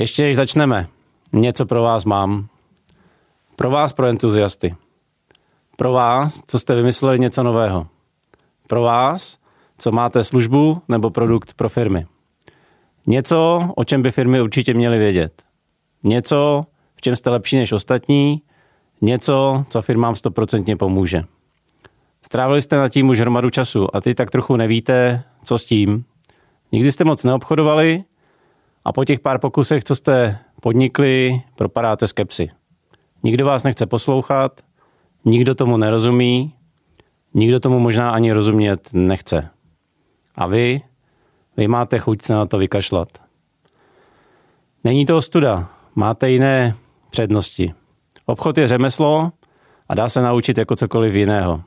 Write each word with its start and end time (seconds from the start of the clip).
Ještě 0.00 0.22
než 0.22 0.36
začneme, 0.36 0.88
něco 1.32 1.66
pro 1.66 1.82
vás 1.82 2.04
mám. 2.04 2.48
Pro 3.56 3.70
vás, 3.70 3.92
pro 3.92 4.06
entuziasty. 4.06 4.74
Pro 5.76 5.92
vás, 5.92 6.42
co 6.46 6.58
jste 6.58 6.74
vymysleli 6.74 7.18
něco 7.18 7.42
nového. 7.42 7.86
Pro 8.68 8.82
vás, 8.82 9.38
co 9.78 9.92
máte 9.92 10.24
službu 10.24 10.82
nebo 10.88 11.10
produkt 11.10 11.54
pro 11.54 11.68
firmy. 11.68 12.06
Něco, 13.06 13.70
o 13.76 13.84
čem 13.84 14.02
by 14.02 14.10
firmy 14.10 14.40
určitě 14.40 14.74
měly 14.74 14.98
vědět. 14.98 15.42
Něco, 16.02 16.64
v 16.96 17.00
čem 17.00 17.16
jste 17.16 17.30
lepší 17.30 17.56
než 17.56 17.72
ostatní. 17.72 18.42
Něco, 19.00 19.64
co 19.68 19.82
firmám 19.82 20.16
stoprocentně 20.16 20.76
pomůže. 20.76 21.24
Strávili 22.22 22.62
jste 22.62 22.76
nad 22.76 22.88
tím 22.88 23.08
už 23.08 23.20
hromadu 23.20 23.50
času 23.50 23.96
a 23.96 24.00
ty 24.00 24.14
tak 24.14 24.30
trochu 24.30 24.56
nevíte, 24.56 25.24
co 25.44 25.58
s 25.58 25.64
tím. 25.64 26.04
Nikdy 26.72 26.92
jste 26.92 27.04
moc 27.04 27.24
neobchodovali 27.24 28.04
a 28.84 28.92
po 28.92 29.04
těch 29.04 29.20
pár 29.20 29.38
pokusech, 29.38 29.84
co 29.84 29.94
jste 29.94 30.38
podnikli, 30.62 31.42
propadáte 31.56 32.06
skepsy. 32.06 32.50
Nikdo 33.22 33.46
vás 33.46 33.62
nechce 33.62 33.86
poslouchat, 33.86 34.60
nikdo 35.24 35.54
tomu 35.54 35.76
nerozumí, 35.76 36.54
nikdo 37.34 37.60
tomu 37.60 37.78
možná 37.78 38.10
ani 38.10 38.32
rozumět 38.32 38.88
nechce. 38.92 39.48
A 40.34 40.46
vy, 40.46 40.80
vy 41.56 41.68
máte 41.68 41.98
chuť 41.98 42.22
se 42.22 42.34
na 42.34 42.46
to 42.46 42.58
vykašlat. 42.58 43.08
Není 44.84 45.06
to 45.06 45.16
ostuda, 45.16 45.68
máte 45.94 46.30
jiné 46.30 46.74
přednosti. 47.10 47.74
Obchod 48.26 48.58
je 48.58 48.68
řemeslo 48.68 49.32
a 49.88 49.94
dá 49.94 50.08
se 50.08 50.22
naučit 50.22 50.58
jako 50.58 50.76
cokoliv 50.76 51.14
jiného. 51.14 51.62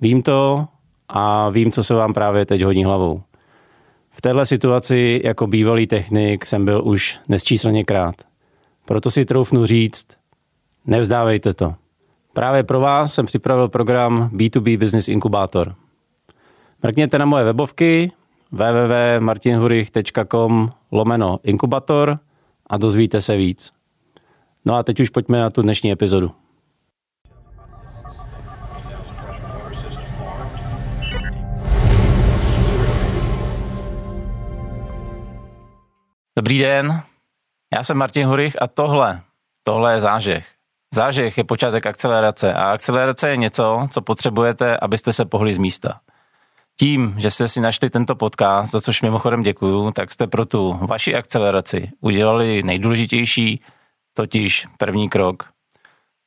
Vím 0.00 0.22
to 0.22 0.68
a 1.08 1.48
vím, 1.48 1.72
co 1.72 1.84
se 1.84 1.94
vám 1.94 2.14
právě 2.14 2.46
teď 2.46 2.62
hodí 2.62 2.84
hlavou. 2.84 3.22
V 4.18 4.20
téhle 4.20 4.46
situaci 4.46 5.20
jako 5.24 5.46
bývalý 5.46 5.86
technik 5.86 6.46
jsem 6.46 6.64
byl 6.64 6.82
už 6.84 7.20
nesčíslně 7.28 7.84
krát. 7.84 8.14
Proto 8.86 9.10
si 9.10 9.24
troufnu 9.24 9.66
říct, 9.66 10.06
nevzdávejte 10.86 11.54
to. 11.54 11.74
Právě 12.32 12.62
pro 12.62 12.80
vás 12.80 13.14
jsem 13.14 13.26
připravil 13.26 13.68
program 13.68 14.30
B2B 14.32 14.78
Business 14.78 15.08
Inkubator. 15.08 15.74
Mrkněte 16.82 17.18
na 17.18 17.24
moje 17.24 17.44
webovky 17.44 18.12
www.martinhurich.com 18.52 20.70
lomeno 20.92 21.38
inkubator 21.42 22.18
a 22.66 22.76
dozvíte 22.76 23.20
se 23.20 23.36
víc. 23.36 23.72
No 24.64 24.74
a 24.74 24.82
teď 24.82 25.00
už 25.00 25.10
pojďme 25.10 25.40
na 25.40 25.50
tu 25.50 25.62
dnešní 25.62 25.92
epizodu. 25.92 26.30
Dobrý 36.38 36.58
den, 36.58 37.02
já 37.74 37.84
jsem 37.84 37.96
Martin 37.96 38.26
Hurich 38.26 38.62
a 38.62 38.66
tohle, 38.66 39.20
tohle 39.62 39.92
je 39.92 40.00
zážeh. 40.00 40.46
Zážeh 40.94 41.38
je 41.38 41.44
počátek 41.44 41.86
akcelerace 41.86 42.54
a 42.54 42.70
akcelerace 42.70 43.28
je 43.28 43.36
něco, 43.36 43.86
co 43.90 44.00
potřebujete, 44.00 44.76
abyste 44.76 45.12
se 45.12 45.24
pohli 45.24 45.54
z 45.54 45.58
místa. 45.58 46.00
Tím, 46.80 47.14
že 47.18 47.30
jste 47.30 47.48
si 47.48 47.60
našli 47.60 47.90
tento 47.90 48.14
podcast, 48.14 48.72
za 48.72 48.80
což 48.80 49.02
mimochodem 49.02 49.42
děkuju, 49.42 49.92
tak 49.92 50.12
jste 50.12 50.26
pro 50.26 50.46
tu 50.46 50.72
vaši 50.72 51.14
akceleraci 51.14 51.90
udělali 52.00 52.62
nejdůležitější, 52.62 53.62
totiž 54.14 54.66
první 54.78 55.08
krok. 55.08 55.42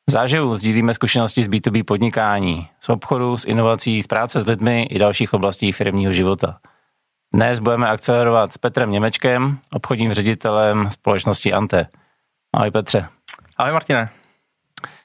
V 0.10 0.12
záživu 0.12 0.58
sdílíme 0.58 0.94
zkušenosti 0.94 1.44
z 1.44 1.50
B2B 1.50 1.84
podnikání, 1.84 2.70
z 2.82 2.90
obchodu, 2.90 3.38
z 3.38 3.46
inovací, 3.46 4.02
z 4.02 4.08
práce 4.08 4.42
s 4.42 4.48
lidmi 4.48 4.84
i 4.84 5.00
dalších 5.00 5.34
oblastí 5.34 5.72
firmního 5.72 6.14
života– 6.14 6.60
dnes 7.34 7.60
budeme 7.60 7.90
akcelerovat 7.90 8.54
s 8.54 8.58
Petrem 8.58 8.92
Němečkem, 8.92 9.58
obchodním 9.74 10.14
ředitelem 10.14 10.92
společnosti 10.92 11.54
Ante. 11.54 11.88
Ahoj 12.54 12.72
Petře. 12.72 13.08
Ahoj 13.58 13.74
Martine. 13.74 14.10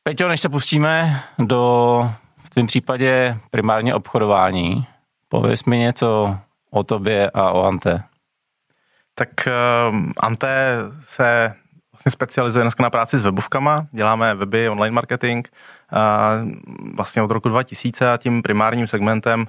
Peťo, 0.03 0.29
než 0.29 0.41
se 0.41 0.49
pustíme 0.49 1.23
do 1.39 2.11
v 2.39 2.51
tvém 2.51 2.67
případě 2.67 3.39
primárně 3.51 3.95
obchodování, 3.95 4.87
pověs 5.29 5.65
mi 5.65 5.79
něco 5.79 6.39
o 6.71 6.85
tobě 6.85 7.31
a 7.31 7.51
o 7.51 7.63
Ante. 7.63 8.03
Tak 9.15 9.29
uh, 9.47 9.97
Ante 10.17 10.77
se 11.01 11.55
vlastně 11.93 12.11
specializuje 12.13 12.63
dneska 12.63 12.83
na 12.83 12.91
práci 12.91 13.19
s 13.19 13.23
webovkama, 13.23 13.87
děláme 13.91 14.35
weby, 14.35 14.69
online 14.69 14.95
marketing, 14.95 15.49
vlastně 16.95 17.23
od 17.23 17.31
roku 17.31 17.49
2000 17.49 18.13
a 18.13 18.17
tím 18.17 18.43
primárním 18.43 18.87
segmentem 18.87 19.47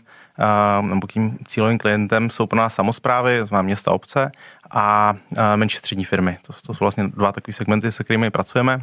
nebo 0.82 1.08
tím 1.08 1.38
cílovým 1.48 1.78
klientem 1.78 2.30
jsou 2.30 2.46
pro 2.46 2.58
nás 2.58 2.76
samozprávy, 2.76 3.40
znamená 3.48 3.62
města, 3.62 3.92
obce 3.92 4.32
a 4.72 5.16
menší 5.56 5.78
střední 5.78 6.06
firmy. 6.06 6.38
To, 6.48 6.54
to 6.68 6.74
jsou 6.74 6.86
vlastně 6.86 7.08
dva 7.08 7.32
takové 7.32 7.54
segmenty, 7.54 7.92
se 7.92 8.04
kterými 8.04 8.32
pracujeme. 8.32 8.82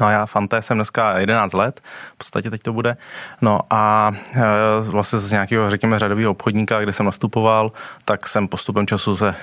No 0.00 0.06
a 0.06 0.10
já 0.10 0.26
Fante 0.26 0.62
jsem 0.62 0.76
dneska 0.76 1.18
11 1.18 1.52
let, 1.52 1.80
v 2.14 2.18
podstatě 2.18 2.50
teď 2.50 2.62
to 2.62 2.72
bude. 2.72 2.96
No 3.40 3.60
a 3.70 4.12
e, 4.34 4.40
vlastně 4.80 5.18
z 5.18 5.30
nějakého, 5.30 5.70
řekněme, 5.70 5.98
řadového 5.98 6.30
obchodníka, 6.30 6.80
kde 6.80 6.92
jsem 6.92 7.06
nastupoval, 7.06 7.72
tak 8.04 8.28
jsem 8.28 8.48
postupem 8.48 8.86
času 8.86 9.16
se 9.16 9.28
e, 9.28 9.34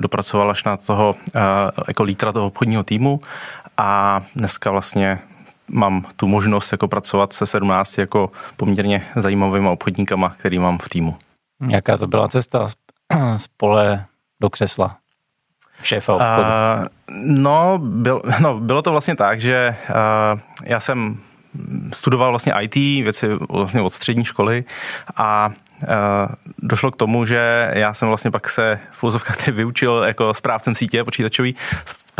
dopracoval 0.00 0.50
až 0.50 0.64
na 0.64 0.76
toho 0.76 1.14
e, 1.34 1.40
jako 1.88 2.02
lítra 2.02 2.32
toho 2.32 2.46
obchodního 2.46 2.82
týmu 2.82 3.20
a 3.76 4.22
dneska 4.36 4.70
vlastně 4.70 5.18
mám 5.72 6.04
tu 6.16 6.28
možnost 6.28 6.72
jako 6.72 6.88
pracovat 6.88 7.32
se 7.32 7.46
17 7.46 7.98
jako 7.98 8.30
poměrně 8.56 9.06
zajímavými 9.16 9.68
obchodníkama, 9.68 10.34
který 10.38 10.58
mám 10.58 10.78
v 10.78 10.88
týmu. 10.88 11.16
Jaká 11.68 11.96
to 11.98 12.06
byla 12.06 12.28
cesta 12.28 12.66
z 13.36 13.46
pole 13.56 14.04
do 14.40 14.50
křesla? 14.50 14.96
Šéfa 15.82 16.14
obchodu. 16.14 16.42
Uh, 16.42 16.86
no, 17.42 17.78
byl, 17.78 18.22
no, 18.40 18.60
bylo 18.60 18.82
to 18.82 18.90
vlastně 18.90 19.16
tak, 19.16 19.40
že 19.40 19.76
uh, 19.90 20.40
já 20.64 20.80
jsem 20.80 21.18
studoval 21.92 22.30
vlastně 22.30 22.52
IT, 22.60 22.74
věci 22.74 23.28
vlastně 23.48 23.80
od 23.80 23.92
střední 23.92 24.24
školy 24.24 24.64
a 25.16 25.50
uh, 25.82 25.88
došlo 26.58 26.90
k 26.90 26.96
tomu, 26.96 27.26
že 27.26 27.70
já 27.74 27.94
jsem 27.94 28.08
vlastně 28.08 28.30
pak 28.30 28.48
se 28.48 28.80
v 28.92 29.04
úzovkách 29.04 29.48
vyučil 29.48 30.04
jako 30.06 30.34
správcem 30.34 30.74
sítě 30.74 31.04
počítačový, 31.04 31.56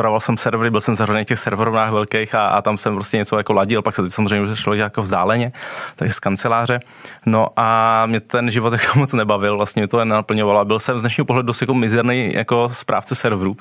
spravoval 0.00 0.21
jsem 0.21 0.37
servery, 0.37 0.71
byl 0.71 0.81
jsem 0.81 0.97
zařazený 0.97 1.25
v 1.25 1.27
těch 1.27 1.38
serverovnách 1.38 1.91
velkých 1.91 2.34
a, 2.34 2.47
a, 2.47 2.62
tam 2.62 2.78
jsem 2.78 2.94
prostě 2.94 3.16
něco 3.16 3.37
jako 3.37 3.53
ladil, 3.53 3.83
pak 3.83 3.97
se 3.97 4.03
teď 4.03 4.12
samozřejmě 4.12 4.56
šlo 4.56 4.75
jako 4.75 5.03
vzdáleně, 5.03 5.53
takže 5.97 6.12
z 6.12 6.21
kanceláře. 6.21 6.81
No 7.27 7.47
a 7.56 8.06
mě 8.06 8.21
ten 8.21 8.50
život 8.50 8.72
jako 8.81 8.99
moc 8.99 9.12
nebavil, 9.12 9.56
vlastně 9.56 9.81
mě 9.81 9.89
to 9.89 9.99
nenaplňovalo 9.99 10.60
a 10.60 10.65
byl 10.65 10.78
jsem 10.78 10.99
z 10.99 11.00
dnešního 11.00 11.25
pohledu 11.25 11.47
dost 11.47 11.60
jako 11.60 11.75
mizerný 11.75 12.33
jako 12.34 12.69
správce 12.72 13.15
serverů. 13.15 13.56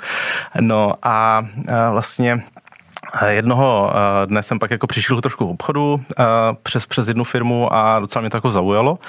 No 0.60 0.94
a, 1.04 1.46
a 1.74 1.92
vlastně 1.92 2.44
Jednoho 3.28 3.94
dne 4.26 4.44
jsem 4.44 4.60
pak 4.60 4.72
jako 4.72 4.88
přišel 4.88 5.22
trošku 5.22 5.48
k 5.48 5.50
obchodu 5.50 6.04
přes, 6.64 6.86
přes 6.86 7.08
jednu 7.08 7.24
firmu 7.24 7.74
a 7.74 8.00
docela 8.00 8.22
mě 8.22 8.30
to 8.30 8.38
jako 8.38 8.52
zaujalo. 8.52 9.00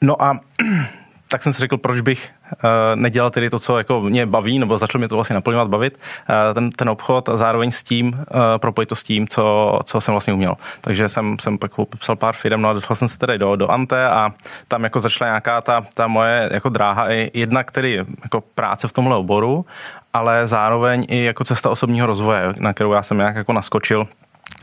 No 0.00 0.22
a 0.22 0.40
tak 1.28 1.42
jsem 1.42 1.52
si 1.52 1.60
řekl, 1.60 1.76
proč 1.76 2.00
bych 2.00 2.30
uh, 2.52 2.60
nedělal 2.94 3.30
tedy 3.30 3.50
to, 3.50 3.58
co 3.58 3.78
jako 3.78 4.00
mě 4.00 4.26
baví, 4.26 4.58
nebo 4.58 4.78
začal 4.78 4.98
mě 4.98 5.08
to 5.08 5.14
vlastně 5.14 5.34
naplňovat, 5.34 5.68
bavit, 5.68 5.98
uh, 6.30 6.54
ten, 6.54 6.70
ten 6.70 6.88
obchod 6.88 7.28
a 7.28 7.36
zároveň 7.36 7.70
s 7.70 7.82
tím, 7.82 8.06
uh, 8.08 8.24
propojit 8.56 8.88
to 8.88 8.94
s 8.94 9.02
tím, 9.02 9.28
co, 9.28 9.78
co 9.84 10.00
jsem 10.00 10.14
vlastně 10.14 10.32
uměl. 10.32 10.54
Takže 10.80 11.08
jsem, 11.08 11.36
jsem 11.40 11.58
pak 11.58 11.74
popsal 11.74 12.16
pár 12.16 12.34
firm, 12.34 12.62
no 12.62 12.68
a 12.68 12.72
dostal 12.72 12.96
jsem 12.96 13.08
se 13.08 13.18
tedy 13.18 13.38
do, 13.38 13.56
do 13.56 13.70
Ante 13.70 14.08
a 14.08 14.32
tam 14.68 14.84
jako 14.84 15.00
začala 15.00 15.30
nějaká 15.30 15.60
ta, 15.60 15.84
ta 15.94 16.06
moje 16.06 16.50
jako 16.52 16.68
dráha, 16.68 17.12
i 17.12 17.30
jedna, 17.34 17.64
který 17.64 17.92
jako 18.22 18.40
práce 18.54 18.88
v 18.88 18.92
tomhle 18.92 19.16
oboru, 19.16 19.66
ale 20.12 20.46
zároveň 20.46 21.06
i 21.08 21.24
jako 21.24 21.44
cesta 21.44 21.70
osobního 21.70 22.06
rozvoje, 22.06 22.42
na 22.58 22.72
kterou 22.72 22.92
já 22.92 23.02
jsem 23.02 23.18
nějak 23.18 23.36
jako 23.36 23.52
naskočil 23.52 24.06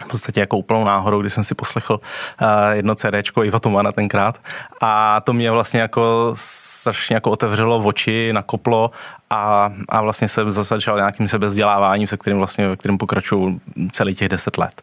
v 0.04 0.08
podstatě 0.08 0.40
jako 0.40 0.58
úplnou 0.58 0.84
náhodou, 0.84 1.22
když 1.22 1.34
jsem 1.34 1.44
si 1.44 1.56
poslechl 1.56 2.00
uh, 2.42 2.48
jedno 2.72 2.96
CDčko 2.96 3.44
Iva 3.44 3.60
Tomana 3.60 3.92
tenkrát 3.92 4.42
a 4.82 5.22
to 5.22 5.34
mě 5.34 5.52
vlastně 5.52 5.80
jako 5.80 6.32
strašně 6.34 7.14
jako 7.14 7.32
otevřelo 7.32 7.78
oči, 7.78 8.34
nakoplo 8.34 8.92
a, 9.30 9.72
a 9.90 10.02
vlastně 10.02 10.28
jsem 10.28 10.52
začal 10.52 10.98
nějakým 10.98 11.28
sebezděláváním, 11.28 12.08
se 12.08 12.18
kterým 12.18 12.38
vlastně, 12.38 12.68
ve 12.68 12.76
kterým 12.76 12.98
pokračuju 12.98 13.62
celý 13.92 14.16
těch 14.16 14.30
deset 14.30 14.58
let. 14.58 14.82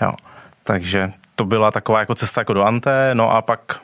Jo. 0.00 0.12
Takže 0.64 1.12
to 1.34 1.44
byla 1.44 1.70
taková 1.70 2.00
jako 2.00 2.14
cesta 2.14 2.40
jako 2.40 2.52
do 2.52 2.64
Ante, 2.64 3.10
no 3.14 3.30
a 3.30 3.42
pak 3.42 3.80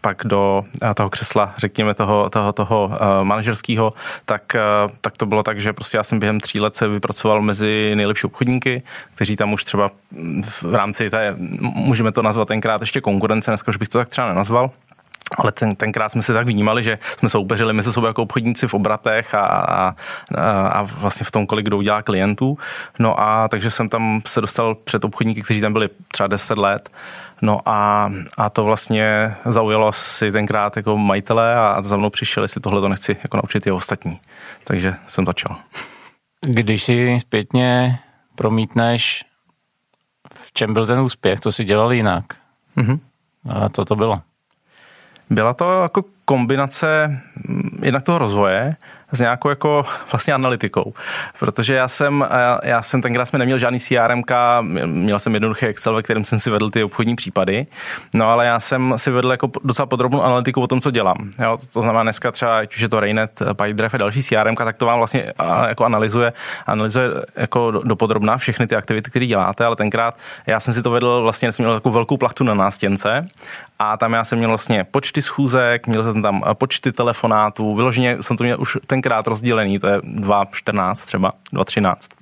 pak 0.00 0.22
do 0.24 0.64
eh, 0.82 0.94
toho 0.94 1.10
křesla, 1.10 1.54
řekněme 1.56 1.94
toho, 1.94 2.30
toho, 2.30 2.52
toho 2.52 2.86
uh, 2.86 3.24
manažerského, 3.24 3.92
tak, 4.24 4.42
uh, 4.84 4.90
tak 5.00 5.16
to 5.16 5.26
bylo 5.26 5.42
tak, 5.42 5.60
že 5.60 5.72
prostě 5.72 5.96
já 5.96 6.02
jsem 6.02 6.18
během 6.18 6.40
tří 6.40 6.60
let 6.60 6.76
se 6.76 6.88
vypracoval 6.88 7.42
mezi 7.42 7.92
nejlepší 7.94 8.26
obchodníky, 8.26 8.82
kteří 9.14 9.36
tam 9.36 9.52
už 9.52 9.64
třeba 9.64 9.90
v 10.62 10.74
rámci 10.74 11.10
té, 11.10 11.34
můžeme 11.60 12.12
to 12.12 12.22
nazvat 12.22 12.48
tenkrát 12.48 12.80
ještě 12.80 13.00
konkurence, 13.00 13.50
dneska 13.50 13.68
už 13.68 13.76
bych 13.76 13.88
to 13.88 13.98
tak 13.98 14.08
třeba 14.08 14.28
nenazval, 14.28 14.70
ale 15.38 15.52
ten, 15.52 15.76
tenkrát 15.76 16.08
jsme 16.08 16.22
se 16.22 16.32
tak 16.32 16.46
vnímali, 16.46 16.82
že 16.82 16.98
jsme 17.18 17.28
soupeřili 17.28 17.72
mezi 17.72 17.92
sebou 17.92 18.06
jako 18.06 18.22
obchodníci 18.22 18.68
v 18.68 18.74
obratech 18.74 19.34
a, 19.34 19.46
a, 19.46 19.94
a 20.68 20.82
vlastně 20.82 21.24
v 21.24 21.30
tom, 21.30 21.46
kolik 21.46 21.66
kdo 21.66 21.76
udělá 21.76 22.02
klientů. 22.02 22.58
No 22.98 23.20
a 23.20 23.48
takže 23.48 23.70
jsem 23.70 23.88
tam 23.88 24.20
se 24.26 24.40
dostal 24.40 24.74
před 24.74 25.04
obchodníky, 25.04 25.42
kteří 25.42 25.60
tam 25.60 25.72
byli 25.72 25.88
třeba 26.12 26.26
10 26.26 26.58
let 26.58 26.90
No 27.42 27.58
a, 27.66 28.10
a 28.36 28.50
to 28.50 28.64
vlastně 28.64 29.36
zaujalo 29.44 29.92
si 29.92 30.32
tenkrát 30.32 30.76
jako 30.76 30.98
majitele 30.98 31.54
a 31.54 31.82
za 31.82 31.96
mnou 31.96 32.10
přišel, 32.10 32.44
jestli 32.44 32.60
tohle 32.60 32.80
to 32.80 32.88
nechci 32.88 33.16
jako 33.22 33.36
naučit 33.36 33.66
i 33.66 33.70
ostatní. 33.70 34.20
Takže 34.64 34.94
jsem 35.08 35.26
začal. 35.26 35.56
Když 36.40 36.84
si 36.84 37.16
zpětně 37.20 37.98
promítneš, 38.34 39.24
v 40.34 40.52
čem 40.52 40.74
byl 40.74 40.86
ten 40.86 41.00
úspěch, 41.00 41.40
co 41.40 41.52
si 41.52 41.64
dělal 41.64 41.92
jinak, 41.92 42.24
mm-hmm. 42.76 42.98
a 43.48 43.68
co 43.68 43.84
to 43.84 43.96
bylo? 43.96 44.20
Byla 45.30 45.54
to 45.54 45.82
jako 45.82 46.04
kombinace 46.24 47.20
mm, 47.48 47.78
jednak 47.82 48.04
toho 48.04 48.18
rozvoje, 48.18 48.76
s 49.12 49.20
nějakou 49.20 49.48
jako 49.48 49.84
vlastně 50.12 50.34
analytikou. 50.34 50.94
Protože 51.38 51.74
já 51.74 51.88
jsem, 51.88 52.26
já 52.62 52.82
jsem 52.82 53.02
tenkrát 53.02 53.26
jsme 53.26 53.38
neměl 53.38 53.58
žádný 53.58 53.80
CRM, 53.80 54.22
měl 54.84 55.18
jsem 55.18 55.34
jednoduchý 55.34 55.66
Excel, 55.66 55.94
ve 55.94 56.02
kterém 56.02 56.24
jsem 56.24 56.38
si 56.38 56.50
vedl 56.50 56.70
ty 56.70 56.84
obchodní 56.84 57.16
případy, 57.16 57.66
no 58.14 58.28
ale 58.28 58.46
já 58.46 58.60
jsem 58.60 58.94
si 58.96 59.10
vedl 59.10 59.30
jako 59.30 59.50
docela 59.64 59.86
podrobnou 59.86 60.22
analytiku 60.22 60.60
o 60.60 60.66
tom, 60.66 60.80
co 60.80 60.90
dělám. 60.90 61.30
Jo, 61.42 61.58
to 61.72 61.82
znamená 61.82 62.02
dneska 62.02 62.32
třeba, 62.32 62.58
ať 62.58 62.74
už 62.74 62.80
je 62.80 62.88
to 62.88 63.00
Rainet, 63.00 63.42
PipeDrive 63.52 63.90
a 63.92 63.98
další 63.98 64.22
CRM, 64.22 64.54
tak 64.54 64.76
to 64.76 64.86
vám 64.86 64.98
vlastně 64.98 65.32
jako 65.68 65.84
analyzuje, 65.84 66.32
analyzuje 66.66 67.08
jako 67.36 67.70
dopodrobná 67.70 68.36
všechny 68.36 68.66
ty 68.66 68.76
aktivity, 68.76 69.10
které 69.10 69.26
děláte, 69.26 69.64
ale 69.64 69.76
tenkrát 69.76 70.14
já 70.46 70.60
jsem 70.60 70.74
si 70.74 70.82
to 70.82 70.90
vedl, 70.90 71.22
vlastně 71.22 71.52
jsem 71.52 71.64
měl 71.64 71.74
takovou 71.74 71.94
velkou 71.94 72.16
plachtu 72.16 72.44
na 72.44 72.54
nástěnce 72.54 73.24
a 73.82 73.96
tam 73.96 74.12
já 74.12 74.24
jsem 74.24 74.38
měl 74.38 74.50
vlastně 74.50 74.84
počty 74.84 75.22
schůzek, 75.22 75.86
měl 75.86 76.04
jsem 76.04 76.22
tam 76.22 76.42
počty 76.54 76.92
telefonátů, 76.92 77.74
vyloženě 77.74 78.16
jsem 78.20 78.36
to 78.36 78.44
měl 78.44 78.60
už 78.60 78.78
tenkrát 78.86 79.26
rozdělený, 79.26 79.78
to 79.78 79.86
je 79.86 79.98
2.14 79.98 81.06
třeba, 81.06 81.32
2.13 81.52 82.19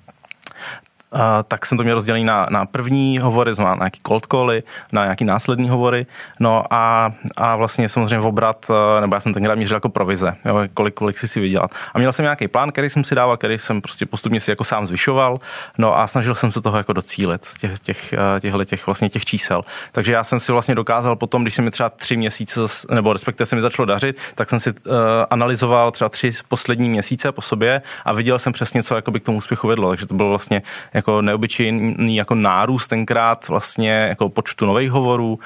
tak 1.49 1.67
jsem 1.67 1.79
to 1.79 1.85
měl 1.85 1.95
rozdělený 1.95 2.25
na, 2.25 2.47
na 2.51 2.67
první 2.67 3.19
hovory, 3.19 3.53
na 3.59 3.75
nějaký 3.75 4.01
cold 4.07 4.27
cally, 4.27 4.63
na 4.93 5.03
nějaký 5.05 5.25
následní 5.25 5.69
hovory, 5.69 6.07
no 6.41 6.65
a, 6.71 7.13
a 7.37 7.57
vlastně 7.57 7.89
samozřejmě 7.89 8.19
v 8.19 8.27
obrat, 8.27 8.67
eh, 8.71 9.01
nebo 9.01 9.17
já 9.17 9.21
jsem 9.21 9.35
tenkrát 9.35 9.55
měřil 9.55 9.77
jako 9.77 9.89
provize, 9.89 10.37
jo, 10.45 10.59
kolik, 10.75 10.95
kolik 10.95 11.19
si 11.19 11.29
si 11.29 11.41
vydělal. 11.41 11.69
A 11.95 11.99
měl 11.99 12.13
jsem 12.13 12.23
nějaký 12.23 12.49
plán, 12.49 12.73
který 12.73 12.91
jsem 12.91 13.05
si 13.05 13.15
dával, 13.15 13.37
který 13.37 13.59
jsem 13.59 13.81
prostě 13.81 14.07
postupně 14.07 14.41
si 14.41 14.51
jako 14.51 14.65
sám 14.65 14.87
zvyšoval, 14.87 15.39
no 15.79 15.99
a 15.99 16.07
snažil 16.07 16.35
jsem 16.35 16.53
se 16.53 16.61
toho 16.61 16.79
jako 16.79 16.93
docílit, 16.93 17.47
těch, 17.61 17.79
těch, 17.79 18.13
eh, 18.13 18.41
těchhle 18.41 18.65
těch 18.65 18.87
vlastně 18.87 19.09
těch 19.09 19.25
čísel. 19.25 19.61
Takže 19.93 20.13
já 20.13 20.25
jsem 20.25 20.41
si 20.41 20.53
vlastně 20.53 20.75
dokázal 20.75 21.17
potom, 21.17 21.43
když 21.43 21.55
se 21.55 21.63
mi 21.63 21.71
třeba 21.71 21.89
tři 21.89 22.17
měsíce, 22.17 22.61
nebo 22.91 23.13
respektive 23.13 23.47
se 23.47 23.57
mi 23.57 23.63
začalo 23.63 23.87
dařit, 23.87 24.19
tak 24.35 24.51
jsem 24.51 24.61
si 24.61 24.71
uh, 24.71 24.95
analyzoval 25.31 25.91
třeba 25.91 26.09
tři 26.09 26.31
poslední 26.49 26.89
měsíce 26.89 27.33
po 27.33 27.43
sobě 27.43 27.83
a 28.05 28.13
viděl 28.13 28.39
jsem 28.39 28.53
přesně, 28.53 28.83
co 28.83 29.03
by 29.11 29.21
k 29.21 29.25
tomu 29.25 29.39
úspěchu 29.39 29.69
vedlo. 29.69 29.89
Takže 29.89 30.07
to 30.07 30.15
bylo 30.15 30.29
vlastně 30.29 30.63
jako 30.99 31.23
neobyčejný 31.23 32.17
jako 32.17 32.35
nárůst 32.35 32.89
tenkrát 32.89 33.49
vlastně 33.49 33.91
jako 33.91 34.29
počtu 34.29 34.67
nových 34.67 34.91
hovorů 34.91 35.39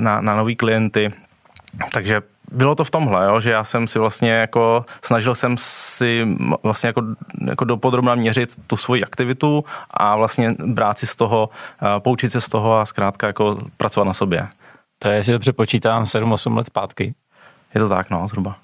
na, 0.00 0.20
na 0.20 0.36
nový 0.36 0.56
klienty. 0.56 1.12
Takže 1.92 2.22
bylo 2.52 2.74
to 2.74 2.84
v 2.84 2.90
tomhle, 2.90 3.26
jo, 3.26 3.40
že 3.40 3.50
já 3.50 3.64
jsem 3.64 3.88
si 3.88 3.98
vlastně 3.98 4.30
jako, 4.30 4.84
snažil 5.02 5.34
jsem 5.34 5.56
si 5.58 6.26
vlastně 6.62 6.86
jako, 6.86 7.02
jako 7.46 7.64
dopodrobna 7.64 8.14
měřit 8.14 8.56
tu 8.66 8.76
svoji 8.76 9.04
aktivitu 9.04 9.64
a 9.90 10.16
vlastně 10.16 10.54
brát 10.58 10.98
si 10.98 11.06
z 11.06 11.16
toho, 11.16 11.50
poučit 11.98 12.32
se 12.32 12.40
z 12.40 12.48
toho 12.48 12.78
a 12.78 12.86
zkrátka 12.86 13.26
jako 13.26 13.58
pracovat 13.76 14.04
na 14.04 14.14
sobě. 14.14 14.48
To 14.98 15.08
je, 15.08 15.24
si 15.24 15.32
dobře 15.32 15.52
počítám, 15.52 16.04
7-8 16.04 16.56
let 16.56 16.66
zpátky. 16.66 17.14
Je 17.74 17.80
to 17.80 17.88
tak, 17.88 18.10
no, 18.10 18.28
zhruba. 18.28 18.56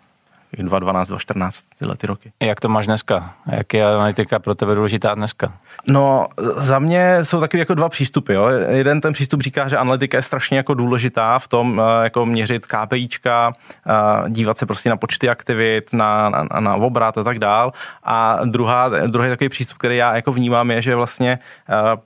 2012, 0.59 1.09
2014, 1.09 1.65
tyhle 1.79 1.97
ty 1.97 2.07
roky. 2.07 2.33
Jak 2.43 2.61
to 2.61 2.69
máš 2.69 2.87
dneska? 2.87 3.35
Jak 3.53 3.75
je 3.75 3.87
analytika 3.87 4.39
pro 4.39 4.55
tebe 4.55 4.75
důležitá 4.75 5.15
dneska? 5.15 5.53
No, 5.89 6.27
za 6.57 6.79
mě 6.79 7.25
jsou 7.25 7.41
taky 7.41 7.59
jako 7.59 7.75
dva 7.75 7.89
přístupy. 7.89 8.35
Jo. 8.35 8.47
Jeden 8.69 9.01
ten 9.01 9.13
přístup 9.13 9.43
říká, 9.43 9.69
že 9.69 9.77
analytika 9.77 10.19
je 10.19 10.23
strašně 10.23 10.57
jako 10.57 10.75
důležitá 10.75 11.39
v 11.39 11.49
tom, 11.49 11.81
eh, 11.81 12.05
jako 12.05 12.27
měřit 12.27 12.67
KPIčka, 12.67 13.53
eh, 13.87 14.31
dívat 14.31 14.59
se 14.59 14.67
prostě 14.67 14.91
na 14.91 14.97
počty 14.97 15.29
aktivit, 15.29 15.93
na, 15.93 16.31
na, 16.31 16.61
na 16.61 16.75
obrat 16.75 17.19
a 17.19 17.25
tak 17.25 17.39
dál. 17.39 17.73
A 18.03 18.41
druhá, 18.45 18.89
druhý 19.07 19.29
takový 19.29 19.49
přístup, 19.49 19.79
který 19.79 19.97
já 19.97 20.17
jako 20.17 20.33
vnímám, 20.33 20.71
je, 20.71 20.83
že 20.83 20.95
vlastně 20.95 21.39
eh, 21.69 21.97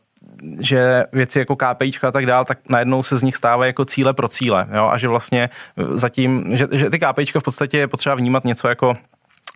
že 0.61 1.05
věci 1.13 1.39
jako 1.39 1.57
KPIčka 1.57 2.09
a 2.09 2.11
tak 2.11 2.27
dál, 2.27 2.45
tak 2.45 2.59
najednou 2.69 3.03
se 3.03 3.19
z 3.19 3.23
nich 3.23 3.37
stávají 3.37 3.69
jako 3.69 3.85
cíle 3.85 4.15
pro 4.15 4.29
cíle. 4.29 4.67
Jo? 4.75 4.89
A 4.93 4.99
že 4.99 5.09
vlastně 5.09 5.51
zatím, 5.95 6.57
že, 6.57 6.69
že 6.73 6.91
ty 6.91 6.99
KPIčka 6.99 7.41
v 7.41 7.43
podstatě 7.43 7.79
je 7.79 7.89
potřeba 7.89 8.15
vnímat 8.15 8.45
něco 8.45 8.69
jako, 8.69 8.97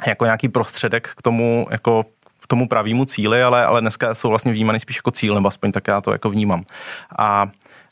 jako 0.07 0.25
nějaký 0.25 0.49
prostředek 0.49 1.11
k 1.17 1.23
tomu, 1.23 1.67
jako 1.71 2.05
k 2.43 2.47
tomu 2.47 2.69
pravému 2.69 3.05
cíli, 3.05 3.43
ale, 3.43 3.67
ale 3.67 3.81
dneska 3.81 4.15
jsou 4.15 4.29
vlastně 4.29 4.53
vnímány 4.53 4.81
spíš 4.81 4.97
jako 4.97 5.11
cíl, 5.11 5.35
nebo 5.35 5.49
aspoň 5.49 5.73
tak 5.73 5.89
já 5.89 6.01
to 6.01 6.13
jako 6.13 6.31
vnímám. 6.31 6.65
A, 7.19 7.49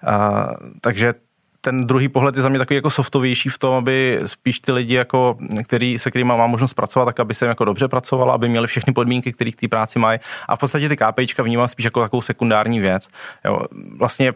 a 0.06 0.46
takže 0.80 1.14
ten 1.60 1.86
druhý 1.86 2.08
pohled 2.08 2.36
je 2.36 2.42
za 2.42 2.48
mě 2.48 2.58
takový 2.58 2.76
jako 2.76 2.90
softovější 2.90 3.48
v 3.48 3.58
tom, 3.58 3.74
aby 3.74 4.20
spíš 4.26 4.60
ty 4.60 4.72
lidi, 4.72 4.94
jako, 4.94 5.36
který, 5.64 5.98
se 5.98 6.10
kterými 6.10 6.28
má 6.28 6.46
možnost 6.46 6.74
pracovat, 6.74 7.04
tak 7.04 7.20
aby 7.20 7.34
se 7.34 7.46
jako 7.46 7.64
dobře 7.64 7.88
pracovala, 7.88 8.34
aby 8.34 8.48
měli 8.48 8.66
všechny 8.66 8.92
podmínky, 8.92 9.32
které 9.32 9.50
k 9.50 9.60
té 9.60 9.68
práci 9.68 9.98
mají. 9.98 10.18
A 10.48 10.56
v 10.56 10.58
podstatě 10.58 10.88
ty 10.88 10.96
KPIčka 10.96 11.42
vnímám 11.42 11.68
spíš 11.68 11.84
jako 11.84 12.00
takovou 12.00 12.22
sekundární 12.22 12.80
věc. 12.80 13.08
Jo, 13.44 13.60
vlastně 13.98 14.32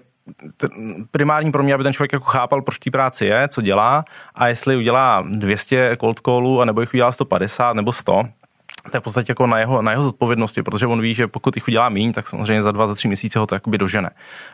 primární 1.11 1.53
pro 1.53 1.63
mě, 1.63 1.75
aby 1.75 1.85
ten 1.85 1.93
člověk 1.93 2.13
jako 2.13 2.25
chápal, 2.25 2.63
proč 2.63 2.79
té 2.79 2.91
práci 2.91 3.27
je, 3.27 3.49
co 3.49 3.63
dělá 3.63 4.05
a 4.35 4.49
jestli 4.49 4.77
udělá 4.77 5.25
200 5.29 5.97
cold 6.01 6.21
callů, 6.21 6.61
anebo 6.61 6.81
jich 6.81 6.95
udělá 6.95 7.13
150 7.13 7.73
nebo 7.73 7.93
100, 7.93 8.23
to 8.91 8.97
je 8.97 9.01
v 9.01 9.03
podstatě 9.03 9.31
jako 9.31 9.47
na 9.47 9.59
jeho, 9.59 9.83
na 9.83 9.91
jeho 9.91 10.03
zodpovědnosti, 10.03 10.63
protože 10.63 10.87
on 10.87 11.01
ví, 11.01 11.15
že 11.15 11.27
pokud 11.27 11.57
jich 11.57 11.69
udělá 11.69 11.89
míň, 11.89 12.13
tak 12.13 12.29
samozřejmě 12.29 12.63
za 12.63 12.73
dva, 12.73 12.87
za 12.87 12.95
tři 12.95 13.09
měsíce 13.09 13.39
ho 13.39 13.47
to 13.47 13.55
jakoby 13.55 13.79
dožene. 13.79 14.11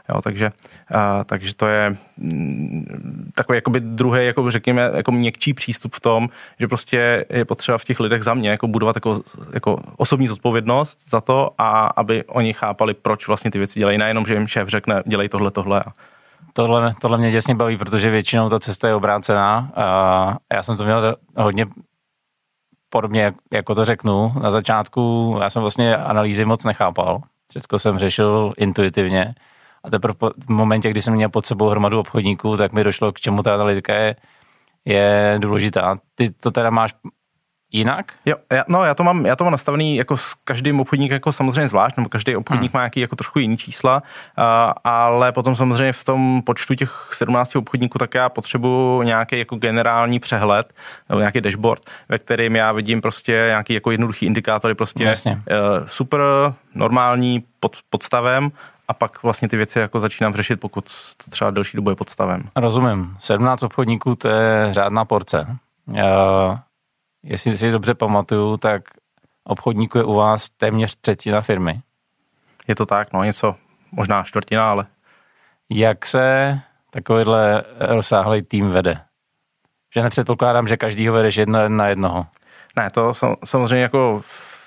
Jo, 0.09 0.23
takže, 0.23 0.51
a, 0.95 1.25
takže 1.25 1.55
to 1.55 1.67
je 1.67 1.97
mm, 2.17 3.31
takový 3.35 3.57
jakoby 3.57 3.81
druhý, 3.81 4.27
jako 4.27 4.51
řekněme, 4.51 4.91
jako 4.95 5.13
měkčí 5.13 5.55
přístup 5.55 5.95
v 5.95 6.01
tom, 6.01 6.29
že 6.61 6.69
prostě 6.69 7.25
je 7.31 7.45
potřeba 7.45 7.79
v 7.79 7.85
těch 7.85 8.01
lidech 8.01 8.23
za 8.23 8.35
mě 8.35 8.51
jako 8.51 8.69
budovat 8.69 8.97
jako, 8.97 9.21
jako 9.53 9.83
osobní 9.97 10.29
zodpovědnost 10.29 11.11
za 11.11 11.21
to 11.21 11.51
a 11.59 11.87
aby 11.87 12.25
oni 12.25 12.53
chápali, 12.53 12.95
proč 12.95 13.27
vlastně 13.27 13.51
ty 13.51 13.59
věci 13.59 13.81
dělají, 13.81 13.99
nejenom, 13.99 14.27
že 14.27 14.35
jim 14.35 14.47
šéf 14.47 14.69
řekne, 14.69 15.03
dělej 15.07 15.29
tohle, 15.29 15.51
tohle. 15.51 15.85
Tohle, 16.53 16.95
tohle 17.01 17.19
mě 17.19 17.31
děsně 17.31 17.55
baví, 17.55 17.77
protože 17.77 18.11
většinou 18.11 18.49
ta 18.49 18.61
cesta 18.61 18.89
je 18.89 18.95
obrácená. 18.95 19.71
A 19.77 20.37
já 20.53 20.63
jsem 20.63 20.77
to 20.77 20.85
měl 20.85 21.17
hodně 21.37 21.67
podobně, 22.91 23.33
jako 23.53 23.75
to 23.75 23.85
řeknu, 23.85 24.33
na 24.43 24.51
začátku 24.51 25.37
já 25.41 25.51
jsem 25.51 25.63
vlastně 25.63 25.97
analýzy 25.97 26.45
moc 26.45 26.65
nechápal. 26.65 27.21
Všechno 27.51 27.79
jsem 27.79 27.99
řešil 27.99 28.53
intuitivně. 28.57 29.35
A 29.85 29.91
teprve 29.91 30.15
v 30.47 30.51
momentě, 30.51 30.91
kdy 30.91 31.03
jsem 31.03 31.15
měl 31.15 31.29
pod 31.29 31.47
sebou 31.47 31.69
hromadu 31.69 32.01
obchodníků, 32.01 32.57
tak 32.57 32.73
mi 32.73 32.85
došlo, 32.85 33.13
k 33.13 33.21
čemu 33.21 33.43
ta 33.43 33.55
analytika 33.55 33.95
je, 33.95 34.17
je 34.85 35.39
důležitá. 35.39 35.97
Ty 36.15 36.31
to 36.31 36.51
teda 36.51 36.71
máš 36.71 36.95
jinak? 37.73 38.13
Jo, 38.27 38.37
já, 38.53 38.65
no 38.69 38.85
já 38.85 38.95
to 38.95 39.05
mám, 39.05 39.27
já 39.27 39.37
to 39.37 39.45
mám 39.45 39.51
nastavený 39.51 39.97
jako 39.97 40.17
s 40.17 40.35
každým 40.35 40.81
obchodníkem 40.81 41.15
jako 41.15 41.33
samozřejmě 41.33 41.69
zvlášť, 41.69 41.97
nebo 41.97 42.09
každý 42.09 42.37
obchodník 42.37 42.73
hmm. 42.73 42.79
má 42.79 42.83
nějaký 42.83 43.01
jako 43.01 43.17
trošku 43.17 43.39
jiný 43.39 43.57
čísla, 43.57 44.03
uh, 44.39 44.45
ale 44.85 45.33
potom 45.33 45.57
samozřejmě 45.57 45.93
v 45.93 46.05
tom 46.05 46.43
počtu 46.43 46.75
těch 46.75 47.09
17 47.13 47.57
obchodníků 47.57 47.99
tak 47.99 48.15
já 48.15 48.29
potřebuji 48.29 49.03
nějaký 49.03 49.39
jako 49.39 49.57
generální 49.57 50.19
přehled 50.19 50.73
nebo 51.09 51.19
nějaký 51.19 51.41
dashboard, 51.41 51.83
ve 52.09 52.19
kterým 52.19 52.57
já 52.57 52.73
vidím 52.73 53.01
prostě 53.01 53.33
nějaký 53.33 53.75
jako 53.75 53.91
jednoduchý 53.91 54.27
indikátory, 54.27 54.75
prostě 54.75 55.15
uh, 55.27 55.35
super, 55.87 56.21
normální, 56.75 57.45
pod, 57.61 57.77
podstavem 57.91 58.51
a 58.89 58.95
pak 58.95 59.23
vlastně 59.23 59.49
ty 59.49 59.57
věci 59.57 59.79
jako 59.79 60.01
začínám 60.01 60.35
řešit, 60.35 60.61
pokud 60.61 60.85
to 61.25 61.31
třeba 61.31 61.51
delší 61.51 61.77
dobu 61.77 61.91
je 61.91 61.97
podstavem. 61.97 62.43
Rozumím. 62.57 63.17
17 63.19 63.63
obchodníků 63.63 64.15
to 64.15 64.29
je 64.29 64.69
řádná 64.73 65.05
porce. 65.05 65.47
Uh 65.87 66.59
jestli 67.23 67.57
si 67.57 67.71
dobře 67.71 67.95
pamatuju, 67.95 68.57
tak 68.57 68.83
obchodníků 69.45 69.99
je 69.99 70.05
u 70.05 70.15
vás 70.15 70.51
téměř 70.51 70.97
třetina 71.01 71.41
firmy. 71.41 71.81
Je 72.69 72.75
to 72.75 72.87
tak, 72.87 73.13
no 73.13 73.25
něco, 73.25 73.55
možná 73.93 74.23
čtvrtina, 74.23 74.71
ale... 74.71 74.87
Jak 75.71 76.07
se 76.07 76.59
takovýhle 76.91 77.65
rozsáhlý 77.79 78.43
tým 78.43 78.71
vede? 78.71 79.01
Že 79.95 80.03
nepředpokládám, 80.03 80.69
že 80.69 80.77
každý 80.77 81.09
ho 81.09 81.15
vedeš 81.15 81.37
jedno 81.37 81.69
na 81.69 81.89
jednoho. 81.89 82.27
Ne, 82.77 82.89
to 82.91 83.13
samozřejmě 83.45 83.83
jako 83.83 84.23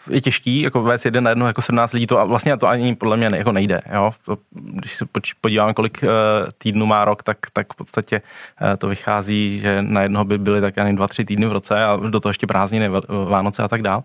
je 0.09 0.21
těžký, 0.21 0.61
jako 0.61 0.83
vést 0.83 1.05
jeden 1.05 1.23
na 1.23 1.29
jedno 1.29 1.47
jako 1.47 1.61
17 1.61 1.93
lidí, 1.93 2.07
to 2.07 2.19
a 2.19 2.23
vlastně 2.23 2.57
to 2.57 2.67
ani 2.67 2.95
podle 2.95 3.17
mě 3.17 3.29
jako 3.35 3.51
nejde. 3.51 3.81
Jo? 3.93 4.11
To, 4.25 4.37
když 4.51 4.95
se 4.95 5.05
podíváme, 5.41 5.73
kolik 5.73 6.03
uh, 6.03 6.09
týdnů 6.57 6.85
má 6.85 7.05
rok, 7.05 7.23
tak, 7.23 7.37
tak 7.53 7.73
v 7.73 7.75
podstatě 7.75 8.21
uh, 8.61 8.77
to 8.77 8.87
vychází, 8.87 9.59
že 9.59 9.81
na 9.81 10.01
jednoho 10.01 10.25
by 10.25 10.37
byly 10.37 10.61
tak 10.61 10.77
ani 10.77 10.95
dva, 10.95 11.07
tři 11.07 11.25
týdny 11.25 11.45
v 11.45 11.51
roce 11.51 11.85
a 11.85 11.95
do 11.95 12.19
toho 12.19 12.29
ještě 12.29 12.47
prázdniny, 12.47 12.89
Vánoce 13.27 13.63
a 13.63 13.67
tak 13.67 13.81
dál. 13.81 14.03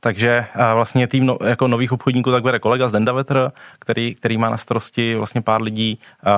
Takže 0.00 0.46
uh, 0.56 0.62
vlastně 0.74 1.06
tým 1.06 1.26
no, 1.26 1.38
jako 1.44 1.68
nových 1.68 1.92
obchodníků 1.92 2.30
tak 2.30 2.42
bere 2.42 2.58
kolega 2.58 2.88
z 2.88 2.92
Dendavetr, 2.92 3.52
který, 3.78 4.14
který 4.14 4.38
má 4.38 4.50
na 4.50 4.58
starosti 4.58 5.14
vlastně 5.14 5.40
pár 5.40 5.62
lidí 5.62 5.98
uh, 6.26 6.32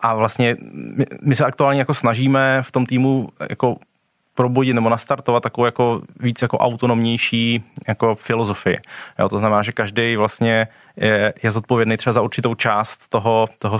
a 0.00 0.14
vlastně 0.14 0.56
my, 0.72 1.06
my 1.22 1.34
se 1.34 1.44
aktuálně 1.44 1.78
jako 1.78 1.94
snažíme 1.94 2.62
v 2.62 2.70
tom 2.72 2.86
týmu 2.86 3.28
jako 3.50 3.76
probudit 4.36 4.74
nebo 4.74 4.88
nastartovat 4.88 5.42
takovou 5.42 5.64
jako 5.64 6.02
víc 6.20 6.42
jako 6.42 6.58
autonomnější 6.58 7.64
jako 7.88 8.14
filozofii. 8.14 8.76
Jo, 9.18 9.28
to 9.28 9.38
znamená, 9.38 9.62
že 9.62 9.72
každý 9.72 10.16
vlastně 10.16 10.68
je, 10.96 11.34
je 11.42 11.50
zodpovědný 11.50 11.96
třeba 11.96 12.12
za 12.12 12.22
určitou 12.22 12.54
část 12.54 13.08
toho, 13.08 13.48
toho 13.58 13.78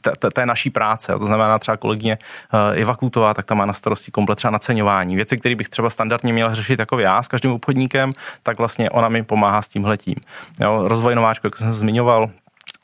té, 0.00 0.30
té 0.30 0.46
naší 0.46 0.70
práce. 0.70 1.12
Jo. 1.12 1.18
To 1.18 1.26
znamená 1.26 1.58
třeba 1.58 1.76
kolegyně 1.76 2.18
uh, 2.52 2.78
Iva 2.78 2.96
Kutová, 2.96 3.34
tak 3.34 3.46
ta 3.46 3.54
má 3.54 3.66
na 3.66 3.72
starosti 3.72 4.10
komplet 4.10 4.36
třeba 4.36 4.50
naceňování. 4.50 5.16
Věci, 5.16 5.36
které 5.36 5.54
bych 5.54 5.68
třeba 5.68 5.90
standardně 5.90 6.32
měl 6.32 6.54
řešit 6.54 6.78
jako 6.78 6.98
já 6.98 7.22
s 7.22 7.28
každým 7.28 7.52
obchodníkem, 7.52 8.12
tak 8.42 8.58
vlastně 8.58 8.90
ona 8.90 9.08
mi 9.08 9.22
pomáhá 9.22 9.62
s 9.62 9.68
tímhletím. 9.68 10.16
Jo, 10.60 10.88
rozvoj 10.88 11.14
nováčku, 11.14 11.46
jak 11.46 11.56
jsem 11.56 11.72
zmiňoval, 11.72 12.30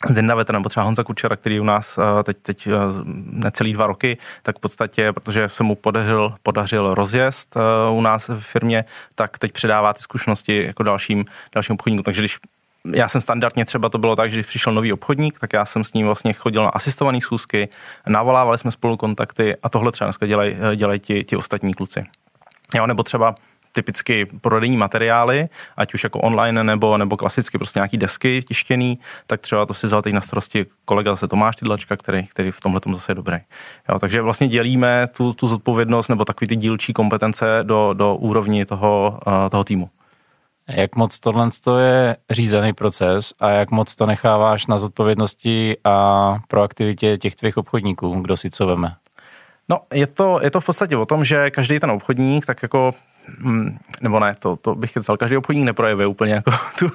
Zenda 0.09 0.35
Vetra 0.35 0.59
nebo 0.59 0.69
třeba 0.69 0.85
Honza 0.85 1.05
Kučera, 1.05 1.37
který 1.37 1.61
u 1.61 1.65
nás 1.65 1.99
eh, 1.99 2.23
teď, 2.23 2.37
teď 2.43 2.67
eh, 2.67 2.73
necelý 3.25 3.73
dva 3.73 3.87
roky, 3.87 4.19
tak 4.43 4.57
v 4.57 4.61
podstatě, 4.61 5.13
protože 5.13 5.49
se 5.49 5.63
mu 5.63 5.75
podařil, 5.75 6.35
podařil 6.43 6.95
rozjezd 6.95 7.57
eh, 7.57 7.61
u 7.91 8.01
nás 8.01 8.29
v 8.29 8.41
firmě, 8.41 8.85
tak 9.15 9.39
teď 9.39 9.53
předává 9.53 9.93
ty 9.93 10.03
zkušenosti 10.03 10.65
jako 10.67 10.83
dalším, 10.83 11.25
dalším 11.55 11.75
obchodníkům. 11.75 12.05
Takže 12.05 12.23
když 12.23 12.39
já 12.93 13.09
jsem 13.09 13.21
standardně 13.21 13.65
třeba 13.65 13.89
to 13.89 13.99
bylo 13.99 14.17
tak, 14.17 14.31
že 14.31 14.37
když 14.37 14.47
přišel 14.47 14.73
nový 14.73 14.93
obchodník, 14.93 15.41
tak 15.41 15.53
já 15.53 15.65
jsem 15.65 15.85
s 15.85 15.93
ním 15.93 16.07
vlastně 16.07 16.33
chodil 16.33 16.63
na 16.63 16.69
asistované 16.69 17.21
schůzky, 17.21 17.69
navolávali 18.07 18.59
jsme 18.59 18.71
spolu 18.71 18.97
kontakty 18.97 19.57
a 19.63 19.69
tohle 19.69 19.93
třeba 19.93 20.07
dneska 20.07 20.27
dělají 20.27 20.57
dělaj 20.77 20.99
ti, 20.99 21.25
ti 21.25 21.37
ostatní 21.37 21.75
kluci. 21.75 22.05
Jo, 22.75 22.87
nebo 22.87 23.03
třeba 23.03 23.35
typicky 23.73 24.27
prodejní 24.41 24.77
materiály, 24.77 25.49
ať 25.77 25.95
už 25.95 26.05
jako 26.05 26.21
online 26.21 26.65
nebo, 26.65 26.99
nebo 26.99 27.17
klasicky 27.17 27.59
prostě 27.59 27.79
nějaký 27.79 27.97
desky 27.97 28.43
tištěný, 28.43 28.99
tak 29.27 29.41
třeba 29.41 29.67
to 29.67 29.75
si 29.75 29.87
vzal 29.87 30.03
teď 30.03 30.13
na 30.13 30.21
starosti 30.21 30.67
kolega 30.85 31.13
zase 31.13 31.29
Tomáš 31.29 31.57
Tidlačka, 31.57 31.97
který, 31.97 32.27
který 32.27 32.51
v 32.51 32.61
tomhle 32.61 32.81
zase 32.93 33.13
je 33.13 33.15
dobrý. 33.15 33.39
Jo, 33.89 33.99
takže 33.99 34.23
vlastně 34.23 34.49
dělíme 34.49 35.07
tu, 35.17 35.33
tu 35.33 35.49
zodpovědnost 35.49 36.09
nebo 36.09 36.25
takový 36.25 36.49
ty 36.49 36.57
dílčí 36.57 36.93
kompetence 36.93 37.59
do, 37.63 37.93
do 37.93 38.15
úrovni 38.15 38.65
toho, 38.65 39.21
uh, 39.27 39.33
toho 39.49 39.65
týmu. 39.65 39.91
Jak 40.69 40.97
moc 40.97 41.21
tohle 41.21 41.49
je 41.81 42.17
řízený 42.31 42.73
proces 42.73 43.33
a 43.41 43.51
jak 43.51 43.71
moc 43.71 43.95
to 43.95 44.07
necháváš 44.07 44.67
na 44.67 44.79
zodpovědnosti 44.79 45.77
a 45.85 46.37
proaktivitě 46.49 47.19
těch 47.19 47.35
tvých 47.35 47.57
obchodníků, 47.57 48.21
kdo 48.21 48.37
si 48.37 48.51
co 48.51 48.67
veme? 48.67 48.95
No, 49.69 49.81
je 49.93 50.07
to, 50.07 50.41
je 50.43 50.51
to 50.51 50.61
v 50.61 50.67
podstatě 50.67 50.97
o 50.97 51.07
tom, 51.07 51.25
že 51.25 51.51
každý 51.51 51.81
ten 51.81 51.91
obchodník 51.91 52.47
tak 52.47 52.63
jako 52.63 52.95
nebo 54.01 54.21
ne, 54.21 54.35
to, 54.39 54.57
to 54.57 54.75
bych 54.75 54.91
chtěl, 54.91 55.17
každý 55.17 55.37
obchodník 55.37 55.65
neprojevuje 55.65 56.07
úplně 56.07 56.33
jako 56.33 56.51
tu, 56.79 56.91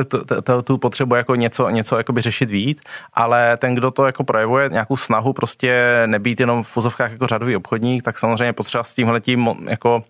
eh, 0.00 0.04
tu, 0.04 0.24
tu, 0.24 0.62
tu 0.62 0.78
potřebu 0.78 1.14
jako 1.14 1.34
něco, 1.34 1.70
něco 1.70 1.96
jakoby 1.96 2.20
řešit 2.20 2.50
víc, 2.50 2.82
ale 3.14 3.56
ten, 3.56 3.74
kdo 3.74 3.90
to 3.90 4.06
jako 4.06 4.24
projevuje, 4.24 4.68
nějakou 4.68 4.96
snahu 4.96 5.32
prostě 5.32 6.02
nebýt 6.06 6.40
jenom 6.40 6.62
v 6.62 6.68
fuzovkách 6.68 7.12
jako 7.12 7.26
řadový 7.26 7.56
obchodník, 7.56 8.02
tak 8.02 8.18
samozřejmě 8.18 8.52
potřeba 8.52 8.84
s 8.84 8.94
tímhletím 8.94 9.48
jako 9.68 10.02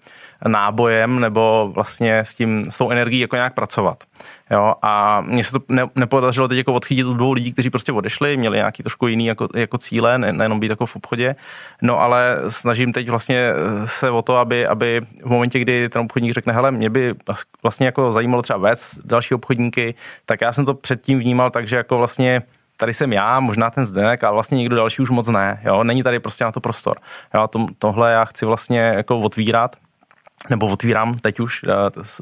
nábojem 0.49 1.20
nebo 1.20 1.70
vlastně 1.75 2.18
s 2.18 2.35
tím, 2.35 2.64
s 2.64 2.78
tou 2.78 2.90
energií 2.90 3.20
jako 3.20 3.37
nějak 3.37 3.54
pracovat. 3.54 4.04
Jo, 4.50 4.75
a 4.82 5.20
mně 5.20 5.44
se 5.44 5.52
to 5.52 5.61
ne, 5.68 5.87
nepodařilo 5.94 6.49
teď 6.49 6.59
jako 6.59 6.75
odchytit 6.75 7.06
u 7.06 7.14
dvou 7.14 7.32
lidí, 7.32 7.52
kteří 7.52 7.70
prostě 7.70 7.92
odešli, 7.92 8.37
měli 8.37 8.56
nějaký 8.56 8.82
trošku 8.82 9.06
jiný 9.06 9.26
jako, 9.26 9.49
jako 9.54 9.78
cíle, 9.78 10.18
ne, 10.18 10.32
nejenom 10.32 10.61
být 10.61 10.70
jako 10.70 10.87
v 10.87 10.97
obchodě. 10.97 11.37
No 11.82 12.00
ale 12.00 12.37
snažím 12.49 12.92
teď 12.92 13.09
vlastně 13.09 13.52
se 13.85 14.11
o 14.11 14.23
to, 14.23 14.37
aby, 14.37 14.66
aby 14.66 15.00
v 15.25 15.30
momentě, 15.30 15.59
kdy 15.59 15.88
ten 15.88 16.02
obchodník 16.02 16.32
řekne, 16.32 16.52
hele, 16.52 16.70
mě 16.70 16.90
by 16.90 17.14
vlastně 17.62 17.87
jako 17.87 18.12
zajímalo 18.12 18.42
třeba 18.42 18.59
vést 18.59 18.99
další 19.04 19.35
obchodníky, 19.35 19.94
tak 20.26 20.40
já 20.40 20.52
jsem 20.52 20.64
to 20.64 20.75
předtím 20.75 21.18
vnímal 21.18 21.50
tak, 21.50 21.68
že 21.68 21.76
jako 21.76 21.99
vlastně 21.99 22.42
tady 22.76 22.94
jsem 22.94 23.12
já, 23.12 23.40
možná 23.40 23.70
ten 23.70 23.85
Zdenek, 23.85 24.25
ale 24.25 24.35
vlastně 24.35 24.59
někdo 24.59 24.76
další 24.76 25.02
už 25.02 25.11
moc 25.11 25.28
ne. 25.28 25.61
Jo? 25.64 25.85
Není 25.85 26.02
tady 26.02 26.18
prostě 26.18 26.44
na 26.44 26.52
to 26.52 26.61
prostor. 26.61 26.94
Jo? 27.35 27.49
To, 27.49 27.66
tohle 27.78 28.12
já 28.12 28.25
chci 28.25 28.47
vlastně 28.47 28.80
jako 28.80 29.18
otvírat 29.18 29.76
nebo 30.49 30.66
otvírám 30.66 31.18
teď 31.18 31.40
už, 31.40 31.64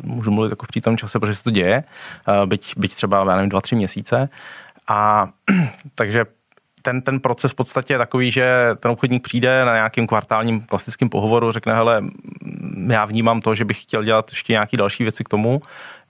můžu 0.03 0.31
mluvit 0.31 0.51
jako 0.51 0.65
v 0.65 0.69
přítom 0.69 0.97
čase, 0.97 1.21
protože 1.21 1.35
se 1.35 1.45
to 1.45 1.51
děje, 1.51 1.85
byť, 2.47 2.75
byť 2.77 2.95
třeba, 2.95 3.19
já 3.19 3.37
nevím, 3.37 3.49
dva, 3.49 3.61
tři 3.61 3.75
měsíce. 3.75 4.29
A 4.89 5.29
takže 5.95 6.25
ten, 6.83 7.03
ten 7.03 7.21
proces 7.21 7.53
v 7.53 7.55
podstatě 7.55 7.95
je 7.95 7.99
takový, 7.99 8.31
že 8.31 8.69
ten 8.81 8.91
obchodník 8.91 9.23
přijde 9.23 9.65
na 9.65 9.75
nějakým 9.75 10.07
kvartálním 10.07 10.61
klasickým 10.61 11.09
pohovoru, 11.09 11.53
řekne, 11.53 11.75
hele, 11.75 12.05
já 12.89 13.05
vnímám 13.05 13.41
to, 13.41 13.55
že 13.55 13.65
bych 13.65 13.83
chtěl 13.83 14.05
dělat 14.05 14.31
ještě 14.31 14.53
nějaké 14.53 14.77
další 14.77 15.03
věci 15.03 15.25
k 15.25 15.29
tomu, 15.29 15.63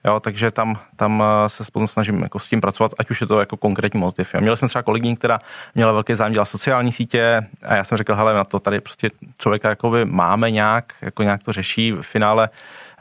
Jo, 0.05 0.19
takže 0.19 0.51
tam, 0.51 0.79
tam 0.95 1.23
eh, 1.23 1.49
se 1.49 1.65
spolu 1.65 1.87
snažím 1.87 2.21
jako 2.21 2.39
s 2.39 2.49
tím 2.49 2.61
pracovat, 2.61 2.91
ať 2.99 3.09
už 3.09 3.21
je 3.21 3.27
to 3.27 3.39
jako 3.39 3.57
konkrétní 3.57 3.99
motiv. 3.99 4.33
Jo. 4.33 4.41
Měli 4.41 4.57
jsme 4.57 4.67
třeba 4.67 4.83
kolegyni, 4.83 5.15
která 5.15 5.39
měla 5.75 5.91
velký 5.91 6.15
zájem 6.15 6.33
dělat 6.33 6.45
sociální 6.45 6.91
sítě 6.91 7.47
a 7.65 7.75
já 7.75 7.83
jsem 7.83 7.97
řekl, 7.97 8.15
hele, 8.15 8.33
na 8.33 8.43
to 8.43 8.59
tady 8.59 8.81
prostě 8.81 9.09
člověka 9.37 9.69
jakoby 9.69 10.05
máme 10.05 10.51
nějak, 10.51 10.93
jako 11.01 11.23
nějak 11.23 11.43
to 11.43 11.53
řeší. 11.53 11.91
V 11.91 12.01
finále, 12.01 12.49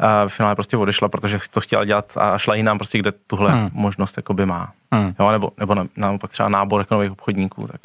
uh, 0.00 0.28
v 0.28 0.33
finále 0.33 0.55
prostě 0.55 0.76
odešla, 0.76 1.09
protože 1.09 1.38
to 1.50 1.61
chtěla 1.61 1.85
dělat 1.85 2.17
a 2.17 2.38
šla 2.38 2.55
jinam 2.55 2.78
prostě, 2.78 2.99
kde 2.99 3.12
tuhle 3.12 3.52
hmm. 3.52 3.71
možnost 3.73 4.17
jakoby 4.17 4.47
má. 4.47 4.73
Hmm. 4.93 5.14
Jo, 5.19 5.31
nebo, 5.31 5.50
nebo 5.59 5.76
naopak 5.97 6.31
třeba 6.31 6.49
nábor 6.49 6.81
jako 6.81 6.95
nových 6.95 7.12
obchodníků, 7.12 7.67
tak 7.67 7.81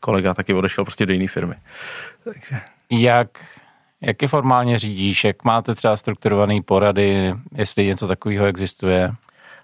kolega 0.00 0.34
taky 0.34 0.54
odešel 0.54 0.84
prostě 0.84 1.06
do 1.06 1.12
jiné 1.12 1.28
firmy. 1.28 1.54
Takže. 2.24 2.60
Jak 2.90 3.28
jak 4.00 4.22
je 4.22 4.28
formálně 4.28 4.78
řídíš? 4.78 5.24
Jak 5.24 5.44
máte 5.44 5.74
třeba 5.74 5.96
strukturované 5.96 6.62
porady, 6.64 7.34
jestli 7.54 7.86
něco 7.86 8.08
takového 8.08 8.46
existuje? 8.46 9.12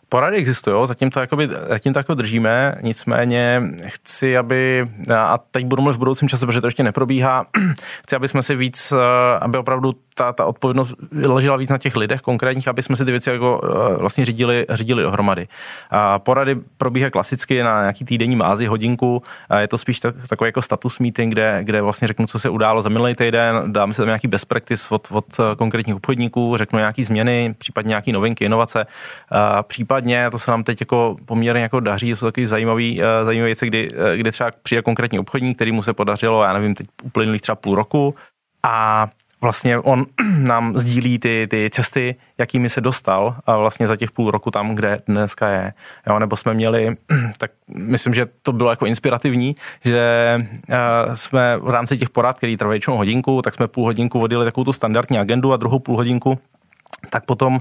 Porady 0.08 0.36
existují, 0.36 0.86
zatím 0.86 1.10
to, 1.10 1.20
jakoby, 1.20 1.48
zatím 1.68 1.92
to 1.92 1.98
jako 1.98 2.14
držíme, 2.14 2.74
nicméně 2.82 3.62
chci, 3.86 4.38
aby, 4.38 4.88
a 5.18 5.38
teď 5.38 5.66
budu 5.66 5.82
mluvit 5.82 5.96
v 5.96 5.98
budoucím 5.98 6.28
čase, 6.28 6.46
protože 6.46 6.60
to 6.60 6.66
ještě 6.66 6.82
neprobíhá, 6.82 7.46
chci, 8.02 8.16
aby 8.16 8.28
jsme 8.28 8.42
si 8.42 8.56
víc, 8.56 8.92
eh, 8.92 9.38
aby 9.40 9.58
opravdu 9.58 9.94
ta, 10.14 10.32
ta 10.32 10.44
odpovědnost 10.44 10.94
ležela 11.26 11.56
víc 11.56 11.70
na 11.70 11.78
těch 11.78 11.96
lidech 11.96 12.20
konkrétních, 12.20 12.68
aby 12.68 12.82
jsme 12.82 12.96
si 12.96 13.04
ty 13.04 13.10
věci 13.10 13.30
jako 13.30 13.60
eh, 13.64 13.96
vlastně 13.96 14.24
řídili, 14.24 14.66
řídili 14.70 15.02
dohromady. 15.02 15.48
A 15.90 16.18
porady 16.18 16.56
probíhá 16.76 17.10
klasicky 17.10 17.62
na 17.62 17.80
nějaký 17.80 18.04
týdenní 18.04 18.36
mázi, 18.36 18.66
hodinku, 18.66 19.22
a 19.48 19.60
je 19.60 19.68
to 19.68 19.78
spíš 19.78 20.00
tak, 20.00 20.14
takový 20.28 20.48
jako 20.48 20.62
status 20.62 20.98
meeting, 20.98 21.32
kde, 21.32 21.58
kde 21.62 21.82
vlastně 21.82 22.08
řeknu, 22.08 22.26
co 22.26 22.38
se 22.38 22.48
událo 22.48 22.82
za 22.82 22.88
minulý 22.88 23.14
týden, 23.14 23.72
dáme 23.72 23.94
si 23.94 23.98
tam 23.98 24.06
nějaký 24.06 24.28
best 24.28 24.44
practice 24.44 24.94
od, 24.94 25.08
od 25.10 25.24
eh, 25.38 25.56
konkrétních 25.56 25.96
obchodníků, 25.96 26.56
řeknu 26.56 26.78
nějaký 26.78 27.04
změny, 27.04 27.54
případně 27.58 27.88
nějaké 27.88 28.12
novinky, 28.12 28.44
inovace, 28.44 28.86
a 29.30 29.62
případně, 29.62 30.30
to 30.30 30.38
se 30.38 30.50
nám 30.50 30.64
teď 30.64 30.80
jako 30.80 31.16
poměrně 31.24 31.62
jako 31.62 31.80
daří, 31.80 32.10
jsou 32.10 32.26
takové 32.26 32.46
zajímavé 32.46 32.94
eh, 32.98 33.24
zajímavé 33.24 33.46
věci, 33.46 33.66
kdy, 33.66 33.90
kdy 34.16 34.32
třeba 34.32 34.50
přijde 34.62 34.82
konkrétní 34.82 35.18
obchodník, 35.18 35.56
který 35.56 35.72
mu 35.72 35.82
se 35.82 35.92
podařilo, 35.92 36.42
já 36.42 36.52
nevím, 36.52 36.74
teď 36.74 36.86
uplynulých 37.02 37.42
třeba 37.42 37.56
půl 37.56 37.74
roku, 37.74 38.14
a 38.62 39.06
vlastně 39.42 39.78
on 39.78 40.06
nám 40.38 40.78
sdílí 40.78 41.18
ty, 41.18 41.46
ty 41.50 41.70
cesty, 41.70 42.14
jakými 42.38 42.68
se 42.68 42.80
dostal 42.80 43.36
a 43.46 43.56
vlastně 43.56 43.86
za 43.86 43.96
těch 43.96 44.10
půl 44.10 44.30
roku 44.30 44.50
tam, 44.50 44.74
kde 44.74 44.98
dneska 45.06 45.48
je. 45.48 45.72
Jo, 46.06 46.18
nebo 46.18 46.36
jsme 46.36 46.54
měli, 46.54 46.96
tak 47.38 47.50
myslím, 47.68 48.14
že 48.14 48.26
to 48.42 48.52
bylo 48.52 48.70
jako 48.70 48.86
inspirativní, 48.86 49.54
že 49.84 50.36
uh, 50.68 51.14
jsme 51.14 51.56
v 51.56 51.70
rámci 51.70 51.98
těch 51.98 52.10
porad, 52.10 52.36
který 52.36 52.56
trvají 52.56 52.80
hodinku, 52.88 53.42
tak 53.42 53.54
jsme 53.54 53.68
půl 53.68 53.84
hodinku 53.84 54.20
vodili 54.20 54.44
takovou 54.44 54.64
tu 54.64 54.72
standardní 54.72 55.18
agendu 55.18 55.52
a 55.52 55.56
druhou 55.56 55.78
půl 55.78 55.96
hodinku 55.96 56.38
tak 57.10 57.24
potom 57.24 57.54
uh, 57.54 57.60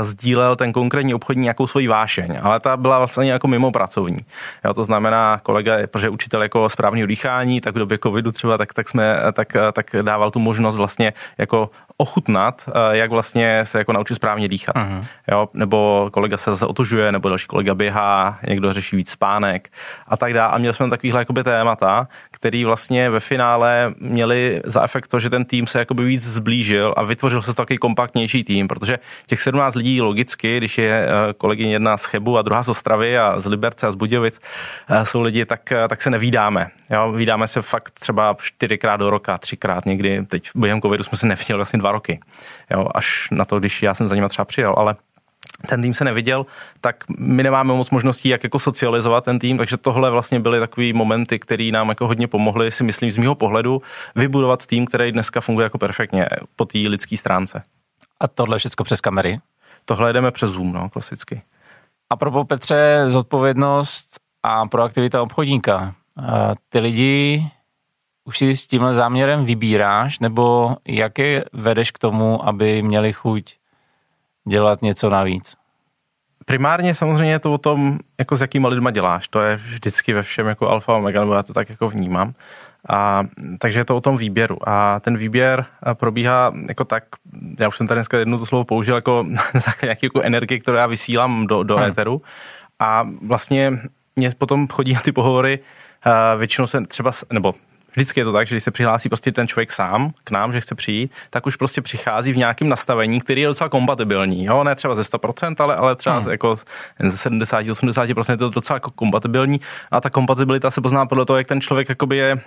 sdílel 0.00 0.56
ten 0.56 0.72
konkrétní 0.72 1.14
obchodní 1.14 1.42
nějakou 1.42 1.66
svoji 1.66 1.88
vášeň, 1.88 2.38
ale 2.42 2.60
ta 2.60 2.76
byla 2.76 2.98
vlastně 2.98 3.32
jako 3.32 3.48
mimo 3.48 3.70
pracovní. 3.70 4.18
Jo, 4.64 4.74
to 4.74 4.84
znamená, 4.84 5.40
kolega, 5.42 5.86
protože 5.86 6.08
učitel 6.08 6.42
jako 6.42 6.68
správního 6.68 7.06
dýchání, 7.06 7.60
tak 7.60 7.74
v 7.74 7.78
době 7.78 7.98
covidu 7.98 8.32
třeba, 8.32 8.58
tak, 8.58 8.74
tak, 8.74 8.88
jsme, 8.88 9.16
tak, 9.32 9.56
tak 9.72 9.86
dával 10.02 10.30
tu 10.30 10.38
možnost 10.38 10.76
vlastně 10.76 11.12
jako 11.38 11.70
ochutnat, 11.96 12.68
eh, 12.68 12.96
jak 12.96 13.10
vlastně 13.10 13.60
se 13.64 13.78
jako 13.78 13.92
naučit 13.92 14.14
správně 14.14 14.48
dýchat. 14.48 14.76
Uh-huh. 14.76 15.04
Jo, 15.28 15.48
nebo 15.54 16.08
kolega 16.12 16.36
se 16.36 16.50
zase 16.50 16.66
otužuje, 16.66 17.12
nebo 17.12 17.28
další 17.28 17.46
kolega 17.46 17.74
běhá, 17.74 18.38
někdo 18.48 18.72
řeší 18.72 18.96
víc 18.96 19.10
spánek 19.10 19.68
a 20.08 20.16
tak 20.16 20.34
dále. 20.34 20.52
A 20.52 20.58
měli 20.58 20.74
jsme 20.74 20.90
takovýhle 20.90 21.20
jakoby 21.20 21.44
témata, 21.44 22.08
který 22.36 22.64
vlastně 22.64 23.10
ve 23.10 23.20
finále 23.20 23.94
měli 23.98 24.60
za 24.64 24.84
efekt 24.84 25.08
to, 25.08 25.20
že 25.20 25.30
ten 25.30 25.44
tým 25.44 25.66
se 25.66 25.78
jakoby 25.78 26.04
víc 26.04 26.22
zblížil 26.22 26.94
a 26.96 27.02
vytvořil 27.02 27.42
se 27.42 27.54
takový 27.54 27.78
kompaktnější 27.78 28.44
tým, 28.44 28.68
protože 28.68 28.98
těch 29.26 29.40
17 29.40 29.74
lidí 29.74 30.02
logicky, 30.02 30.56
když 30.56 30.78
je 30.78 31.06
eh, 31.08 31.32
kolegyně 31.32 31.72
jedna 31.72 31.96
z 31.96 32.04
Chebu 32.04 32.38
a 32.38 32.42
druhá 32.42 32.62
z 32.62 32.68
Ostravy 32.68 33.18
a 33.18 33.40
z 33.40 33.46
Liberce 33.46 33.86
a 33.86 33.90
z 33.90 33.94
Budějovic, 33.94 34.40
eh, 34.88 35.04
jsou 35.04 35.22
lidi, 35.22 35.44
tak, 35.44 35.72
tak 35.88 36.02
se 36.02 36.10
nevídáme. 36.10 36.66
Jo, 36.90 37.12
vídáme 37.12 37.46
se 37.46 37.62
fakt 37.62 37.90
třeba 37.90 38.36
čtyřikrát 38.40 38.96
do 38.96 39.10
roka, 39.10 39.38
třikrát 39.38 39.86
někdy. 39.86 40.26
Teď 40.26 40.50
během 40.54 40.80
covidu 40.80 41.04
jsme 41.04 41.18
se 41.18 41.26
neviděli 41.26 41.56
vlastně 41.56 41.78
dva 41.78 41.92
roky. 41.92 42.20
Jo, 42.70 42.88
až 42.94 43.28
na 43.30 43.44
to, 43.44 43.58
když 43.58 43.82
já 43.82 43.94
jsem 43.94 44.08
za 44.08 44.14
nimi 44.14 44.28
třeba 44.28 44.44
přijel, 44.44 44.74
ale 44.76 44.96
ten 45.68 45.82
tým 45.82 45.94
se 45.94 46.04
neviděl, 46.04 46.46
tak 46.80 47.04
my 47.18 47.42
nemáme 47.42 47.74
moc 47.74 47.90
možností, 47.90 48.28
jak 48.28 48.44
jako 48.44 48.58
socializovat 48.58 49.24
ten 49.24 49.38
tým, 49.38 49.58
takže 49.58 49.76
tohle 49.76 50.10
vlastně 50.10 50.40
byly 50.40 50.60
takové 50.60 50.92
momenty, 50.92 51.38
které 51.38 51.70
nám 51.72 51.88
jako 51.88 52.06
hodně 52.06 52.28
pomohly, 52.28 52.70
si 52.70 52.84
myslím 52.84 53.10
z 53.10 53.16
mého 53.16 53.34
pohledu, 53.34 53.82
vybudovat 54.14 54.66
tým, 54.66 54.86
který 54.86 55.12
dneska 55.12 55.40
funguje 55.40 55.64
jako 55.64 55.78
perfektně 55.78 56.28
po 56.56 56.64
té 56.64 56.78
lidské 56.78 57.16
stránce. 57.16 57.62
A 58.20 58.28
tohle 58.28 58.58
všechno 58.58 58.84
přes 58.84 59.00
kamery? 59.00 59.40
Tohle 59.84 60.12
jdeme 60.12 60.30
přes 60.30 60.50
Zoom, 60.50 60.72
no, 60.72 60.88
klasicky. 60.88 61.42
A 62.10 62.16
pro 62.16 62.44
Petře, 62.44 63.04
zodpovědnost 63.06 64.20
a 64.42 64.66
proaktivita 64.66 65.22
obchodníka. 65.22 65.94
A 66.26 66.54
ty 66.68 66.78
lidi 66.78 67.50
už 68.24 68.38
si 68.38 68.56
s 68.56 68.66
tímhle 68.66 68.94
záměrem 68.94 69.44
vybíráš, 69.44 70.18
nebo 70.18 70.76
jak 70.88 71.18
je 71.18 71.44
vedeš 71.52 71.90
k 71.90 71.98
tomu, 71.98 72.48
aby 72.48 72.82
měli 72.82 73.12
chuť 73.12 73.54
dělat 74.48 74.82
něco 74.82 75.10
navíc? 75.10 75.56
Primárně 76.44 76.94
samozřejmě 76.94 77.32
je 77.32 77.38
to 77.38 77.52
o 77.52 77.58
tom, 77.58 77.98
jako 78.18 78.36
s 78.36 78.40
jakýma 78.40 78.68
lidma 78.68 78.90
děláš. 78.90 79.28
To 79.28 79.40
je 79.40 79.56
vždycky 79.56 80.12
ve 80.12 80.22
všem 80.22 80.46
jako 80.46 80.68
alfa 80.68 80.92
a 80.92 80.96
omega, 80.96 81.20
nebo 81.20 81.34
já 81.34 81.42
to 81.42 81.52
tak 81.52 81.70
jako 81.70 81.88
vnímám. 81.88 82.34
A, 82.88 83.24
takže 83.58 83.80
je 83.80 83.84
to 83.84 83.96
o 83.96 84.00
tom 84.00 84.16
výběru. 84.16 84.68
A 84.68 85.00
ten 85.00 85.16
výběr 85.16 85.66
probíhá 85.94 86.52
jako 86.68 86.84
tak, 86.84 87.04
já 87.60 87.68
už 87.68 87.76
jsem 87.76 87.86
tady 87.86 87.98
dneska 87.98 88.18
jedno 88.18 88.38
to 88.38 88.46
slovo 88.46 88.64
použil, 88.64 88.94
jako 88.94 89.26
nějaké 89.82 90.06
jako 90.06 90.20
energie, 90.22 90.60
kterou 90.60 90.76
já 90.76 90.86
vysílám 90.86 91.46
do, 91.46 91.62
do 91.62 91.76
hmm. 91.76 91.90
éteru. 91.90 92.22
A 92.78 93.08
vlastně 93.22 93.72
mě 94.16 94.30
potom 94.38 94.68
chodí 94.68 94.92
na 94.92 95.00
ty 95.00 95.12
pohovory, 95.12 95.58
většinou 96.36 96.66
se 96.66 96.80
třeba, 96.80 97.10
nebo 97.32 97.54
Vždycky 97.96 98.20
je 98.20 98.24
to 98.24 98.32
tak, 98.32 98.46
že 98.46 98.54
když 98.54 98.64
se 98.64 98.70
přihlásí 98.70 99.08
prostě 99.08 99.32
ten 99.32 99.48
člověk 99.48 99.72
sám 99.72 100.12
k 100.24 100.30
nám, 100.30 100.52
že 100.52 100.60
chce 100.60 100.74
přijít, 100.74 101.12
tak 101.30 101.46
už 101.46 101.56
prostě 101.56 101.82
přichází 101.82 102.32
v 102.32 102.36
nějakém 102.36 102.68
nastavení, 102.68 103.20
který 103.20 103.40
je 103.40 103.46
docela 103.46 103.68
kompatibilní. 103.68 104.44
Jo? 104.44 104.64
Ne 104.64 104.74
třeba 104.74 104.94
ze 104.94 105.02
100%, 105.02 105.54
ale, 105.58 105.76
ale 105.76 105.96
třeba 105.96 106.18
hmm. 106.18 106.30
jako 106.30 106.56
ze 107.02 107.30
70-80% 107.30 108.30
je 108.30 108.36
to 108.36 108.50
docela 108.50 108.76
jako 108.76 108.90
kompatibilní. 108.90 109.60
A 109.90 110.00
ta 110.00 110.10
kompatibilita 110.10 110.70
se 110.70 110.80
pozná 110.80 111.06
podle 111.06 111.26
toho, 111.26 111.36
jak 111.36 111.46
ten 111.46 111.60
člověk 111.60 111.88
jakoby 111.88 112.16
je 112.16 112.40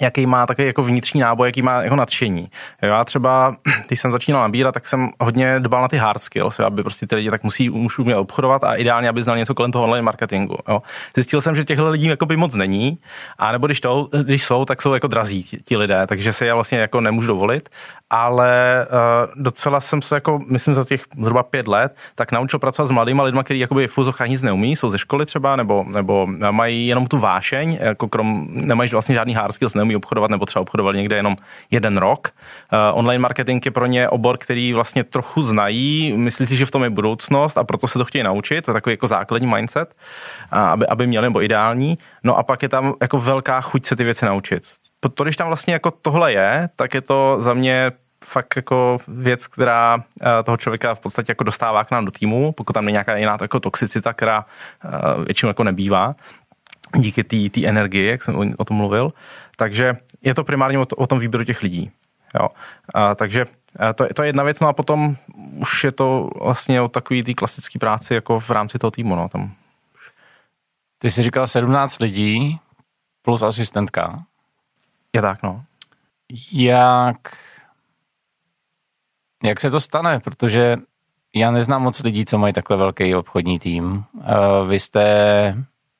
jaký 0.00 0.26
má 0.26 0.46
takový 0.46 0.66
jako 0.66 0.82
vnitřní 0.82 1.20
náboj, 1.20 1.48
jaký 1.48 1.62
má 1.62 1.82
jako 1.82 1.96
nadšení. 1.96 2.50
Já 2.82 3.04
třeba, 3.04 3.56
když 3.86 4.00
jsem 4.00 4.12
začínal 4.12 4.42
nabírat, 4.42 4.74
tak 4.74 4.88
jsem 4.88 5.08
hodně 5.20 5.60
dbal 5.60 5.82
na 5.82 5.88
ty 5.88 5.96
hard 5.96 6.22
skills, 6.22 6.60
aby 6.60 6.82
prostě 6.82 7.06
ty 7.06 7.16
lidi 7.16 7.30
tak 7.30 7.42
musí 7.42 7.70
už 7.70 7.98
umět 7.98 8.16
obchodovat 8.16 8.64
a 8.64 8.74
ideálně, 8.74 9.08
aby 9.08 9.22
znali 9.22 9.38
něco 9.38 9.54
kolem 9.54 9.72
toho 9.72 9.84
online 9.84 10.02
marketingu. 10.02 10.56
Jo. 10.68 10.82
Zjistil 11.14 11.40
jsem, 11.40 11.56
že 11.56 11.64
těchto 11.64 11.90
lidí 11.90 12.06
jako 12.06 12.26
by 12.26 12.36
moc 12.36 12.54
není, 12.54 12.98
a 13.38 13.52
nebo 13.52 13.66
když, 13.66 13.80
to, 13.80 14.08
když 14.22 14.44
jsou, 14.44 14.64
tak 14.64 14.82
jsou 14.82 14.94
jako 14.94 15.06
drazí 15.06 15.42
ti, 15.42 15.76
lidé, 15.76 16.06
takže 16.06 16.32
si 16.32 16.44
je 16.44 16.54
vlastně 16.54 16.78
jako 16.78 17.00
nemůžu 17.00 17.28
dovolit 17.28 17.68
ale 18.10 18.86
uh, 18.90 19.42
docela 19.42 19.80
jsem 19.80 20.02
se 20.02 20.14
jako, 20.14 20.40
myslím 20.46 20.74
za 20.74 20.84
těch 20.84 21.04
zhruba 21.18 21.42
pět 21.42 21.68
let, 21.68 21.96
tak 22.14 22.32
naučil 22.32 22.58
pracovat 22.58 22.86
s 22.86 22.90
mladými 22.90 23.22
lidmi, 23.22 23.40
kteří 23.44 23.60
jakoby 23.60 23.88
v 23.88 23.98
úzovkách 23.98 24.28
nic 24.28 24.42
neumí, 24.42 24.76
jsou 24.76 24.90
ze 24.90 24.98
školy 24.98 25.26
třeba, 25.26 25.56
nebo, 25.56 25.84
nebo 25.94 26.26
mají 26.50 26.86
jenom 26.86 27.06
tu 27.06 27.18
vášeň, 27.18 27.78
jako 27.80 28.08
krom, 28.08 28.46
nemají 28.50 28.90
vlastně 28.90 29.14
žádný 29.14 29.34
hard 29.34 29.54
skills, 29.54 29.74
neumí 29.74 29.96
obchodovat, 29.96 30.30
nebo 30.30 30.46
třeba 30.46 30.60
obchodovali 30.60 30.96
někde 30.96 31.16
jenom 31.16 31.36
jeden 31.70 31.96
rok. 31.96 32.30
Uh, 32.72 32.98
online 32.98 33.22
marketing 33.22 33.66
je 33.66 33.70
pro 33.70 33.86
ně 33.86 34.08
obor, 34.08 34.38
který 34.38 34.72
vlastně 34.72 35.04
trochu 35.04 35.42
znají, 35.42 36.12
myslí 36.16 36.46
si, 36.46 36.56
že 36.56 36.66
v 36.66 36.70
tom 36.70 36.84
je 36.84 36.90
budoucnost 36.90 37.58
a 37.58 37.64
proto 37.64 37.88
se 37.88 37.98
to 37.98 38.04
chtějí 38.04 38.24
naučit, 38.24 38.62
to 38.62 38.70
je 38.70 38.72
takový 38.72 38.92
jako 38.92 39.08
základní 39.08 39.46
mindset, 39.46 39.94
aby, 40.50 40.86
aby 40.86 41.06
měli 41.06 41.26
nebo 41.26 41.42
ideální. 41.42 41.98
No 42.24 42.36
a 42.36 42.42
pak 42.42 42.62
je 42.62 42.68
tam 42.68 42.94
jako 43.02 43.18
velká 43.18 43.60
chuť 43.60 43.86
se 43.86 43.96
ty 43.96 44.04
věci 44.04 44.26
naučit 44.26 44.62
to, 45.08 45.24
když 45.24 45.36
tam 45.36 45.46
vlastně 45.46 45.72
jako 45.72 45.90
tohle 45.90 46.32
je, 46.32 46.68
tak 46.76 46.94
je 46.94 47.00
to 47.00 47.36
za 47.40 47.54
mě 47.54 47.92
fakt 48.24 48.56
jako 48.56 48.98
věc, 49.08 49.46
která 49.46 50.04
eh, 50.22 50.42
toho 50.42 50.56
člověka 50.56 50.94
v 50.94 51.00
podstatě 51.00 51.30
jako 51.30 51.44
dostává 51.44 51.84
k 51.84 51.90
nám 51.90 52.04
do 52.04 52.10
týmu, 52.10 52.52
pokud 52.52 52.72
tam 52.72 52.84
není 52.84 52.92
nějaká 52.92 53.16
jiná 53.16 53.38
jako 53.40 53.60
toxicita, 53.60 54.12
která 54.12 54.46
eh, 54.84 54.88
většinou 55.24 55.50
jako 55.50 55.64
nebývá 55.64 56.14
díky 56.96 57.50
té 57.50 57.66
energii, 57.66 58.06
jak 58.06 58.22
jsem 58.22 58.54
o 58.58 58.64
tom 58.64 58.76
mluvil. 58.76 59.12
Takže 59.56 59.96
je 60.22 60.34
to 60.34 60.44
primárně 60.44 60.78
o, 60.78 60.84
to, 60.84 60.96
o 60.96 61.06
tom 61.06 61.18
výběru 61.18 61.44
těch 61.44 61.62
lidí. 61.62 61.90
Jo. 62.40 62.48
A, 62.94 63.14
takže 63.14 63.46
eh, 63.80 63.92
to, 63.92 64.06
to 64.14 64.22
je 64.22 64.28
jedna 64.28 64.44
věc, 64.44 64.60
no 64.60 64.68
a 64.68 64.72
potom 64.72 65.16
už 65.36 65.84
je 65.84 65.92
to 65.92 66.30
vlastně 66.42 66.80
o 66.80 66.88
takový 66.88 67.22
té 67.22 67.34
klasické 67.34 67.78
práci 67.78 68.14
jako 68.14 68.40
v 68.40 68.50
rámci 68.50 68.78
toho 68.78 68.90
týmu. 68.90 69.16
No, 69.16 69.28
tam. 69.28 69.52
Ty 70.98 71.10
jsi 71.10 71.22
říkal 71.22 71.46
17 71.46 71.98
lidí 71.98 72.60
plus 73.22 73.42
asistentka. 73.42 74.22
Je 75.14 75.20
tak, 75.20 75.42
no. 75.42 75.64
Jak, 76.52 77.16
jak 79.44 79.60
se 79.60 79.70
to 79.70 79.80
stane? 79.80 80.20
Protože 80.20 80.76
já 81.34 81.50
neznám 81.50 81.82
moc 81.82 82.02
lidí, 82.02 82.24
co 82.24 82.38
mají 82.38 82.52
takhle 82.52 82.76
velký 82.76 83.14
obchodní 83.14 83.58
tým. 83.58 84.04
Eh, 84.20 84.66
vy 84.68 84.80
jste 84.80 85.04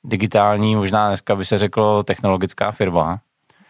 digitální, 0.04 0.76
možná 0.76 1.08
dneska 1.08 1.36
by 1.36 1.44
se 1.44 1.58
řeklo 1.58 2.02
technologická 2.02 2.70
firma. 2.70 3.20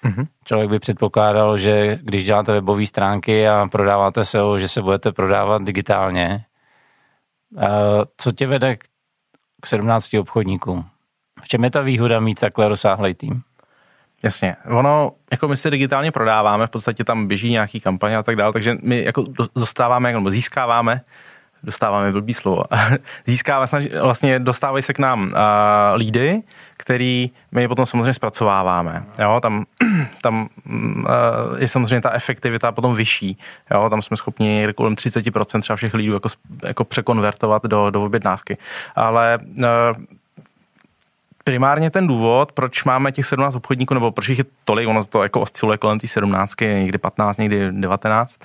Mm-hmm. 0.04 0.26
Člověk 0.44 0.70
by 0.70 0.78
předpokládal, 0.78 1.58
že 1.58 1.98
když 2.02 2.24
děláte 2.24 2.52
webové 2.52 2.86
stránky 2.86 3.48
a 3.48 3.66
prodáváte 3.72 4.24
SEO, 4.24 4.58
že 4.58 4.68
se 4.68 4.82
budete 4.82 5.12
prodávat 5.12 5.62
digitálně. 5.62 6.44
Eh, 7.58 7.68
co 8.16 8.32
tě 8.32 8.46
vede 8.46 8.76
k 9.60 9.66
17 9.66 10.14
obchodníkům? 10.14 10.84
V 11.42 11.48
čem 11.48 11.64
je 11.64 11.70
ta 11.70 11.80
výhoda 11.80 12.20
mít 12.20 12.40
takhle 12.40 12.68
rozsáhlý 12.68 13.14
tým? 13.14 13.42
Jasně. 14.24 14.56
Ono, 14.66 15.12
jako 15.30 15.48
my 15.48 15.56
si 15.56 15.70
digitálně 15.70 16.12
prodáváme, 16.12 16.66
v 16.66 16.70
podstatě 16.70 17.04
tam 17.04 17.26
běží 17.26 17.50
nějaký 17.50 17.80
kampaně 17.80 18.16
a 18.16 18.22
tak 18.22 18.36
dále, 18.36 18.52
takže 18.52 18.76
my 18.82 19.04
jako 19.04 19.24
dostáváme, 19.56 20.12
nebo 20.12 20.30
získáváme, 20.30 21.00
dostáváme 21.62 22.12
blbý 22.12 22.34
slovo, 22.34 22.62
získáváme, 23.26 23.66
vlastně 24.02 24.38
dostávají 24.38 24.82
se 24.82 24.92
k 24.92 24.98
nám 24.98 25.22
uh, 25.22 25.30
lídy, 25.96 26.42
který 26.76 27.30
my 27.52 27.68
potom 27.68 27.86
samozřejmě 27.86 28.14
zpracováváme. 28.14 29.04
Jo, 29.22 29.40
tam, 29.40 29.64
tam 30.22 30.48
uh, 30.66 31.06
je 31.58 31.68
samozřejmě 31.68 32.00
ta 32.00 32.10
efektivita 32.10 32.72
potom 32.72 32.94
vyšší. 32.94 33.38
Jo, 33.70 33.90
tam 33.90 34.02
jsme 34.02 34.16
schopni 34.16 34.68
kolem 34.74 34.94
30% 34.94 35.60
třeba 35.60 35.76
všech 35.76 35.94
lidí 35.94 36.08
jako, 36.08 36.28
jako 36.64 36.84
překonvertovat 36.84 37.62
do, 37.66 37.90
do 37.90 38.04
objednávky. 38.04 38.56
Ale 38.96 39.38
uh, 39.58 39.64
primárně 41.44 41.90
ten 41.90 42.06
důvod, 42.06 42.52
proč 42.52 42.84
máme 42.84 43.12
těch 43.12 43.26
17 43.26 43.54
obchodníků, 43.54 43.94
nebo 43.94 44.10
proč 44.12 44.28
jich 44.28 44.38
je 44.38 44.44
tolik, 44.64 44.88
ono 44.88 45.04
to 45.04 45.22
jako 45.22 45.40
osciluje 45.40 45.78
kolem 45.78 45.98
té 45.98 46.06
17, 46.06 46.60
někdy 46.60 46.98
15, 46.98 47.38
někdy 47.38 47.72
19, 47.72 48.38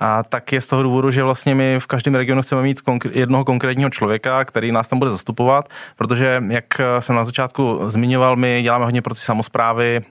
a 0.00 0.22
tak 0.22 0.52
je 0.52 0.60
z 0.60 0.66
toho 0.66 0.82
důvodu, 0.82 1.10
že 1.10 1.22
vlastně 1.22 1.54
my 1.54 1.76
v 1.80 1.86
každém 1.86 2.14
regionu 2.14 2.42
chceme 2.42 2.62
mít 2.62 2.80
konkr- 2.80 3.10
jednoho 3.14 3.44
konkrétního 3.44 3.90
člověka, 3.90 4.44
který 4.44 4.72
nás 4.72 4.88
tam 4.88 4.98
bude 4.98 5.10
zastupovat, 5.10 5.68
protože, 5.96 6.42
jak 6.48 6.64
jsem 6.98 7.16
na 7.16 7.24
začátku 7.24 7.80
zmiňoval, 7.86 8.36
my 8.36 8.62
děláme 8.62 8.84
hodně 8.84 9.02
pro 9.02 9.14
ty 9.14 9.20
samozprávy, 9.20 10.02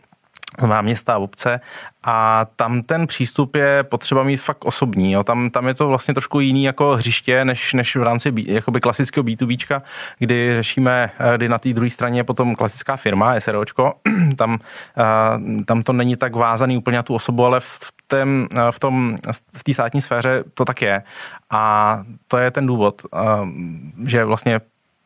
má 0.65 0.81
města 0.81 1.13
a 1.13 1.17
obce 1.17 1.59
a 2.03 2.45
tam 2.55 2.81
ten 2.81 3.07
přístup 3.07 3.55
je 3.55 3.83
potřeba 3.83 4.23
mít 4.23 4.37
fakt 4.37 4.65
osobní. 4.65 5.11
Jo. 5.11 5.23
Tam, 5.23 5.49
tam 5.49 5.67
je 5.67 5.73
to 5.73 5.87
vlastně 5.87 6.13
trošku 6.13 6.39
jiný 6.39 6.63
jako 6.63 6.95
hřiště, 6.95 7.45
než, 7.45 7.73
než 7.73 7.95
v 7.95 8.03
rámci 8.03 8.33
jakoby 8.47 8.81
klasického 8.81 9.23
B2B, 9.23 9.81
kdy 10.19 10.55
řešíme, 10.55 11.11
eh, 11.19 11.37
kdy 11.37 11.49
na 11.49 11.59
té 11.59 11.73
druhé 11.73 11.89
straně 11.89 12.19
je 12.19 12.23
potom 12.23 12.55
klasická 12.55 12.97
firma, 12.97 13.39
SROčko, 13.39 13.93
tam, 14.35 14.59
eh, 14.97 15.63
tam 15.63 15.83
to 15.83 15.93
není 15.93 16.15
tak 16.15 16.35
vázaný 16.35 16.77
úplně 16.77 16.97
na 16.97 17.03
tu 17.03 17.15
osobu, 17.15 17.45
ale 17.45 17.59
v 17.59 17.79
tém, 18.07 18.47
eh, 18.57 18.71
v 18.71 18.79
tom, 18.79 19.15
v 19.57 19.63
té 19.63 19.73
státní 19.73 20.01
sféře 20.01 20.43
to 20.53 20.65
tak 20.65 20.81
je. 20.81 21.03
A 21.49 22.03
to 22.27 22.37
je 22.37 22.51
ten 22.51 22.67
důvod, 22.67 23.01
že 24.05 24.25
vlastně 24.25 24.61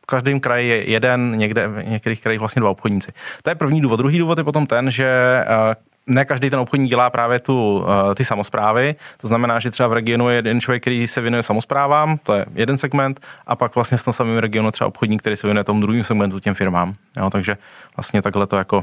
každém 0.06 0.40
kraji 0.40 0.68
je 0.68 0.90
jeden, 0.90 1.36
někde 1.36 1.68
v 1.68 1.84
některých 1.84 2.22
krajích 2.22 2.40
vlastně 2.40 2.60
dva 2.60 2.70
obchodníci. 2.70 3.12
To 3.42 3.50
je 3.50 3.54
první 3.54 3.80
důvod. 3.80 3.96
Druhý 3.96 4.18
důvod 4.18 4.38
je 4.38 4.44
potom 4.44 4.66
ten, 4.66 4.90
že 4.90 5.06
eh, 5.46 5.74
ne 6.06 6.24
každý 6.24 6.50
ten 6.50 6.58
obchodník 6.58 6.90
dělá 6.90 7.10
právě 7.10 7.38
tu, 7.38 7.84
eh, 8.10 8.14
ty 8.14 8.24
samozprávy. 8.24 8.94
To 9.20 9.26
znamená, 9.26 9.58
že 9.58 9.70
třeba 9.70 9.88
v 9.88 9.92
regionu 9.92 10.28
je 10.28 10.36
jeden 10.36 10.60
člověk, 10.60 10.82
který 10.82 11.06
se 11.06 11.20
věnuje 11.20 11.42
samozprávám, 11.42 12.18
to 12.18 12.34
je 12.34 12.46
jeden 12.54 12.78
segment, 12.78 13.20
a 13.46 13.56
pak 13.56 13.74
vlastně 13.74 13.98
v 13.98 14.04
tom 14.04 14.12
samém 14.12 14.38
regionu 14.38 14.70
třeba 14.70 14.88
obchodník, 14.88 15.20
který 15.20 15.36
se 15.36 15.46
věnuje 15.46 15.64
tomu 15.64 15.80
druhému 15.80 16.04
segmentu, 16.04 16.38
těm 16.38 16.54
firmám. 16.54 16.94
Jo, 17.16 17.30
takže 17.30 17.56
vlastně 17.96 18.22
takhle 18.22 18.46
to 18.46 18.56
jako 18.56 18.76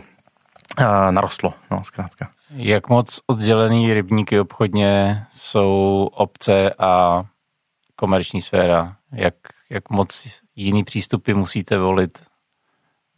uh, 0.80 1.12
narostlo, 1.12 1.54
no, 1.72 1.84
zkrátka. 1.84 2.30
Jak 2.56 2.90
moc 2.90 3.20
oddělený 3.28 3.94
rybníky 3.94 4.40
obchodně 4.40 5.24
jsou 5.34 6.10
obce 6.14 6.74
a 6.80 7.24
komerční 7.96 8.42
sféra? 8.42 8.96
Jak, 9.12 9.34
jak 9.70 9.90
moc 9.90 10.42
jiný 10.56 10.84
přístupy 10.84 11.34
musíte 11.34 11.78
volit 11.78 12.24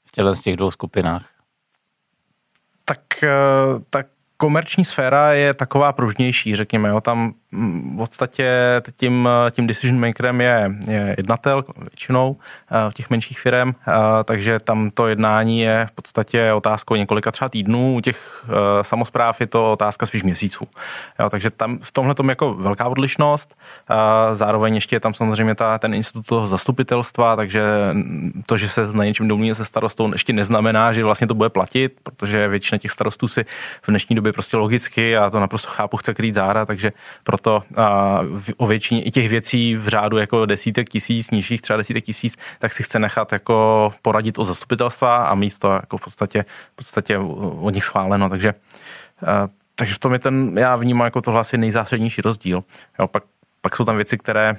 v 0.06 0.12
těle 0.12 0.36
z 0.36 0.40
těch 0.40 0.58
dvou 0.58 0.72
skupinách? 0.72 1.30
Tak, 2.86 3.24
eh, 3.24 3.30
tak 3.90 4.08
komerční 4.38 4.86
sféra 4.86 5.34
je 5.34 5.54
taková 5.54 5.94
pružnější, 5.94 6.56
řekněme. 6.56 6.90
Jo. 6.90 7.02
Tam 7.02 7.34
v 7.52 7.98
podstatě 7.98 8.82
tím, 8.98 9.30
tím 9.52 9.68
decision 9.68 10.00
makerem 10.00 10.42
je, 10.42 10.72
je 10.88 11.16
jednatel 11.18 11.66
většinou 11.78 12.38
eh, 12.72 12.94
těch 12.94 13.10
menších 13.10 13.40
firm, 13.40 13.70
eh, 13.70 13.94
takže 14.24 14.60
tam 14.60 14.90
to 14.90 15.08
jednání 15.08 15.62
je 15.62 15.86
v 15.90 15.92
podstatě 15.92 16.54
otázkou 16.54 16.96
několika 16.96 17.32
třeba 17.32 17.50
týdnů, 17.50 17.96
u 17.96 18.02
těch 18.02 18.46
eh, 18.46 18.84
samozpráv 18.84 19.42
je 19.42 19.48
to 19.48 19.72
otázka 19.72 20.06
spíš 20.06 20.24
měsíců. 20.24 20.68
Jo, 21.20 21.30
takže 21.30 21.50
tam 21.50 21.80
v 21.82 21.92
tomhle 21.92 22.16
tom 22.16 22.30
jako 22.30 22.54
velká 22.54 22.88
odlišnost, 22.88 23.56
zároveň 24.34 24.76
ještě 24.76 24.96
je 24.96 25.00
tam 25.00 25.14
samozřejmě 25.14 25.56
ta, 25.56 25.78
ten 25.78 25.94
institut 25.94 26.26
toho 26.26 26.48
zastupitelstva, 26.48 27.36
takže 27.36 27.64
to, 28.46 28.58
že 28.58 28.70
se 28.70 28.88
na 28.94 29.06
něčem 29.06 29.28
domluví 29.28 29.56
se 29.56 29.66
starostou, 29.66 30.12
ještě 30.12 30.34
neznamená, 30.34 30.94
že 30.94 31.04
vlastně 31.04 31.28
to 31.28 31.34
bude 31.34 31.50
platit, 31.50 31.94
protože 32.04 32.48
většina 32.48 32.80
těch 32.80 32.92
starostů 32.92 33.28
si 33.28 33.46
v 33.82 33.88
dnešní 33.88 34.16
době 34.16 34.34
prostě 34.34 34.58
logicky, 34.58 35.18
a 35.18 35.30
to 35.30 35.40
naprosto 35.40 35.70
chápu, 35.70 35.98
chce 35.98 36.14
krýt 36.14 36.36
zára, 36.36 36.66
takže 36.66 36.92
pro 37.24 37.38
proto 37.42 37.64
o 38.58 38.68
většině 38.68 39.04
i 39.04 39.12
těch 39.12 39.30
věcí 39.30 39.76
v 39.76 39.88
řádu 39.88 40.18
jako 40.18 40.46
desítek 40.46 40.90
tisíc, 40.90 41.32
nižších 41.32 41.62
třeba 41.62 41.78
desítek 41.78 42.06
tisíc, 42.06 42.38
tak 42.60 42.74
si 42.74 42.84
chce 42.84 43.00
nechat 43.00 43.32
jako 43.34 43.94
poradit 44.02 44.40
o 44.40 44.46
zastupitelstva 44.46 45.18
a 45.18 45.36
mít 45.36 45.60
to 45.60 45.74
jako 45.74 45.98
v 45.98 46.02
podstatě, 46.02 46.46
v 46.74 46.76
podstatě 46.76 47.18
od 47.18 47.70
nich 47.70 47.84
schváleno. 47.84 48.30
Takže 48.30 48.54
takže 49.76 49.94
v 49.94 50.00
tom 50.00 50.14
je 50.14 50.20
ten, 50.20 50.58
já 50.58 50.76
vnímám 50.76 51.06
jako 51.06 51.22
tohle 51.22 51.40
asi 51.40 51.58
nejzásadnější 51.58 52.22
rozdíl. 52.22 52.64
Jo, 53.00 53.08
pak, 53.08 53.24
pak 53.62 53.76
jsou 53.76 53.86
tam 53.86 53.96
věci, 53.96 54.18
které 54.18 54.56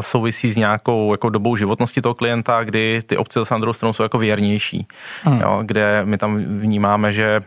souvisí 0.00 0.50
s 0.52 0.56
nějakou 0.56 1.14
jako 1.14 1.28
dobou 1.28 1.56
životnosti 1.56 2.02
toho 2.02 2.14
klienta, 2.14 2.64
kdy 2.64 3.02
ty 3.06 3.16
obce 3.16 3.38
zase 3.38 3.54
na 3.54 3.58
druhou 3.58 3.72
stranu 3.72 3.92
jsou 3.92 4.02
jako 4.02 4.18
věrnější, 4.18 4.86
hmm. 5.22 5.40
jo, 5.40 5.60
kde 5.62 6.02
my 6.04 6.18
tam 6.18 6.36
vnímáme, 6.36 7.12
že, 7.12 7.40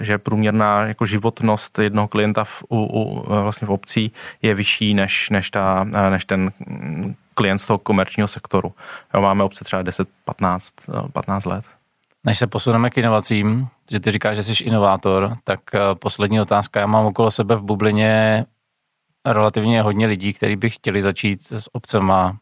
že 0.00 0.18
průměrná 0.18 0.82
jako 0.86 1.06
životnost 1.06 1.78
jednoho 1.78 2.08
klienta 2.08 2.44
v, 2.44 2.62
u, 2.68 2.76
u, 2.82 3.24
vlastně 3.42 3.66
v 3.66 3.70
obcí 3.70 4.12
je 4.42 4.54
vyšší 4.54 4.94
než, 4.94 5.30
než, 5.30 5.50
ta, 5.50 5.84
než 5.84 6.24
ten 6.24 6.50
klient 7.34 7.58
z 7.58 7.66
toho 7.66 7.78
komerčního 7.78 8.28
sektoru. 8.28 8.72
Jo, 9.14 9.20
máme 9.20 9.44
obce 9.44 9.64
třeba 9.64 9.82
10, 9.82 10.08
15, 10.24 10.72
15 11.12 11.44
let. 11.44 11.64
Než 12.24 12.38
se 12.38 12.46
posuneme 12.46 12.90
k 12.90 12.98
inovacím, 12.98 13.68
že 13.90 14.00
ty 14.00 14.10
říkáš, 14.10 14.36
že 14.36 14.42
jsi 14.42 14.64
inovátor, 14.64 15.36
tak 15.44 15.60
eh, 15.74 15.78
poslední 15.94 16.40
otázka. 16.40 16.80
Já 16.80 16.86
mám 16.86 17.06
okolo 17.06 17.30
sebe 17.30 17.56
v 17.56 17.62
bublině 17.62 18.44
relativně 19.26 19.82
hodně 19.82 20.06
lidí, 20.06 20.32
kteří 20.32 20.56
by 20.56 20.70
chtěli 20.70 21.02
začít 21.02 21.52
s 21.52 21.74
obcema. 21.74 22.38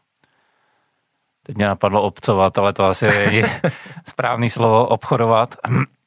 Teď 1.43 1.55
mě 1.55 1.65
napadlo 1.65 2.01
obcovat, 2.01 2.57
ale 2.57 2.73
to 2.73 2.85
asi 2.85 3.05
je 3.05 3.61
správný 4.05 4.49
slovo, 4.49 4.87
obchodovat. 4.87 5.55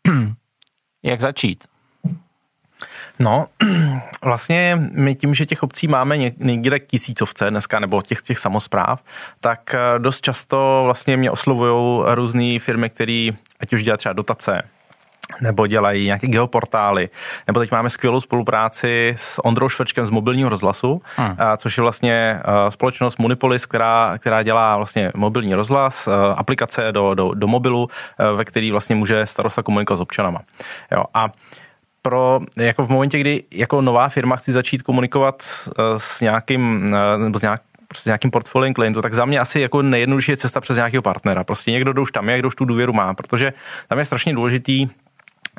Jak 1.02 1.20
začít? 1.20 1.64
No, 3.18 3.46
vlastně 4.24 4.78
my 4.92 5.14
tím, 5.14 5.34
že 5.34 5.46
těch 5.46 5.62
obcí 5.62 5.88
máme 5.88 6.18
někde 6.18 6.78
tisícovce 6.78 7.50
dneska, 7.50 7.78
nebo 7.78 8.02
těch, 8.02 8.22
těch 8.22 8.38
samozpráv, 8.38 9.02
tak 9.40 9.74
eh, 9.74 9.98
dost 9.98 10.20
často 10.20 10.80
vlastně 10.84 11.16
mě 11.16 11.30
oslovují 11.30 12.04
různé 12.06 12.58
firmy, 12.58 12.90
které 12.90 13.28
ať 13.60 13.72
už 13.72 13.82
dělají 13.82 13.98
třeba 13.98 14.12
dotace, 14.12 14.62
nebo 15.40 15.66
dělají 15.66 16.04
nějaké 16.04 16.26
geoportály, 16.26 17.08
nebo 17.46 17.60
teď 17.60 17.70
máme 17.70 17.90
skvělou 17.90 18.20
spolupráci 18.20 19.14
s 19.18 19.44
Ondrou 19.44 19.68
Švrčkem 19.68 20.06
z 20.06 20.10
mobilního 20.10 20.48
rozhlasu, 20.48 21.02
hmm. 21.16 21.36
což 21.56 21.78
je 21.78 21.82
vlastně 21.82 22.40
společnost 22.68 23.18
Munipolis, 23.18 23.66
která, 23.66 24.14
která 24.18 24.42
dělá 24.42 24.76
vlastně 24.76 25.12
mobilní 25.14 25.54
rozhlas, 25.54 26.08
aplikace 26.36 26.92
do, 26.92 27.14
do, 27.14 27.34
do 27.34 27.46
mobilu, 27.46 27.88
ve 28.36 28.44
který 28.44 28.70
vlastně 28.70 28.94
může 28.94 29.26
starosta 29.26 29.62
komunikovat 29.62 29.98
s 29.98 30.00
občanama. 30.00 30.40
Jo, 30.92 31.04
a 31.14 31.30
pro, 32.02 32.40
jako 32.56 32.84
v 32.84 32.88
momentě, 32.88 33.18
kdy 33.18 33.42
jako 33.50 33.80
nová 33.80 34.08
firma 34.08 34.36
chci 34.36 34.52
začít 34.52 34.82
komunikovat 34.82 35.42
s 35.96 36.20
nějakým, 36.20 36.90
nebo 37.18 37.38
s 37.38 37.42
nějak, 37.42 37.62
prostě 37.88 38.10
nějakým 38.10 38.30
portfoliem 38.30 38.74
klientů, 38.74 39.02
tak 39.02 39.14
za 39.14 39.24
mě 39.24 39.40
asi 39.40 39.60
jako 39.60 39.82
nejjednodušší 39.82 40.32
je 40.32 40.36
cesta 40.36 40.60
přes 40.60 40.76
nějakého 40.76 41.02
partnera. 41.02 41.44
Prostě 41.44 41.70
někdo, 41.70 41.92
kdo 41.92 42.02
už 42.02 42.12
tam 42.12 42.28
je, 42.28 42.38
kdo 42.38 42.48
už 42.48 42.54
tu 42.54 42.64
důvěru 42.64 42.92
má, 42.92 43.14
protože 43.14 43.52
tam 43.88 43.98
je 43.98 44.04
strašně 44.04 44.34
důležitý 44.34 44.88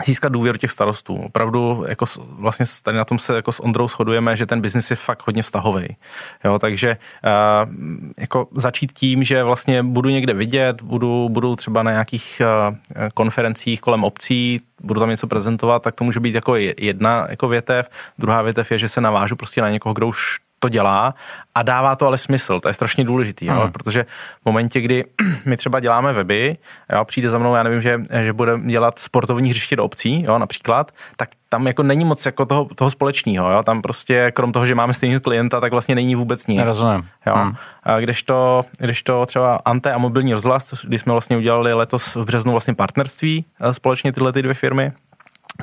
získat 0.06 0.32
důvěru 0.32 0.58
těch 0.58 0.72
starostů. 0.72 1.16
Opravdu 1.16 1.86
jako 1.88 2.06
vlastně 2.20 2.66
tady 2.84 2.98
na 2.98 3.06
tom 3.06 3.20
se 3.20 3.36
jako 3.36 3.52
s 3.52 3.60
Ondrou 3.60 3.88
shodujeme, 3.88 4.36
že 4.36 4.46
ten 4.46 4.62
biznis 4.62 4.90
je 4.90 4.96
fakt 4.96 5.28
hodně 5.28 5.42
vztahový. 5.42 5.96
Jo, 6.44 6.60
takže 6.60 6.98
uh, 7.24 7.74
jako 8.18 8.48
začít 8.56 8.94
tím, 8.94 9.24
že 9.24 9.44
vlastně 9.44 9.84
budu 9.84 10.10
někde 10.10 10.34
vidět, 10.34 10.82
budu, 10.82 11.30
budu 11.30 11.56
třeba 11.56 11.84
na 11.84 11.92
nějakých 11.92 12.42
uh, 12.42 12.76
konferencích 13.14 13.82
kolem 13.82 14.04
obcí, 14.04 14.62
budu 14.82 15.00
tam 15.00 15.10
něco 15.10 15.28
prezentovat, 15.28 15.82
tak 15.82 15.96
to 15.96 16.04
může 16.04 16.20
být 16.20 16.36
jako 16.36 16.56
jedna 16.56 17.28
jako 17.30 17.48
větev. 17.48 17.90
Druhá 18.20 18.42
větev 18.42 18.72
je, 18.72 18.80
že 18.80 18.90
se 18.90 19.02
navážu 19.02 19.36
prostě 19.36 19.62
na 19.62 19.70
někoho, 19.70 19.94
kdo 19.94 20.08
už 20.08 20.40
to 20.64 20.70
dělá 20.70 21.16
a 21.56 21.62
dává 21.62 21.96
to 21.96 22.08
ale 22.08 22.18
smysl. 22.18 22.60
To 22.60 22.68
je 22.68 22.74
strašně 22.74 23.04
důležitý, 23.04 23.46
jo, 23.46 23.70
protože 23.74 24.06
v 24.42 24.46
momentě, 24.46 24.82
kdy 24.82 25.06
my 25.46 25.58
třeba 25.58 25.80
děláme 25.80 26.14
weby, 26.14 26.58
jo, 26.94 27.06
přijde 27.06 27.30
za 27.30 27.38
mnou, 27.38 27.56
já 27.56 27.64
nevím, 27.64 27.82
že, 27.82 28.02
že 28.24 28.34
bude 28.34 28.60
dělat 28.66 29.00
sportovní 29.00 29.50
hřiště 29.50 29.76
do 29.76 29.84
obcí, 29.84 30.24
jo, 30.24 30.38
například, 30.38 30.92
tak 31.16 31.30
tam 31.50 31.68
jako 31.68 31.84
není 31.84 32.06
moc 32.06 32.26
jako 32.26 32.46
toho, 32.46 32.70
toho 32.76 32.90
společného, 32.90 33.52
jo, 33.52 33.64
tam 33.64 33.82
prostě 33.82 34.32
krom 34.32 34.52
toho, 34.52 34.66
že 34.66 34.76
máme 34.76 34.94
stejného 34.94 35.22
klienta, 35.22 35.62
tak 35.62 35.72
vlastně 35.72 35.96
není 35.96 36.16
vůbec 36.16 36.48
nic. 36.48 36.62
Rozumím. 36.62 37.08
Jo. 37.26 37.34
Hmm. 37.36 37.56
A 37.84 38.00
když 38.00 38.24
to, 38.24 38.66
když 38.80 39.04
to 39.04 39.26
třeba 39.26 39.60
Ante 39.66 39.94
a 39.94 39.98
mobilní 39.98 40.34
rozhlas, 40.34 40.74
když 40.84 41.02
jsme 41.02 41.12
vlastně 41.12 41.38
udělali 41.38 41.74
letos 41.74 42.16
v 42.16 42.26
březnu 42.26 42.52
vlastně 42.52 42.74
partnerství 42.74 43.46
eh, 43.62 43.74
společně 43.74 44.12
tyhle 44.12 44.34
ty 44.34 44.42
dvě 44.42 44.54
firmy, 44.54 44.92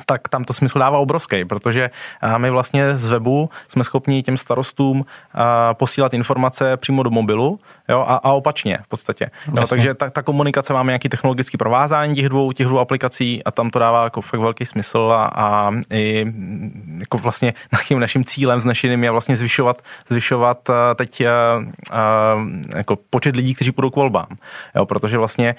tak 0.05 0.27
tam 0.29 0.43
to 0.43 0.53
smysl 0.53 0.79
dává 0.79 0.97
obrovský, 0.97 1.45
protože 1.45 1.89
my 2.37 2.49
vlastně 2.49 2.97
z 2.97 3.09
webu 3.09 3.49
jsme 3.67 3.83
schopni 3.83 4.23
těm 4.23 4.37
starostům 4.37 5.05
posílat 5.73 6.13
informace 6.13 6.77
přímo 6.77 7.03
do 7.03 7.09
mobilu 7.09 7.59
jo, 7.89 8.05
a, 8.07 8.15
a 8.15 8.31
opačně 8.31 8.79
v 8.83 8.87
podstatě. 8.87 9.29
Jo, 9.57 9.67
takže 9.67 9.93
ta, 9.93 10.09
ta 10.09 10.21
komunikace 10.21 10.73
máme 10.73 10.91
nějaký 10.91 11.09
technologický 11.09 11.57
provázání 11.57 12.15
těch 12.15 12.29
dvou, 12.29 12.51
těch 12.51 12.67
dvou 12.67 12.79
aplikací 12.79 13.43
a 13.43 13.51
tam 13.51 13.69
to 13.69 13.79
dává 13.79 14.03
jako 14.03 14.21
fakt 14.21 14.39
velký 14.39 14.65
smysl 14.65 15.13
a, 15.15 15.25
a 15.25 15.71
i 15.89 16.33
jako 16.99 17.17
vlastně 17.17 17.53
naším, 17.71 17.99
naším 17.99 18.25
cílem 18.25 18.61
znešeným 18.61 19.03
je 19.03 19.11
vlastně 19.11 19.37
zvyšovat, 19.37 19.81
zvyšovat 20.07 20.69
teď 20.95 21.23
jako 22.75 22.97
počet 23.09 23.35
lidí, 23.35 23.55
kteří 23.55 23.71
půjdou 23.71 23.89
k 23.89 23.95
volbám. 23.95 24.27
Jo, 24.75 24.85
protože 24.85 25.17
vlastně 25.17 25.55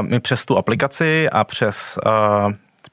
my 0.00 0.20
přes 0.20 0.44
tu 0.44 0.58
aplikaci 0.58 1.28
a 1.30 1.44
přes 1.44 1.98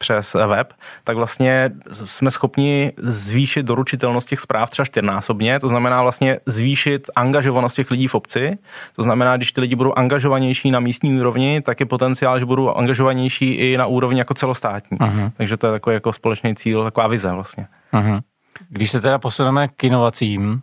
přes 0.01 0.33
web, 0.33 0.73
tak 1.03 1.15
vlastně 1.15 1.71
jsme 1.91 2.31
schopni 2.31 2.93
zvýšit 2.97 3.63
doručitelnost 3.63 4.29
těch 4.29 4.39
zpráv 4.39 4.69
třeba 4.69 4.85
čtyřnásobně, 4.85 5.59
to 5.59 5.69
znamená 5.69 6.01
vlastně 6.01 6.39
zvýšit 6.45 7.09
angažovanost 7.15 7.75
těch 7.75 7.91
lidí 7.91 8.07
v 8.07 8.15
obci, 8.15 8.57
to 8.95 9.03
znamená, 9.03 9.37
když 9.37 9.51
ty 9.51 9.61
lidi 9.61 9.75
budou 9.75 9.93
angažovanější 9.93 10.71
na 10.71 10.79
místní 10.79 11.19
úrovni, 11.19 11.61
tak 11.61 11.79
je 11.79 11.85
potenciál, 11.85 12.39
že 12.39 12.45
budou 12.45 12.69
angažovanější 12.69 13.53
i 13.53 13.77
na 13.77 13.85
úrovni 13.85 14.19
jako 14.19 14.33
celostátní. 14.33 14.97
Uh-huh. 14.97 15.31
Takže 15.37 15.57
to 15.57 15.67
je 15.67 15.71
takový 15.71 15.93
jako 15.93 16.13
společný 16.13 16.55
cíl, 16.55 16.83
taková 16.83 17.07
vize 17.07 17.31
vlastně. 17.31 17.67
Uh-huh. 17.93 18.21
Když 18.69 18.91
se 18.91 19.01
teda 19.01 19.19
posuneme 19.19 19.67
k 19.67 19.83
inovacím, 19.83 20.61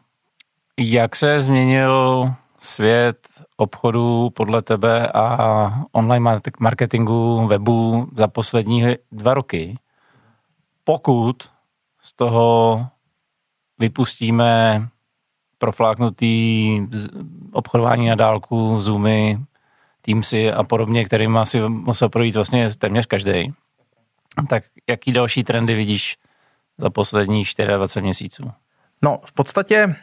jak 0.78 1.16
se 1.16 1.40
změnil 1.40 2.32
svět 2.58 3.28
obchodu 3.56 4.30
podle 4.30 4.62
tebe 4.62 5.08
a 5.14 5.84
online 5.92 6.40
marketingu, 6.60 7.46
webu 7.46 8.08
za 8.16 8.28
poslední 8.28 8.86
dva 9.12 9.34
roky, 9.34 9.78
pokud 10.84 11.36
z 12.00 12.12
toho 12.12 12.86
vypustíme 13.78 14.88
profláknutý 15.58 16.80
obchodování 17.52 18.08
na 18.08 18.14
dálku, 18.14 18.80
Zoomy, 18.80 19.38
Teamsy 20.02 20.52
a 20.52 20.64
podobně, 20.64 21.04
kterým 21.04 21.36
asi 21.36 21.60
musel 21.60 22.08
projít 22.08 22.34
vlastně 22.34 22.70
téměř 22.78 23.06
každý. 23.06 23.52
Tak 24.48 24.64
jaký 24.88 25.12
další 25.12 25.44
trendy 25.44 25.74
vidíš 25.74 26.16
za 26.78 26.90
posledních 26.90 27.48
24 27.76 28.02
měsíců? 28.02 28.52
No, 29.02 29.18
v 29.24 29.32
podstatě 29.32 29.96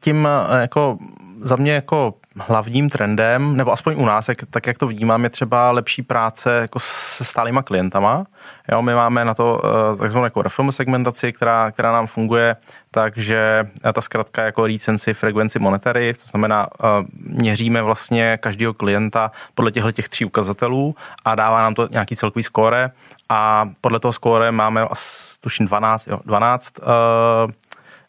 tím 0.00 0.28
jako 0.60 0.98
za 1.40 1.56
mě 1.56 1.72
jako 1.72 2.14
hlavním 2.36 2.90
trendem, 2.90 3.56
nebo 3.56 3.72
aspoň 3.72 3.94
u 3.96 4.04
nás, 4.04 4.28
jak, 4.28 4.38
tak 4.50 4.66
jak 4.66 4.78
to 4.78 4.86
vnímám, 4.86 5.24
je 5.24 5.30
třeba 5.30 5.70
lepší 5.70 6.02
práce 6.02 6.58
jako 6.60 6.78
se 6.78 7.24
stálýma 7.24 7.62
klientama. 7.62 8.26
Jo, 8.72 8.82
my 8.82 8.94
máme 8.94 9.24
na 9.24 9.34
to 9.34 9.60
uh, 9.92 9.98
takzvanou 9.98 10.24
jako 10.24 10.42
reformu 10.42 10.72
segmentaci, 10.72 11.32
která, 11.32 11.70
která 11.70 11.92
nám 11.92 12.06
funguje, 12.06 12.56
takže 12.90 13.68
ta 13.92 14.00
zkratka 14.00 14.44
jako 14.44 14.66
recency 14.66 15.14
frequency 15.14 15.58
monetary, 15.58 16.14
to 16.14 16.26
znamená, 16.26 16.66
uh, 16.66 16.88
měříme 17.20 17.82
vlastně 17.82 18.36
každého 18.40 18.74
klienta 18.74 19.30
podle 19.54 19.70
těchto 19.72 19.92
těch 19.92 20.08
tří 20.08 20.24
ukazatelů 20.24 20.94
a 21.24 21.34
dává 21.34 21.62
nám 21.62 21.74
to 21.74 21.88
nějaký 21.90 22.16
celkový 22.16 22.42
skóre 22.42 22.90
a 23.28 23.70
podle 23.80 24.00
toho 24.00 24.12
skóre 24.12 24.52
máme 24.52 24.82
asi 24.82 25.40
tuším 25.40 25.66
12, 25.66 26.06
jo, 26.06 26.20
12 26.24 26.78
uh, 26.78 26.86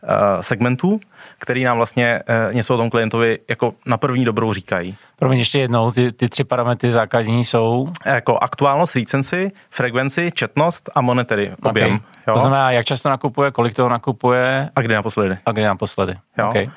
Eh, 0.03 0.43
segmentů, 0.43 0.99
který 1.39 1.63
nám 1.63 1.77
vlastně 1.77 2.21
eh, 2.27 2.53
něco 2.53 2.75
o 2.75 2.77
tom 2.77 2.89
klientovi 2.89 3.39
jako 3.49 3.73
na 3.85 3.97
první 3.97 4.25
dobrou 4.25 4.53
říkají. 4.53 4.95
Promiň 5.19 5.39
ještě 5.39 5.59
jednou, 5.59 5.91
ty, 5.91 6.11
ty 6.11 6.29
tři 6.29 6.43
parametry 6.43 6.91
základní 6.91 7.45
jsou? 7.45 7.87
Jako 8.05 8.37
aktuálnost, 8.37 8.95
recency, 8.95 9.51
frekvenci, 9.69 10.31
četnost 10.31 10.89
a 10.95 11.01
monetary, 11.01 11.51
objem. 11.63 11.87
Okay. 11.87 11.99
Jo? 12.27 12.33
To 12.33 12.39
znamená, 12.39 12.71
jak 12.71 12.85
často 12.85 13.09
nakupuje, 13.09 13.51
kolik 13.51 13.73
toho 13.73 13.89
nakupuje. 13.89 14.69
A 14.75 14.81
kdy 14.81 14.95
naposledy. 14.95 15.37
A 15.45 15.51
kdy 15.51 15.63
naposledy. 15.63 16.15
Jo? 16.37 16.49
Okay. 16.49 16.69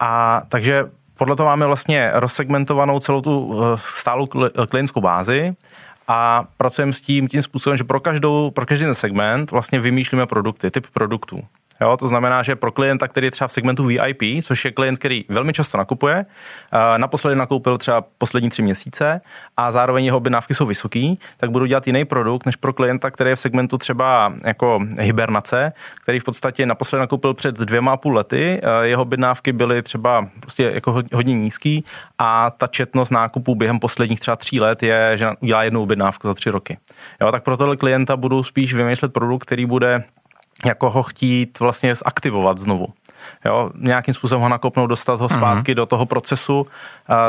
A 0.00 0.42
takže 0.48 0.84
podle 1.18 1.36
toho 1.36 1.46
máme 1.46 1.66
vlastně 1.66 2.10
rozsegmentovanou 2.14 3.00
celou 3.00 3.20
tu 3.20 3.60
eh, 3.62 3.76
stálou 3.76 4.26
klientskou 4.68 5.00
bázi 5.00 5.56
a 6.08 6.44
pracujeme 6.56 6.92
s 6.92 7.00
tím 7.00 7.28
tím 7.28 7.42
způsobem, 7.42 7.76
že 7.76 7.84
pro, 7.84 8.00
každou, 8.00 8.50
pro 8.50 8.66
každý 8.66 8.84
ten 8.84 8.94
segment 8.94 9.50
vlastně 9.50 9.78
vymýšlíme 9.78 10.26
produkty, 10.26 10.70
typ 10.70 10.86
produktů. 10.92 11.40
Jo, 11.80 11.96
to 11.96 12.08
znamená, 12.08 12.42
že 12.42 12.56
pro 12.56 12.72
klienta, 12.72 13.08
který 13.08 13.26
je 13.26 13.30
třeba 13.30 13.48
v 13.48 13.52
segmentu 13.52 13.84
VIP, 13.84 14.44
což 14.44 14.64
je 14.64 14.70
klient, 14.70 14.98
který 14.98 15.24
velmi 15.28 15.52
často 15.52 15.78
nakupuje, 15.78 16.26
eh, 16.72 16.98
naposledy 16.98 17.36
nakoupil 17.36 17.78
třeba 17.78 18.04
poslední 18.18 18.50
tři 18.50 18.62
měsíce 18.62 19.20
a 19.56 19.72
zároveň 19.72 20.04
jeho 20.04 20.16
objednávky 20.16 20.54
jsou 20.54 20.66
vysoký, 20.66 21.18
tak 21.36 21.50
budu 21.50 21.66
dělat 21.66 21.86
jiný 21.86 22.04
produkt 22.04 22.46
než 22.46 22.56
pro 22.56 22.72
klienta, 22.72 23.10
který 23.10 23.30
je 23.30 23.36
v 23.36 23.40
segmentu 23.40 23.78
třeba 23.78 24.32
jako 24.44 24.80
hibernace, 24.98 25.72
který 26.02 26.18
v 26.18 26.24
podstatě 26.24 26.66
naposledy 26.66 27.00
nakoupil 27.00 27.34
před 27.34 27.54
dvěma 27.54 27.92
a 27.92 27.96
půl 27.96 28.14
lety, 28.14 28.60
eh, 28.62 28.86
jeho 28.86 29.02
objednávky 29.02 29.52
byly 29.52 29.82
třeba 29.82 30.28
prostě 30.40 30.70
jako 30.74 31.02
hodně 31.12 31.34
nízký 31.34 31.84
a 32.18 32.50
ta 32.50 32.66
četnost 32.66 33.10
nákupů 33.10 33.54
během 33.54 33.78
posledních 33.78 34.20
třeba 34.20 34.36
tří 34.36 34.60
let 34.60 34.82
je, 34.82 35.12
že 35.14 35.28
udělá 35.40 35.62
jednu 35.62 35.82
objednávku 35.82 36.28
za 36.28 36.34
tři 36.34 36.50
roky. 36.50 36.78
Jo, 37.20 37.32
tak 37.32 37.42
pro 37.42 37.56
tohle 37.56 37.76
klienta 37.76 38.16
budu 38.16 38.42
spíš 38.42 38.74
vymýšlet 38.74 39.12
produkt, 39.12 39.42
který 39.42 39.66
bude 39.66 40.04
jako 40.66 40.90
ho 40.90 41.02
chtít 41.02 41.60
vlastně 41.60 41.94
zaktivovat 41.94 42.58
znovu. 42.58 42.86
Jo, 43.44 43.70
nějakým 43.74 44.14
způsobem 44.14 44.42
ho 44.42 44.48
nakopnout, 44.48 44.90
dostat 44.90 45.20
ho 45.20 45.28
zpátky 45.28 45.72
mm-hmm. 45.72 45.76
do 45.76 45.86
toho 45.86 46.06
procesu. 46.06 46.60
Uh, 46.60 46.66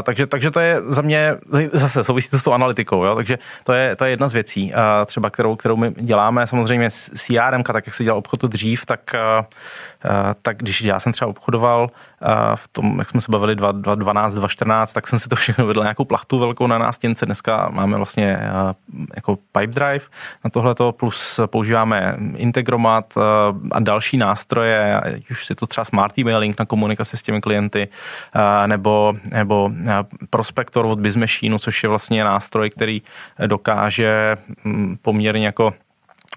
takže, 0.04 0.28
takže 0.28 0.52
to 0.52 0.60
je 0.60 0.82
za 0.88 1.02
mě, 1.02 1.36
zase 1.72 2.04
souvisí 2.04 2.30
to 2.30 2.40
s 2.40 2.44
tou 2.44 2.54
analytikou, 2.54 3.04
jo? 3.04 3.16
takže 3.16 3.40
to 3.64 3.74
je, 3.74 3.96
to 3.96 4.06
je 4.06 4.12
jedna 4.12 4.28
z 4.28 4.34
věcí, 4.34 4.74
uh, 4.74 4.80
třeba 5.06 5.30
kterou, 5.30 5.56
kterou 5.56 5.76
my 5.76 5.92
děláme. 5.92 6.48
Samozřejmě 6.48 6.90
CRM, 6.92 7.64
tak 7.64 7.86
jak 7.86 7.96
se 7.96 8.04
dělal 8.04 8.18
obchod 8.18 8.42
dřív, 8.42 8.86
tak 8.86 9.16
uh, 9.40 9.46
tak 10.42 10.58
když 10.58 10.82
já 10.82 11.00
jsem 11.00 11.14
třeba 11.14 11.30
obchodoval 11.30 11.90
v 12.56 12.68
tom, 12.68 13.00
jak 13.00 13.10
jsme 13.10 13.22
se 13.22 13.32
bavili 13.32 13.56
2012, 13.56 14.34
2014, 14.34 14.94
tak 14.94 15.08
jsem 15.08 15.20
si 15.20 15.30
to 15.30 15.36
všechno 15.36 15.66
vedl 15.66 15.82
nějakou 15.82 16.06
plachtu 16.06 16.40
velkou 16.40 16.68
na 16.68 16.78
nástěnce. 16.78 17.26
Dneska 17.26 17.70
máme 17.74 17.98
vlastně 17.98 18.38
eh, 18.42 18.74
jako 19.16 19.36
pipe 19.36 19.68
drive 19.68 20.06
na 20.44 20.50
tohleto, 20.50 20.92
plus 20.92 21.40
používáme 21.46 22.18
Integromat 22.36 23.14
a 23.72 23.80
další 23.80 24.18
nástroje, 24.18 25.02
už 25.32 25.50
je 25.50 25.56
to 25.56 25.68
třeba 25.68 25.86
smart 25.86 26.18
emailing 26.18 26.60
na 26.60 26.66
komunikaci 26.66 27.18
s 27.18 27.24
těmi 27.24 27.42
klienty, 27.42 27.88
nebo, 28.66 29.14
nebo 29.32 29.72
Prospector 30.30 30.86
od 30.86 31.00
BizMachine, 31.00 31.60
což 31.60 31.84
je 31.84 31.90
vlastně 31.90 32.24
nástroj, 32.24 32.70
který 32.70 33.02
dokáže 33.48 34.38
mm, 34.64 34.98
poměrně 35.02 35.46
jako 35.46 35.74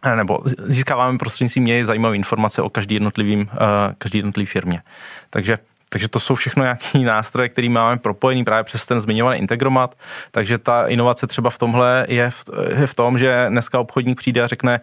Eh, 0.02 0.16
nebo 0.16 0.38
získáváme 0.58 1.18
prostřednictvím 1.18 1.64
něj 1.64 1.84
zajímavé 1.84 2.16
informace 2.16 2.62
o 2.62 2.70
každý 2.70 2.94
jednotlivým, 2.94 3.48
eh, 3.52 3.94
každý 3.98 4.18
jednotlivý 4.18 4.46
firmě. 4.46 4.82
Takže 5.30 5.58
takže 5.88 6.08
to 6.08 6.20
jsou 6.20 6.34
všechno 6.34 6.62
nějaké 6.62 6.98
nástroje, 7.04 7.48
které 7.48 7.68
máme 7.68 7.98
propojený 7.98 8.44
právě 8.44 8.64
přes 8.64 8.86
ten 8.86 9.00
zmiňovaný 9.00 9.38
integromat. 9.38 9.94
Takže 10.30 10.58
ta 10.58 10.86
inovace 10.86 11.26
třeba 11.26 11.50
v 11.50 11.58
tomhle 11.58 12.06
je 12.08 12.30
v, 12.30 12.44
je 12.80 12.86
v 12.86 12.94
tom, 12.94 13.18
že 13.18 13.46
dneska 13.48 13.80
obchodník 13.80 14.18
přijde 14.18 14.42
a 14.42 14.46
řekne, 14.46 14.80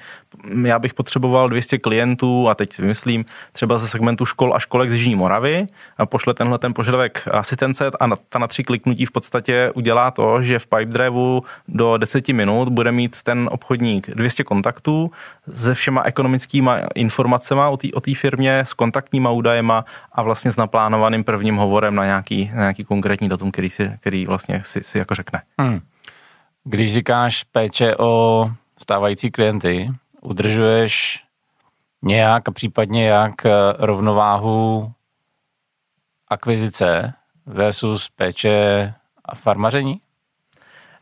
já 0.63 0.79
bych 0.79 0.93
potřeboval 0.93 1.49
200 1.49 1.77
klientů 1.77 2.49
a 2.49 2.55
teď 2.55 2.73
si 2.73 2.81
vymyslím 2.81 3.25
třeba 3.51 3.77
ze 3.77 3.87
segmentu 3.87 4.25
škol 4.25 4.53
a 4.53 4.59
školek 4.59 4.91
z 4.91 4.93
Jižní 4.93 5.15
Moravy 5.15 5.67
a 5.97 6.05
pošle 6.05 6.33
tenhle 6.33 6.57
ten 6.57 6.73
požadavek 6.73 7.27
asistence 7.31 7.91
a 7.99 8.07
na, 8.07 8.15
ta 8.29 8.39
na 8.39 8.47
tři 8.47 8.63
kliknutí 8.63 9.05
v 9.05 9.11
podstatě 9.11 9.71
udělá 9.75 10.11
to, 10.11 10.41
že 10.41 10.59
v 10.59 10.67
Pipedrive 10.67 11.41
do 11.67 11.97
10 11.97 12.27
minut 12.27 12.69
bude 12.69 12.91
mít 12.91 13.23
ten 13.23 13.49
obchodník 13.51 14.09
200 14.09 14.43
kontaktů 14.43 15.11
se 15.53 15.73
všema 15.73 16.01
ekonomickými 16.03 16.71
informacemi 16.95 17.61
o 17.93 18.01
té 18.01 18.15
firmě, 18.15 18.59
s 18.59 18.73
kontaktníma 18.73 19.29
údajema 19.29 19.85
a 20.11 20.21
vlastně 20.21 20.51
s 20.51 20.57
naplánovaným 20.95 21.23
prvním 21.23 21.55
hovorem 21.55 21.95
na 21.95 22.05
nějaký, 22.05 22.51
na 22.53 22.61
nějaký 22.61 22.83
konkrétní 22.83 23.29
datum, 23.29 23.51
který, 23.51 23.69
si, 23.69 23.91
který 23.99 24.25
vlastně 24.25 24.61
si, 24.65 24.83
si 24.83 24.97
jako 24.97 25.15
řekne. 25.15 25.41
Hmm. 25.59 25.79
Když 26.63 26.93
říkáš 26.93 27.43
péče 27.43 27.95
o 27.97 28.45
stávající 28.77 29.31
klienty, 29.31 29.91
udržuješ 30.21 31.23
nějak 32.01 32.49
a 32.49 32.51
případně 32.51 33.07
jak 33.07 33.35
rovnováhu 33.77 34.91
akvizice 36.27 37.13
versus 37.45 38.09
péče 38.09 38.93
a 39.25 39.35
farmaření? 39.35 40.01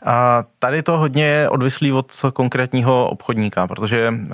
A 0.06 0.44
tady 0.60 0.84
to 0.84 0.98
hodně 0.98 1.26
je 1.26 1.50
odvislý 1.50 1.92
od 1.92 2.12
konkrétního 2.34 3.10
obchodníka, 3.10 3.68
protože 3.68 4.10
uh, 4.10 4.28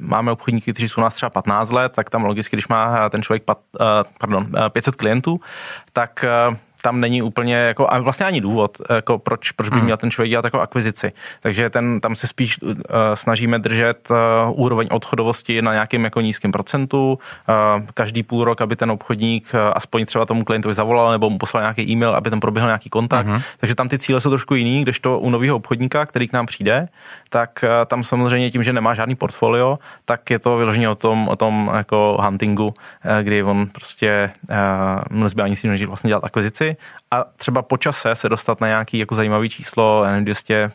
máme 0.00 0.32
obchodníky, 0.32 0.72
kteří 0.72 0.88
jsou 0.88 1.00
u 1.00 1.04
nás 1.04 1.14
třeba 1.14 1.30
15 1.30 1.70
let, 1.70 1.92
tak 1.92 2.10
tam 2.10 2.24
logicky, 2.24 2.56
když 2.56 2.68
má 2.68 3.08
ten 3.10 3.22
člověk 3.22 3.42
pat, 3.42 3.58
uh, 3.80 3.86
pardon, 4.18 4.48
500 4.68 4.94
klientů, 4.94 5.40
tak 5.92 6.24
uh, 6.48 6.56
tam 6.84 7.00
není 7.00 7.22
úplně 7.22 7.56
jako, 7.56 7.92
a 7.92 7.98
vlastně 7.98 8.26
ani 8.26 8.40
důvod, 8.40 8.78
jako 8.90 9.18
proč, 9.18 9.50
proč 9.50 9.68
by 9.68 9.76
hmm. 9.76 9.84
měl 9.84 9.96
ten 9.96 10.10
člověk 10.10 10.30
dělat 10.30 10.44
jako 10.44 10.60
akvizici. 10.60 11.12
Takže 11.40 11.70
ten, 11.70 12.00
tam 12.00 12.16
se 12.16 12.26
spíš 12.26 12.62
uh, 12.62 12.74
snažíme 13.14 13.58
držet 13.58 14.08
uh, 14.10 14.16
úroveň 14.60 14.88
odchodovosti 14.90 15.62
na 15.62 15.72
nějakém 15.72 16.04
jako 16.04 16.20
nízkém 16.20 16.52
procentu. 16.52 17.18
Uh, 17.48 17.82
každý 17.94 18.22
půl 18.22 18.44
rok, 18.44 18.60
aby 18.60 18.76
ten 18.76 18.90
obchodník 18.90 19.48
uh, 19.54 19.60
aspoň 19.74 20.04
třeba 20.04 20.26
tomu 20.26 20.44
klientovi 20.44 20.74
zavolal 20.74 21.12
nebo 21.12 21.30
mu 21.30 21.38
poslal 21.38 21.62
nějaký 21.62 21.82
e-mail, 21.90 22.16
aby 22.16 22.30
tam 22.30 22.40
proběhl 22.40 22.68
nějaký 22.68 22.90
kontakt. 22.90 23.26
Hmm. 23.26 23.40
Takže 23.58 23.74
tam 23.74 23.88
ty 23.88 23.98
cíle 23.98 24.20
jsou 24.20 24.30
trošku 24.30 24.54
jiný, 24.54 24.82
když 24.82 25.00
to 25.00 25.18
u 25.18 25.30
nového 25.30 25.56
obchodníka, 25.56 26.06
který 26.06 26.28
k 26.28 26.32
nám 26.32 26.46
přijde, 26.46 26.88
tak 27.28 27.64
uh, 27.64 27.70
tam 27.86 28.04
samozřejmě 28.04 28.50
tím, 28.50 28.62
že 28.62 28.72
nemá 28.72 28.94
žádný 28.94 29.14
portfolio, 29.14 29.78
tak 30.04 30.30
je 30.30 30.38
to 30.38 30.56
vyloženě 30.56 30.88
o 30.88 30.94
tom, 30.94 31.28
o 31.28 31.36
tom 31.36 31.70
jako 31.74 32.16
huntingu, 32.20 32.66
uh, 32.66 32.74
kdy 33.22 33.42
on 33.42 33.66
prostě 33.66 34.30
uh, 34.50 35.20
nezbývá 35.22 35.48
nic 35.48 35.64
jiného, 35.64 35.88
vlastně 35.88 36.08
dělat 36.08 36.24
akvizici 36.24 36.73
a 37.10 37.24
třeba 37.36 37.62
po 37.62 37.76
čase 37.76 38.14
se 38.14 38.28
dostat 38.28 38.60
na 38.60 38.66
nějaký 38.66 38.98
jako 38.98 39.14
zajímavý 39.14 39.48
číslo, 39.48 40.04
nevím, 40.06 40.24
200, 40.24 40.70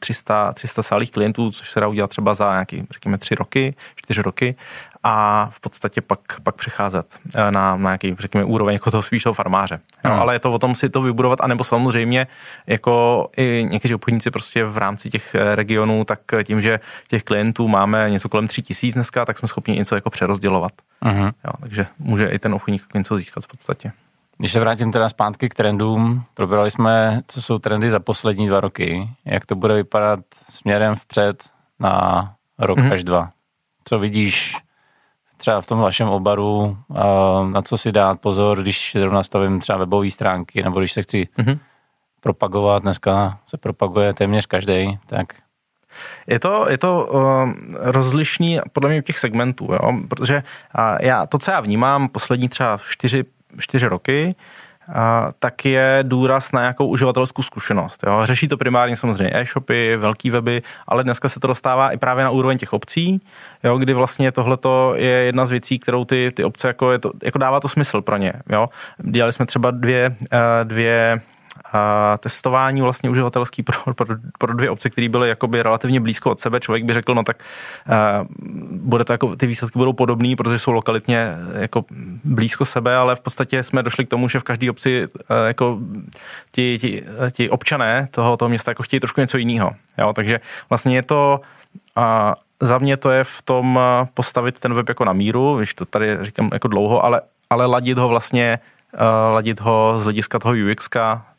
300, 0.00 0.52
300 0.52 0.82
sálých 0.82 1.10
klientů, 1.10 1.50
což 1.50 1.70
se 1.70 1.80
dá 1.80 1.88
udělat 1.88 2.10
třeba 2.10 2.34
za 2.34 2.52
nějaký, 2.52 2.86
řekněme, 2.90 3.18
tři 3.18 3.34
roky, 3.34 3.74
čtyři 3.96 4.22
roky 4.22 4.54
a 5.02 5.48
v 5.50 5.60
podstatě 5.60 6.00
pak, 6.00 6.20
pak 6.42 6.54
přecházet 6.54 7.18
eh, 7.34 7.50
na, 7.50 7.76
na 7.76 7.76
nějaký, 7.76 8.16
řekněme, 8.18 8.44
úroveň 8.44 8.72
jako 8.72 8.90
toho 8.90 9.02
spíš 9.02 9.22
toho 9.22 9.34
farmáře. 9.34 9.80
Hmm. 10.04 10.14
No, 10.14 10.20
ale 10.20 10.34
je 10.34 10.38
to 10.38 10.52
o 10.52 10.58
tom 10.58 10.74
si 10.74 10.88
to 10.88 11.02
vybudovat, 11.02 11.40
anebo 11.40 11.64
samozřejmě 11.64 12.26
jako 12.66 13.28
i 13.36 13.66
někteří 13.70 13.94
obchodníci 13.94 14.30
prostě 14.30 14.64
v 14.64 14.78
rámci 14.78 15.10
těch 15.10 15.34
eh, 15.34 15.54
regionů, 15.54 16.04
tak 16.04 16.20
tím, 16.44 16.60
že 16.60 16.80
těch 17.08 17.22
klientů 17.22 17.68
máme 17.68 18.10
něco 18.10 18.28
kolem 18.28 18.48
tři 18.48 18.62
tisíc 18.62 18.94
dneska, 18.94 19.24
tak 19.24 19.38
jsme 19.38 19.48
schopni 19.48 19.74
něco 19.74 19.94
jako 19.94 20.10
přerozdělovat. 20.10 20.72
Hmm. 21.02 21.30
Jo, 21.44 21.52
takže 21.60 21.86
může 21.98 22.26
i 22.26 22.38
ten 22.38 22.54
obchodník 22.54 22.94
něco 22.94 23.18
získat 23.18 23.44
v 23.44 23.48
podstatě. 23.48 23.92
Když 24.38 24.52
se 24.52 24.60
vrátím 24.60 24.92
teda 24.92 25.08
zpátky 25.08 25.48
k 25.48 25.54
trendům, 25.54 26.24
probrali 26.34 26.70
jsme, 26.70 27.22
co 27.28 27.42
jsou 27.42 27.58
trendy 27.58 27.90
za 27.90 28.00
poslední 28.00 28.48
dva 28.48 28.60
roky, 28.60 29.08
jak 29.24 29.46
to 29.46 29.54
bude 29.54 29.74
vypadat 29.74 30.20
směrem 30.50 30.94
vpřed 30.94 31.44
na 31.80 32.34
rok 32.58 32.78
mm-hmm. 32.78 32.92
až 32.92 33.04
dva. 33.04 33.30
Co 33.84 33.98
vidíš 33.98 34.56
třeba 35.36 35.60
v 35.60 35.66
tom 35.66 35.78
vašem 35.80 36.08
obaru, 36.08 36.78
na 37.50 37.62
co 37.62 37.78
si 37.78 37.92
dát 37.92 38.20
pozor, 38.20 38.62
když 38.62 38.92
zrovna 38.98 39.22
stavím 39.22 39.60
třeba 39.60 39.78
webové 39.78 40.10
stránky, 40.10 40.62
nebo 40.62 40.78
když 40.78 40.92
se 40.92 41.02
chci 41.02 41.28
mm-hmm. 41.38 41.58
propagovat, 42.20 42.82
dneska 42.82 43.38
se 43.46 43.56
propaguje 43.56 44.14
téměř 44.14 44.46
každý, 44.46 44.98
tak 45.06 45.26
je 46.26 46.38
to, 46.38 46.66
je 46.68 46.78
to 46.78 47.06
uh, 47.06 47.52
rozlišný 47.74 48.60
podle 48.72 48.90
mě 48.90 49.02
těch 49.02 49.18
segmentů, 49.18 49.64
jo? 49.72 49.92
protože 50.08 50.42
uh, 50.78 50.96
já, 51.00 51.26
to, 51.26 51.38
co 51.38 51.50
já 51.50 51.60
vnímám 51.60 52.08
poslední 52.08 52.48
třeba 52.48 52.78
čtyři 52.90 53.24
čtyři 53.58 53.86
roky, 53.86 54.34
tak 55.38 55.64
je 55.64 55.98
důraz 56.02 56.52
na 56.52 56.60
nějakou 56.60 56.86
uživatelskou 56.86 57.42
zkušenost. 57.42 58.04
Jo. 58.06 58.20
Řeší 58.24 58.48
to 58.48 58.56
primárně 58.56 58.96
samozřejmě 58.96 59.32
e-shopy, 59.34 59.96
velký 59.96 60.30
weby, 60.30 60.62
ale 60.86 61.04
dneska 61.04 61.28
se 61.28 61.40
to 61.40 61.46
dostává 61.46 61.90
i 61.90 61.96
právě 61.96 62.24
na 62.24 62.30
úroveň 62.30 62.58
těch 62.58 62.72
obcí, 62.72 63.20
jo, 63.64 63.78
kdy 63.78 63.94
vlastně 63.94 64.32
tohle 64.32 64.58
je 64.94 65.08
jedna 65.08 65.46
z 65.46 65.50
věcí, 65.50 65.78
kterou 65.78 66.04
ty, 66.04 66.32
ty 66.34 66.44
obce 66.44 66.68
jako, 66.68 66.92
je 66.92 66.98
to, 66.98 67.12
jako 67.22 67.38
dává 67.38 67.60
to 67.60 67.68
smysl 67.68 68.02
pro 68.02 68.16
ně. 68.16 68.32
Jo. 68.50 68.68
Dělali 68.98 69.32
jsme 69.32 69.46
třeba 69.46 69.70
dvě, 69.70 70.16
eh, 70.32 70.64
dvě 70.64 71.20
testování 72.18 72.82
vlastně 72.82 73.10
uživatelský 73.10 73.62
pro, 73.62 73.94
pro, 73.94 74.16
pro 74.38 74.54
dvě 74.54 74.70
obce, 74.70 74.90
které 74.90 75.08
byly 75.08 75.28
jakoby 75.28 75.62
relativně 75.62 76.00
blízko 76.00 76.30
od 76.30 76.40
sebe. 76.40 76.60
Člověk 76.60 76.84
by 76.84 76.92
řekl, 76.92 77.14
no 77.14 77.22
tak 77.22 77.36
uh, 77.88 78.26
bude 78.70 79.04
to 79.04 79.12
jako, 79.12 79.36
ty 79.36 79.46
výsledky 79.46 79.78
budou 79.78 79.92
podobné, 79.92 80.36
protože 80.36 80.58
jsou 80.58 80.70
lokalitně 80.70 81.28
jako 81.52 81.84
blízko 82.24 82.64
sebe, 82.64 82.96
ale 82.96 83.16
v 83.16 83.20
podstatě 83.20 83.62
jsme 83.62 83.82
došli 83.82 84.06
k 84.06 84.08
tomu, 84.08 84.28
že 84.28 84.40
v 84.40 84.42
každé 84.42 84.70
obci 84.70 85.06
uh, 85.06 85.12
jako 85.46 85.78
ti, 86.52 86.78
ti, 86.78 87.02
ti, 87.30 87.50
občané 87.50 88.08
toho, 88.10 88.36
toho 88.36 88.48
města 88.48 88.70
jako 88.70 88.82
chtějí 88.82 89.00
trošku 89.00 89.20
něco 89.20 89.38
jiného. 89.38 89.72
Jo? 89.98 90.12
Takže 90.12 90.40
vlastně 90.70 90.96
je 90.96 91.02
to 91.02 91.40
uh, 91.96 92.02
za 92.60 92.78
mě 92.78 92.96
to 92.96 93.10
je 93.10 93.24
v 93.24 93.42
tom 93.42 93.80
postavit 94.14 94.60
ten 94.60 94.74
web 94.74 94.88
jako 94.88 95.04
na 95.04 95.12
míru, 95.12 95.56
když 95.56 95.74
to 95.74 95.84
tady 95.84 96.18
říkám 96.22 96.50
jako 96.52 96.68
dlouho, 96.68 97.04
ale, 97.04 97.20
ale 97.50 97.66
ladit 97.66 97.98
ho 97.98 98.08
vlastně 98.08 98.58
ladit 99.34 99.60
ho 99.60 99.94
z 99.96 100.04
hlediska 100.04 100.38
toho 100.38 100.54
UX, 100.70 100.88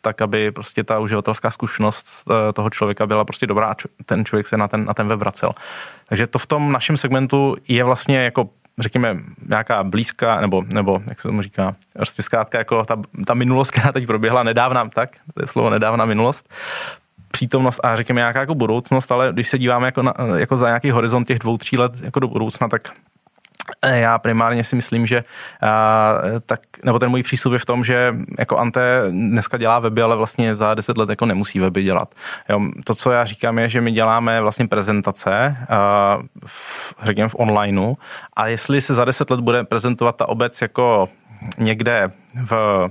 tak 0.02 0.22
aby 0.22 0.52
prostě 0.52 0.84
ta 0.84 1.00
uživatelská 1.00 1.52
zkušenost 1.52 2.24
uh, 2.26 2.36
toho 2.54 2.70
člověka 2.70 3.08
byla 3.08 3.26
prostě 3.26 3.48
dobrá 3.48 3.68
a 3.68 3.76
ten 4.06 4.26
člověk 4.26 4.48
se 4.48 4.58
na 4.58 4.68
ten, 4.68 4.86
na 4.86 4.94
ten 4.94 5.08
web 5.08 5.20
vracel. 5.20 5.50
Takže 6.10 6.28
to 6.28 6.40
v 6.40 6.48
tom 6.48 6.72
našem 6.72 6.98
segmentu 6.98 7.56
je 7.68 7.84
vlastně 7.84 8.18
jako 8.18 8.50
řekněme, 8.80 9.18
nějaká 9.50 9.84
blízká, 9.84 10.42
nebo, 10.42 10.64
nebo 10.74 11.02
jak 11.08 11.22
se 11.22 11.28
tomu 11.28 11.42
říká, 11.42 11.76
prostě 11.94 12.24
zkrátka 12.24 12.58
jako 12.58 12.86
ta, 12.86 13.02
ta 13.26 13.34
minulost, 13.34 13.72
která 13.72 13.92
teď 13.92 14.08
proběhla 14.08 14.44
nedávna, 14.44 14.90
tak, 14.90 15.10
to 15.34 15.44
je 15.44 15.48
slovo 15.48 15.70
nedávna 15.70 16.06
minulost, 16.06 16.50
přítomnost 17.32 17.80
a 17.84 17.96
řekněme 17.96 18.22
nějaká 18.22 18.40
jako 18.40 18.56
budoucnost, 18.56 19.12
ale 19.12 19.30
když 19.34 19.50
se 19.50 19.58
díváme 19.58 19.86
jako, 19.86 20.02
na, 20.02 20.14
jako 20.36 20.58
za 20.58 20.68
nějaký 20.68 20.92
horizont 20.92 21.28
těch 21.28 21.40
dvou, 21.40 21.58
tří 21.58 21.78
let 21.78 21.92
jako 22.02 22.20
do 22.20 22.28
budoucna, 22.28 22.68
tak 22.68 22.94
Já 23.86 24.18
primárně 24.18 24.64
si 24.64 24.76
myslím, 24.76 25.08
že 25.08 25.24
uh, 25.64 26.40
tak, 26.46 26.60
nebo 26.86 27.00
ten 27.00 27.10
můj 27.10 27.24
přístup 27.24 27.54
je 27.54 27.60
v 27.60 27.66
tom, 27.66 27.84
že 27.84 28.16
jako 28.40 28.58
Ante 28.58 29.02
dneska 29.10 29.58
dělá 29.58 29.80
weby, 29.80 30.02
ale 30.02 30.16
vlastně 30.16 30.56
za 30.56 30.74
deset 30.74 30.98
let 30.98 31.10
jako 31.10 31.26
nemusí 31.26 31.60
weby 31.60 31.84
dělat. 31.84 32.16
Jo, 32.50 32.62
to, 32.84 32.96
co 32.96 33.12
já 33.12 33.26
říkám, 33.26 33.60
je, 33.60 33.70
že 33.70 33.82
my 33.82 33.92
děláme 33.92 34.42
vlastně 34.42 34.68
prezentace, 34.68 35.58
uh, 35.60 36.26
v, 36.46 36.94
řekněme 37.04 37.30
v 37.30 37.36
onlineu 37.40 37.96
a 38.36 38.48
jestli 38.48 38.82
se 38.82 38.94
za 38.94 39.06
deset 39.06 39.32
let 39.32 39.40
bude 39.40 39.64
prezentovat 39.64 40.16
ta 40.16 40.30
obec 40.30 40.62
jako 40.62 41.10
někde 41.58 42.12
v 42.46 42.90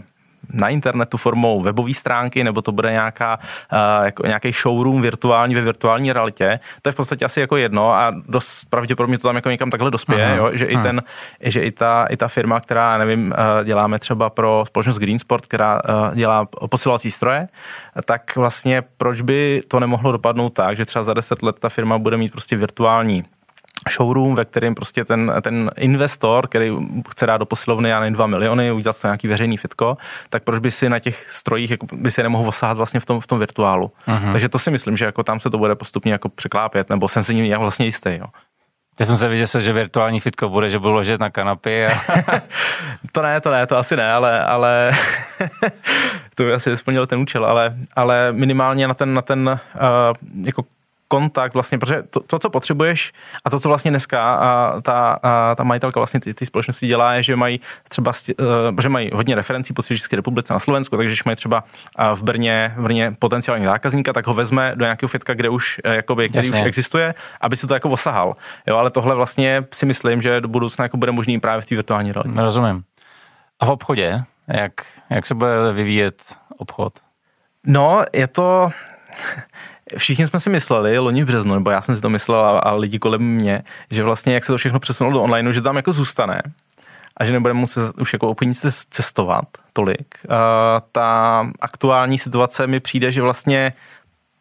na 0.53 0.69
internetu 0.69 1.17
formou 1.17 1.63
webové 1.63 1.95
stránky, 1.95 2.45
nebo 2.45 2.63
to 2.63 2.73
bude 2.73 2.91
nějaká, 2.91 3.39
uh, 3.73 4.05
jako 4.05 4.27
nějaký 4.27 4.53
showroom 4.53 5.03
virtuální 5.03 5.55
ve 5.55 5.61
virtuální 5.61 6.13
realitě, 6.13 6.61
to 6.83 6.89
je 6.89 6.93
v 6.93 6.97
podstatě 6.97 7.25
asi 7.25 7.41
jako 7.41 7.57
jedno 7.57 7.93
a 7.95 8.15
dost 8.29 8.65
pravděpodobně 8.71 9.19
to 9.19 9.29
tam 9.29 9.37
jako 9.37 9.51
někam 9.51 9.71
takhle 9.71 9.91
dospěje, 9.91 10.27
aha, 10.27 10.37
jo? 10.37 10.51
že 10.53 10.69
aha. 10.69 10.81
i 10.81 10.83
ten, 10.83 11.03
že 11.41 11.61
i 11.61 11.71
ta, 11.71 12.07
i 12.11 12.17
ta 12.17 12.29
firma, 12.29 12.61
která, 12.61 12.99
nevím, 12.99 13.27
uh, 13.27 13.65
děláme 13.65 13.99
třeba 13.99 14.31
pro 14.31 14.65
společnost 14.67 14.99
Greensport, 14.99 15.47
která 15.47 15.81
uh, 15.89 16.15
dělá 16.15 16.45
posilovací 16.45 17.11
stroje, 17.11 17.49
tak 18.05 18.37
vlastně 18.37 18.83
proč 18.97 19.21
by 19.21 19.63
to 19.69 19.81
nemohlo 19.81 20.13
dopadnout 20.13 20.51
tak, 20.51 20.77
že 20.77 20.85
třeba 20.85 21.03
za 21.03 21.15
deset 21.15 21.43
let 21.43 21.59
ta 21.59 21.69
firma 21.69 21.99
bude 21.99 22.17
mít 22.17 22.33
prostě 22.33 22.57
virtuální 22.57 23.25
showroom, 23.88 24.35
ve 24.35 24.44
kterém 24.44 24.74
prostě 24.74 25.05
ten, 25.05 25.33
ten 25.42 25.70
investor, 25.77 26.46
který 26.46 26.72
chce 27.11 27.27
dát 27.27 27.37
do 27.37 27.46
posilovny, 27.46 27.88
já 27.88 28.01
nevím, 28.01 28.14
2 28.14 28.27
miliony, 28.27 28.72
udělat 28.72 29.01
to 29.01 29.07
nějaký 29.07 29.29
veřejný 29.29 29.57
fitko, 29.57 29.96
tak 30.31 30.42
proč 30.42 30.61
by 30.61 30.70
si 30.70 30.88
na 30.88 30.98
těch 30.98 31.31
strojích 31.31 31.70
jako 31.70 31.87
by 31.92 32.11
si 32.11 32.22
nemohl 32.22 32.48
osahat 32.48 32.77
vlastně 32.77 33.01
v 33.01 33.07
tom, 33.07 33.20
v 33.20 33.27
tom 33.27 33.38
virtuálu. 33.38 33.90
Uh-huh. 34.09 34.33
Takže 34.33 34.48
to 34.48 34.59
si 34.59 34.70
myslím, 34.70 34.96
že 34.96 35.05
jako 35.05 35.22
tam 35.22 35.40
se 35.40 35.51
to 35.51 35.59
bude 35.59 35.74
postupně 35.74 36.12
jako 36.12 36.29
překlápět, 36.29 36.90
nebo 36.90 37.09
jsem 37.09 37.24
si 37.24 37.35
ním 37.35 37.59
vlastně 37.59 37.87
jistý. 37.87 38.11
Jo. 38.11 38.27
Já 39.01 39.07
jsem 39.07 39.16
se 39.16 39.29
viděl, 39.29 39.46
že 39.61 39.72
virtuální 39.72 40.20
fitko 40.20 40.48
bude, 40.48 40.70
že 40.70 40.79
budu 40.79 40.92
ložet 40.92 41.20
na 41.20 41.31
kanapě. 41.31 41.94
A... 41.94 42.22
to 43.12 43.22
ne, 43.22 43.40
to 43.40 43.51
ne, 43.51 43.66
to 43.66 43.77
asi 43.77 43.96
ne, 43.96 44.12
ale, 44.12 44.44
ale 44.44 44.92
to 46.35 46.42
by 46.42 46.53
asi 46.53 46.77
splnil 46.77 47.07
ten 47.07 47.18
účel, 47.18 47.46
ale, 47.46 47.77
ale 47.96 48.33
minimálně 48.33 48.88
na 48.88 48.94
ten, 48.94 49.14
na 49.14 49.22
ten 49.22 49.61
uh, 49.74 50.42
jako 50.46 50.64
kontakt 51.09 51.55
vlastně, 51.55 51.79
protože 51.79 52.03
to, 52.11 52.21
to, 52.21 52.38
co 52.38 52.51
potřebuješ 52.51 53.12
a 53.44 53.51
to, 53.51 53.61
co 53.61 53.68
vlastně 53.68 53.90
dneska 53.90 54.35
a 54.35 54.81
ta, 54.81 55.18
a 55.23 55.55
ta 55.55 55.64
majitelka 55.64 56.01
vlastně 56.01 56.21
ty, 56.21 56.35
ty 56.35 56.47
společnosti 56.47 56.87
dělá, 56.87 57.14
je, 57.14 57.23
že 57.23 57.37
mají 57.37 57.61
třeba, 57.88 58.12
uh, 58.40 58.47
že 58.81 58.88
mají 58.88 59.11
hodně 59.14 59.35
referencí 59.35 59.75
po 59.75 59.83
České 59.83 60.16
republice 60.16 60.53
na 60.53 60.59
Slovensku, 60.59 60.97
takže 60.97 61.09
když 61.09 61.25
mají 61.25 61.37
třeba 61.37 61.64
v 62.14 62.23
Brně, 62.23 62.75
v 62.77 62.83
Brně 62.83 63.12
potenciální 63.18 63.64
zákazníka, 63.64 64.12
tak 64.12 64.27
ho 64.27 64.35
vezme 64.35 64.73
do 64.75 64.85
nějakého 64.85 65.09
fitka, 65.09 65.35
kde 65.35 65.49
už, 65.49 65.81
eh, 65.85 65.94
jakoby, 65.94 66.29
který 66.29 66.49
Jasně. 66.49 66.61
už 66.61 66.66
existuje, 66.66 67.14
aby 67.40 67.57
si 67.57 67.66
to 67.66 67.75
jako 67.75 67.88
osahal. 67.90 68.35
Jo, 68.66 68.77
ale 68.77 68.90
tohle 68.90 69.14
vlastně 69.14 69.64
si 69.73 69.87
myslím, 69.87 70.23
že 70.23 70.40
do 70.40 70.49
budoucna 70.49 70.83
jako 70.83 70.97
bude 70.97 71.12
možný 71.12 71.40
právě 71.40 71.62
v 71.62 71.64
té 71.64 71.75
virtuální 71.75 72.12
realitě. 72.12 72.42
Rozumím. 72.42 72.85
A 73.61 73.66
v 73.66 73.71
obchodě, 73.71 74.23
jak, 74.49 74.73
jak 75.11 75.27
se 75.27 75.35
bude 75.35 75.73
vyvíjet 75.73 76.37
obchod? 76.57 76.92
No, 77.66 78.03
je 78.12 78.27
to, 78.27 78.71
Všichni 79.96 80.27
jsme 80.27 80.40
si 80.40 80.51
mysleli 80.51 80.98
loni 80.98 81.22
v 81.22 81.27
březnu, 81.27 81.55
nebo 81.55 81.70
já 81.70 81.83
jsem 81.83 81.96
si 81.96 82.01
to 82.01 82.11
myslel 82.11 82.40
a, 82.40 82.59
a 82.59 82.74
lidi 82.74 82.98
kolem 82.98 83.22
mě, 83.22 83.62
že 83.90 84.03
vlastně 84.03 84.35
jak 84.35 84.44
se 84.44 84.53
to 84.53 84.59
všechno 84.59 84.81
přesunulo 84.81 85.14
do 85.14 85.22
onlineu, 85.22 85.53
že 85.53 85.62
tam 85.62 85.77
jako 85.77 85.92
zůstane 85.92 86.42
a 87.16 87.24
že 87.24 87.33
nebudeme 87.33 87.61
muset 87.61 87.98
už 87.98 88.12
jako 88.12 88.29
obchodníci 88.29 88.68
cestovat 88.90 89.44
tolik. 89.72 90.14
Uh, 90.24 90.35
ta 90.92 91.51
aktuální 91.61 92.18
situace 92.18 92.66
mi 92.66 92.81
přijde, 92.81 93.12
že 93.12 93.22
vlastně 93.22 93.72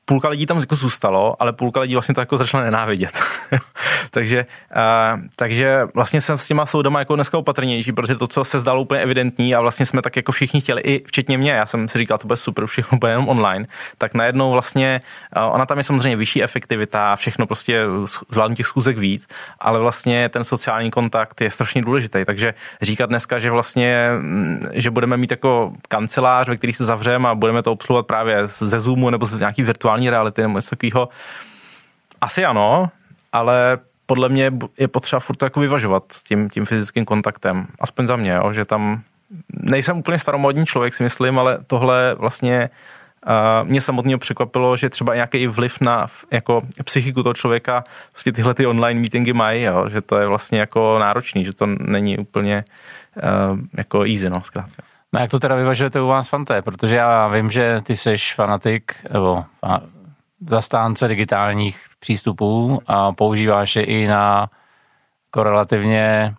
půlka 0.10 0.30
lidí 0.30 0.46
tam 0.46 0.60
jako 0.60 0.76
zůstalo, 0.76 1.36
ale 1.40 1.54
půlka 1.54 1.80
lidí 1.80 1.96
vlastně 1.96 2.16
to 2.16 2.22
jako 2.22 2.38
začala 2.38 2.64
nenávidět. 2.64 3.20
takže, 4.12 4.46
uh, 4.76 5.22
takže 5.36 5.88
vlastně 5.94 6.22
jsem 6.22 6.38
s 6.38 6.48
těma 6.48 6.66
soudama 6.66 7.00
jako 7.00 7.16
dneska 7.16 7.38
opatrnější, 7.38 7.92
protože 7.92 8.16
to, 8.16 8.28
co 8.28 8.44
se 8.44 8.60
zdalo 8.60 8.82
úplně 8.82 9.02
evidentní 9.02 9.56
a 9.56 9.62
vlastně 9.62 9.86
jsme 9.86 10.02
tak 10.02 10.16
jako 10.16 10.32
všichni 10.32 10.62
chtěli, 10.62 10.82
i 10.82 11.04
včetně 11.08 11.38
mě, 11.38 11.52
já 11.52 11.66
jsem 11.66 11.90
si 11.90 11.98
říkal, 11.98 12.18
to 12.18 12.28
bude 12.28 12.38
super, 12.38 12.66
všechno 12.66 12.98
bude 12.98 13.12
jenom 13.12 13.30
online, 13.30 13.66
tak 13.98 14.14
najednou 14.14 14.52
vlastně, 14.52 15.02
uh, 15.38 15.56
ona 15.56 15.66
tam 15.66 15.78
je 15.78 15.84
samozřejmě 15.84 16.16
vyšší 16.16 16.44
efektivita, 16.44 17.16
všechno 17.16 17.48
prostě 17.48 17.86
zvládnu 18.30 18.56
těch 18.56 18.68
schůzek 18.68 18.98
víc, 18.98 19.28
ale 19.60 19.80
vlastně 19.80 20.30
ten 20.30 20.44
sociální 20.44 20.92
kontakt 20.92 21.42
je 21.42 21.52
strašně 21.52 21.82
důležitý, 21.82 22.26
takže 22.26 22.54
říkat 22.82 23.06
dneska, 23.06 23.40
že 23.40 23.52
vlastně, 23.52 24.10
mm, 24.20 24.62
že 24.74 24.92
budeme 24.92 25.18
mít 25.18 25.32
jako 25.32 25.74
kancelář, 25.88 26.48
ve 26.48 26.58
který 26.58 26.74
se 26.74 26.86
zavřeme 26.86 27.30
a 27.30 27.36
budeme 27.36 27.64
to 27.64 27.72
obsluhovat 27.72 28.08
právě 28.08 28.48
ze 28.48 28.80
Zoomu 28.80 29.10
nebo 29.10 29.26
z 29.26 29.40
nějaký 29.40 29.64
virtuální 29.64 29.97
virtuální 29.98 30.10
reality 30.10 30.42
nebo 30.42 30.58
něco 30.58 30.70
takového. 30.70 31.10
Asi 32.22 32.46
ano, 32.46 32.90
ale 33.32 33.78
podle 34.06 34.30
mě 34.30 34.52
je 34.78 34.88
potřeba 34.88 35.20
furt 35.20 35.42
jako 35.42 35.60
vyvažovat 35.60 36.04
s 36.12 36.24
tím, 36.24 36.50
tím 36.50 36.66
fyzickým 36.66 37.06
kontaktem. 37.06 37.68
Aspoň 37.80 38.08
za 38.08 38.16
mě, 38.16 38.32
jo, 38.32 38.54
že 38.54 38.66
tam 38.66 39.02
nejsem 39.50 39.98
úplně 39.98 40.20
staromodní 40.20 40.66
člověk, 40.66 40.94
si 40.94 41.04
myslím, 41.04 41.40
ale 41.40 41.60
tohle 41.68 42.16
vlastně 42.16 42.70
uh, 43.28 43.68
mě 43.68 43.82
samotně 43.82 44.18
překvapilo, 44.18 44.78
že 44.78 44.90
třeba 44.90 45.16
nějaký 45.16 45.48
vliv 45.48 45.82
na 45.82 46.08
jako 46.32 46.62
psychiku 46.84 47.24
toho 47.24 47.34
člověka 47.34 47.84
vlastně 48.14 48.32
tyhle 48.32 48.54
ty 48.54 48.66
online 48.66 49.00
meetingy 49.00 49.34
mají, 49.34 49.64
jo, 49.64 49.90
že 49.90 50.02
to 50.02 50.18
je 50.18 50.28
vlastně 50.28 50.60
jako 50.60 51.00
náročný, 51.00 51.46
že 51.46 51.54
to 51.54 51.66
není 51.66 52.18
úplně 52.18 52.64
uh, 53.16 53.60
jako 53.78 54.06
easy, 54.06 54.30
no, 54.30 54.42
zkrátka. 54.42 54.84
No 55.14 55.20
jak 55.20 55.32
to 55.32 55.40
teda 55.40 55.56
vyvažujete 55.56 56.02
u 56.02 56.08
vás, 56.08 56.28
Fante? 56.28 56.62
Protože 56.62 56.96
já 56.96 57.28
vím, 57.28 57.52
že 57.52 57.82
ty 57.84 57.96
jsi 57.96 58.16
fanatik, 58.36 58.96
nebo 59.14 59.46
zastánce 60.48 61.08
digitálních 61.08 61.86
přístupů 62.00 62.82
a 62.88 63.12
používáš 63.12 63.76
je 63.76 63.84
i 63.84 64.08
na 64.08 64.50
jako 65.28 65.44
relativně 65.44 66.36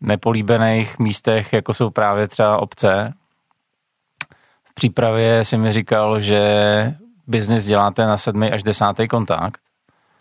nepolíbených 0.00 0.98
místech, 0.98 1.52
jako 1.52 1.74
jsou 1.74 1.90
právě 1.90 2.28
třeba 2.28 2.58
obce. 2.58 3.14
V 4.64 4.74
přípravě 4.74 5.44
si 5.44 5.56
mi 5.56 5.72
říkal, 5.72 6.20
že 6.20 6.42
biznis 7.26 7.64
děláte 7.64 8.06
na 8.06 8.16
sedmý 8.16 8.52
až 8.52 8.62
desátý 8.62 9.08
kontakt. 9.08 9.60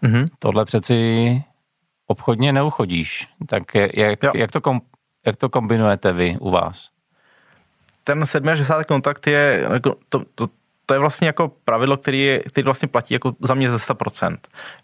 Mm-hmm. 0.04 0.26
Tohle 0.40 0.66
přeci 0.66 1.44
obchodně 2.08 2.54
neuchodíš. 2.54 3.28
Tak 3.48 3.76
jak, 3.76 4.20
jak, 4.36 4.52
to 4.52 4.62
kom, 4.62 4.82
jak 5.26 5.36
to 5.36 5.50
kombinujete 5.50 6.14
vy 6.14 6.38
u 6.40 6.52
vás? 6.52 6.97
Ten 8.08 8.26
sedmý 8.26 8.52
až 8.52 8.60
desátý 8.60 8.86
kontakt 8.86 9.28
je, 9.28 9.68
jako 9.74 9.96
to, 10.10 10.22
to, 10.36 10.48
to 10.90 10.94
je 10.94 11.00
vlastně 11.00 11.28
jako 11.28 11.52
pravidlo, 11.66 11.98
který, 11.98 12.22
je, 12.22 12.40
který 12.40 12.66
vlastně 12.66 12.88
platí 12.88 13.14
jako 13.14 13.34
za 13.42 13.54
mě 13.54 13.72
ze 13.72 13.78
100%. 13.78 14.38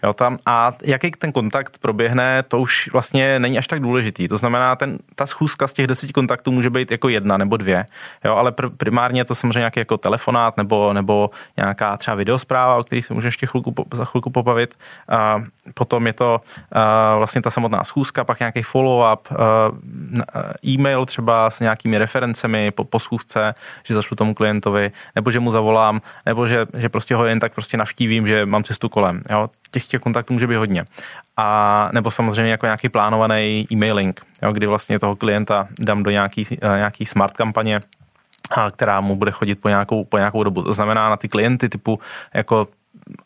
Jo, 0.04 0.14
tam, 0.14 0.38
a 0.46 0.72
jaký 0.84 1.12
ten 1.12 1.32
kontakt 1.32 1.78
proběhne, 1.78 2.44
to 2.48 2.60
už 2.60 2.90
vlastně 2.94 3.40
není 3.40 3.58
až 3.58 3.68
tak 3.68 3.80
důležitý. 3.80 4.28
To 4.28 4.38
znamená, 4.38 4.76
ten, 4.76 4.98
ta 5.16 5.26
schůzka 5.26 5.68
z 5.68 5.74
těch 5.74 5.88
deseti 5.88 6.14
kontaktů 6.14 6.52
může 6.52 6.70
být 6.70 6.92
jako 6.92 7.10
jedna 7.10 7.38
nebo 7.38 7.58
dvě, 7.58 7.86
jo, 8.26 8.36
ale 8.36 8.52
pr- 8.52 8.70
primárně 8.78 9.22
je 9.22 9.26
to 9.26 9.36
samozřejmě 9.36 9.60
nějaký 9.60 9.80
jako 9.80 9.98
telefonát 9.98 10.58
nebo, 10.58 10.94
nebo 10.94 11.30
nějaká 11.58 11.98
třeba 11.98 12.16
videospráva, 12.16 12.76
o 12.76 12.84
který 12.84 13.02
se 13.02 13.14
můžeme 13.14 13.28
ještě 13.28 13.46
chvilku, 13.46 13.76
za 13.94 14.06
chvilku 14.06 14.30
pobavit. 14.30 14.76
A 15.10 15.44
potom 15.74 16.08
je 16.08 16.14
to 16.14 16.42
a 16.72 17.16
vlastně 17.18 17.42
ta 17.42 17.50
samotná 17.50 17.84
schůzka, 17.84 18.24
pak 18.24 18.40
nějaký 18.40 18.62
follow-up, 18.62 19.18
e-mail 20.66 21.06
třeba 21.06 21.50
s 21.50 21.60
nějakými 21.60 21.98
referencemi 21.98 22.72
po, 22.72 22.84
po 22.84 23.00
schůzce, 23.00 23.56
že 23.84 23.94
zašlu 23.94 24.16
tomu 24.16 24.34
klientovi, 24.34 24.92
nebo 25.16 25.32
že 25.32 25.40
mu 25.40 25.52
zavolám 25.52 25.93
zavolám, 25.94 26.02
nebo 26.26 26.48
že, 26.48 26.66
že 26.74 26.90
prostě 26.90 27.16
ho 27.16 27.26
jen 27.26 27.40
tak 27.40 27.54
prostě 27.54 27.78
navštívím, 27.78 28.28
že 28.28 28.46
mám 28.46 28.64
cestu 28.64 28.90
kolem. 28.90 29.22
Jo? 29.30 29.50
Těch, 29.72 29.88
těch 29.88 30.02
kontaktů 30.02 30.34
může 30.34 30.48
být 30.48 30.56
hodně. 30.56 30.86
A 31.38 31.90
nebo 31.94 32.12
samozřejmě 32.12 32.52
jako 32.52 32.66
nějaký 32.66 32.90
plánovaný 32.90 33.68
e-mailing, 33.72 34.22
jo? 34.42 34.52
kdy 34.52 34.68
vlastně 34.68 35.00
toho 35.00 35.16
klienta 35.16 35.68
dám 35.80 36.04
do 36.04 36.12
nějaký, 36.12 36.48
eh, 36.52 36.78
nějaký 36.78 37.06
smart 37.06 37.38
kampaně, 37.38 37.82
která 38.72 39.02
mu 39.02 39.16
bude 39.16 39.32
chodit 39.32 39.56
po 39.56 39.70
nějakou, 39.70 40.04
po 40.04 40.18
nějakou 40.18 40.44
dobu. 40.44 40.64
To 40.64 40.74
znamená 40.74 41.10
na 41.10 41.18
ty 41.18 41.28
klienty 41.28 41.70
typu 41.70 42.00
jako 42.34 42.68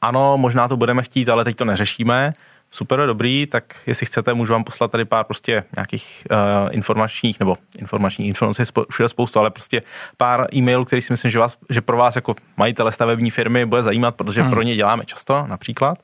ano, 0.02 0.38
možná 0.38 0.68
to 0.68 0.78
budeme 0.78 1.04
chtít, 1.04 1.30
ale 1.30 1.44
teď 1.44 1.56
to 1.56 1.66
neřešíme, 1.66 2.34
super, 2.72 3.00
dobrý, 3.06 3.48
tak 3.48 3.76
jestli 3.86 4.06
chcete, 4.06 4.34
můžu 4.34 4.54
vám 4.54 4.64
poslat 4.64 4.92
tady 4.92 5.06
pár 5.06 5.26
prostě 5.26 5.64
nějakých 5.76 6.28
uh, 6.32 6.70
informačních, 6.72 7.40
nebo 7.40 7.58
informačních 7.80 8.28
informací 8.28 8.64
všude 8.92 9.10
spoustu, 9.10 9.40
ale 9.40 9.50
prostě 9.50 9.82
pár 10.18 10.48
e-mailů, 10.56 10.86
který 10.86 11.02
si 11.02 11.14
myslím, 11.14 11.32
že, 11.32 11.40
vás, 11.40 11.58
že 11.70 11.82
pro 11.82 11.98
vás 11.98 12.16
jako 12.16 12.36
majitele 12.58 12.92
stavební 12.92 13.32
firmy 13.32 13.66
bude 13.66 13.84
zajímat, 13.84 14.16
protože 14.16 14.42
hmm. 14.42 14.52
pro 14.52 14.62
ně 14.62 14.76
děláme 14.76 15.06
často 15.06 15.46
například 15.48 15.98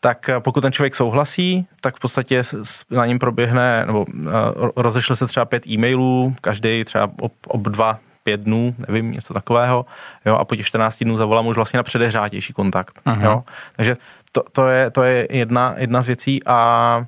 tak 0.00 0.28
eh, 0.28 0.40
pokud 0.40 0.60
ten 0.60 0.72
člověk 0.72 0.94
souhlasí, 0.94 1.66
tak 1.80 1.96
v 1.96 2.00
podstatě 2.00 2.42
na 2.90 3.06
něm 3.06 3.18
proběhne, 3.18 3.84
nebo 3.86 4.04
uh, 4.04 4.32
rozešle 4.76 5.16
se 5.16 5.26
třeba 5.26 5.44
pět 5.44 5.66
e-mailů, 5.66 6.34
každý 6.40 6.84
třeba 6.84 7.10
ob, 7.20 7.32
ob 7.46 7.62
dva, 7.62 7.98
pět 8.22 8.40
dnů, 8.40 8.74
nevím, 8.88 9.12
něco 9.12 9.34
takového, 9.34 9.86
jo, 10.26 10.34
a 10.34 10.44
po 10.44 10.56
těch 10.56 10.66
14 10.66 11.04
dnů 11.04 11.16
zavolám 11.16 11.46
už 11.46 11.56
vlastně 11.56 11.76
na 11.76 11.82
předehřátější 11.82 12.52
kontakt, 12.52 13.00
uh-huh. 13.06 13.24
jo. 13.24 13.44
Takže 13.76 13.96
to, 14.38 14.44
to, 14.52 14.68
je, 14.68 14.90
to 14.90 15.02
je 15.02 15.26
jedna, 15.30 15.74
jedna 15.76 16.02
z 16.02 16.06
věcí 16.06 16.40
a 16.46 17.04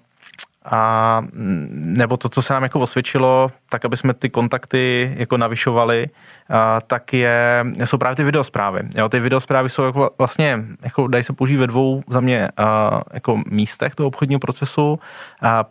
a 0.65 1.23
nebo 1.71 2.17
to, 2.17 2.29
co 2.29 2.43
se 2.43 2.53
nám 2.53 2.63
jako 2.63 2.81
osvědčilo, 2.81 3.51
tak 3.69 3.85
aby 3.85 3.97
jsme 3.97 4.15
ty 4.15 4.31
kontakty 4.31 5.15
jako 5.19 5.37
navyšovali, 5.37 6.07
a, 6.49 6.81
tak 6.81 7.13
je, 7.13 7.65
jsou 7.85 7.99
právě 7.99 8.17
ty 8.17 8.25
videosprávy. 8.25 8.81
Jo, 8.97 9.09
ty 9.09 9.21
videosprávy 9.21 9.69
jsou 9.69 9.83
jako 9.83 10.11
vlastně, 10.19 10.65
jako 10.83 11.07
dají 11.07 11.25
se 11.25 11.33
použít 11.33 11.57
ve 11.57 11.67
dvou 11.67 12.03
za 12.09 12.21
mě 12.21 12.49
a, 12.57 13.01
jako 13.13 13.41
místech 13.51 13.95
toho 13.95 14.07
obchodního 14.07 14.41
procesu. 14.41 14.99
A 15.43 15.65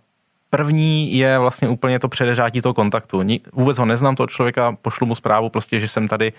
První 0.50 1.18
je 1.18 1.40
vlastně 1.40 1.70
úplně 1.70 2.00
to 2.00 2.08
předeřátí 2.08 2.62
toho 2.62 2.74
kontaktu. 2.74 3.22
Vůbec 3.54 3.78
ho 3.78 3.86
neznám, 3.86 4.16
toho 4.16 4.28
člověka, 4.28 4.78
pošlu 4.82 5.08
mu 5.08 5.16
zprávu 5.16 5.50
prostě, 5.50 5.80
že 5.80 5.88
jsem 5.88 6.08
tady, 6.08 6.34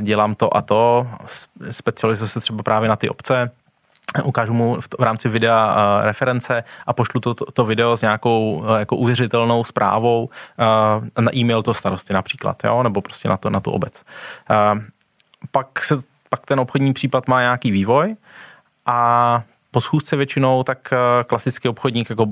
dělám 0.00 0.34
to 0.34 0.56
a 0.56 0.62
to, 0.62 1.06
specializuji 1.70 2.28
se 2.28 2.40
třeba 2.40 2.62
právě 2.62 2.88
na 2.88 2.96
ty 2.96 3.08
obce, 3.08 3.50
ukážu 4.24 4.52
mu 4.52 4.80
v, 4.80 4.88
v 4.98 5.02
rámci 5.02 5.28
videa 5.28 5.74
uh, 5.74 6.04
reference 6.04 6.64
a 6.86 6.92
pošlu 6.92 7.20
to, 7.20 7.34
to, 7.34 7.44
to 7.44 7.64
video 7.64 7.96
s 7.96 8.02
nějakou 8.02 8.52
uh, 8.52 8.76
jako 8.78 8.96
uvěřitelnou 8.96 9.64
zprávou 9.64 10.24
uh, 10.24 11.24
na 11.24 11.36
e-mail 11.36 11.62
toho 11.62 11.74
starosty 11.74 12.12
například, 12.12 12.64
jo? 12.64 12.82
nebo 12.82 13.00
prostě 13.00 13.28
na, 13.28 13.36
to, 13.36 13.50
na 13.50 13.60
tu 13.60 13.70
obec. 13.70 14.02
Uh, 14.50 14.82
pak, 15.50 15.84
se, 15.84 16.02
pak 16.28 16.46
ten 16.46 16.60
obchodní 16.60 16.92
případ 16.92 17.28
má 17.28 17.40
nějaký 17.40 17.70
vývoj 17.70 18.16
a 18.86 19.42
po 19.70 19.80
schůzce 19.80 20.16
většinou 20.16 20.62
tak 20.62 20.92
uh, 20.92 20.98
klasický 21.24 21.68
obchodník 21.68 22.10
jako 22.10 22.26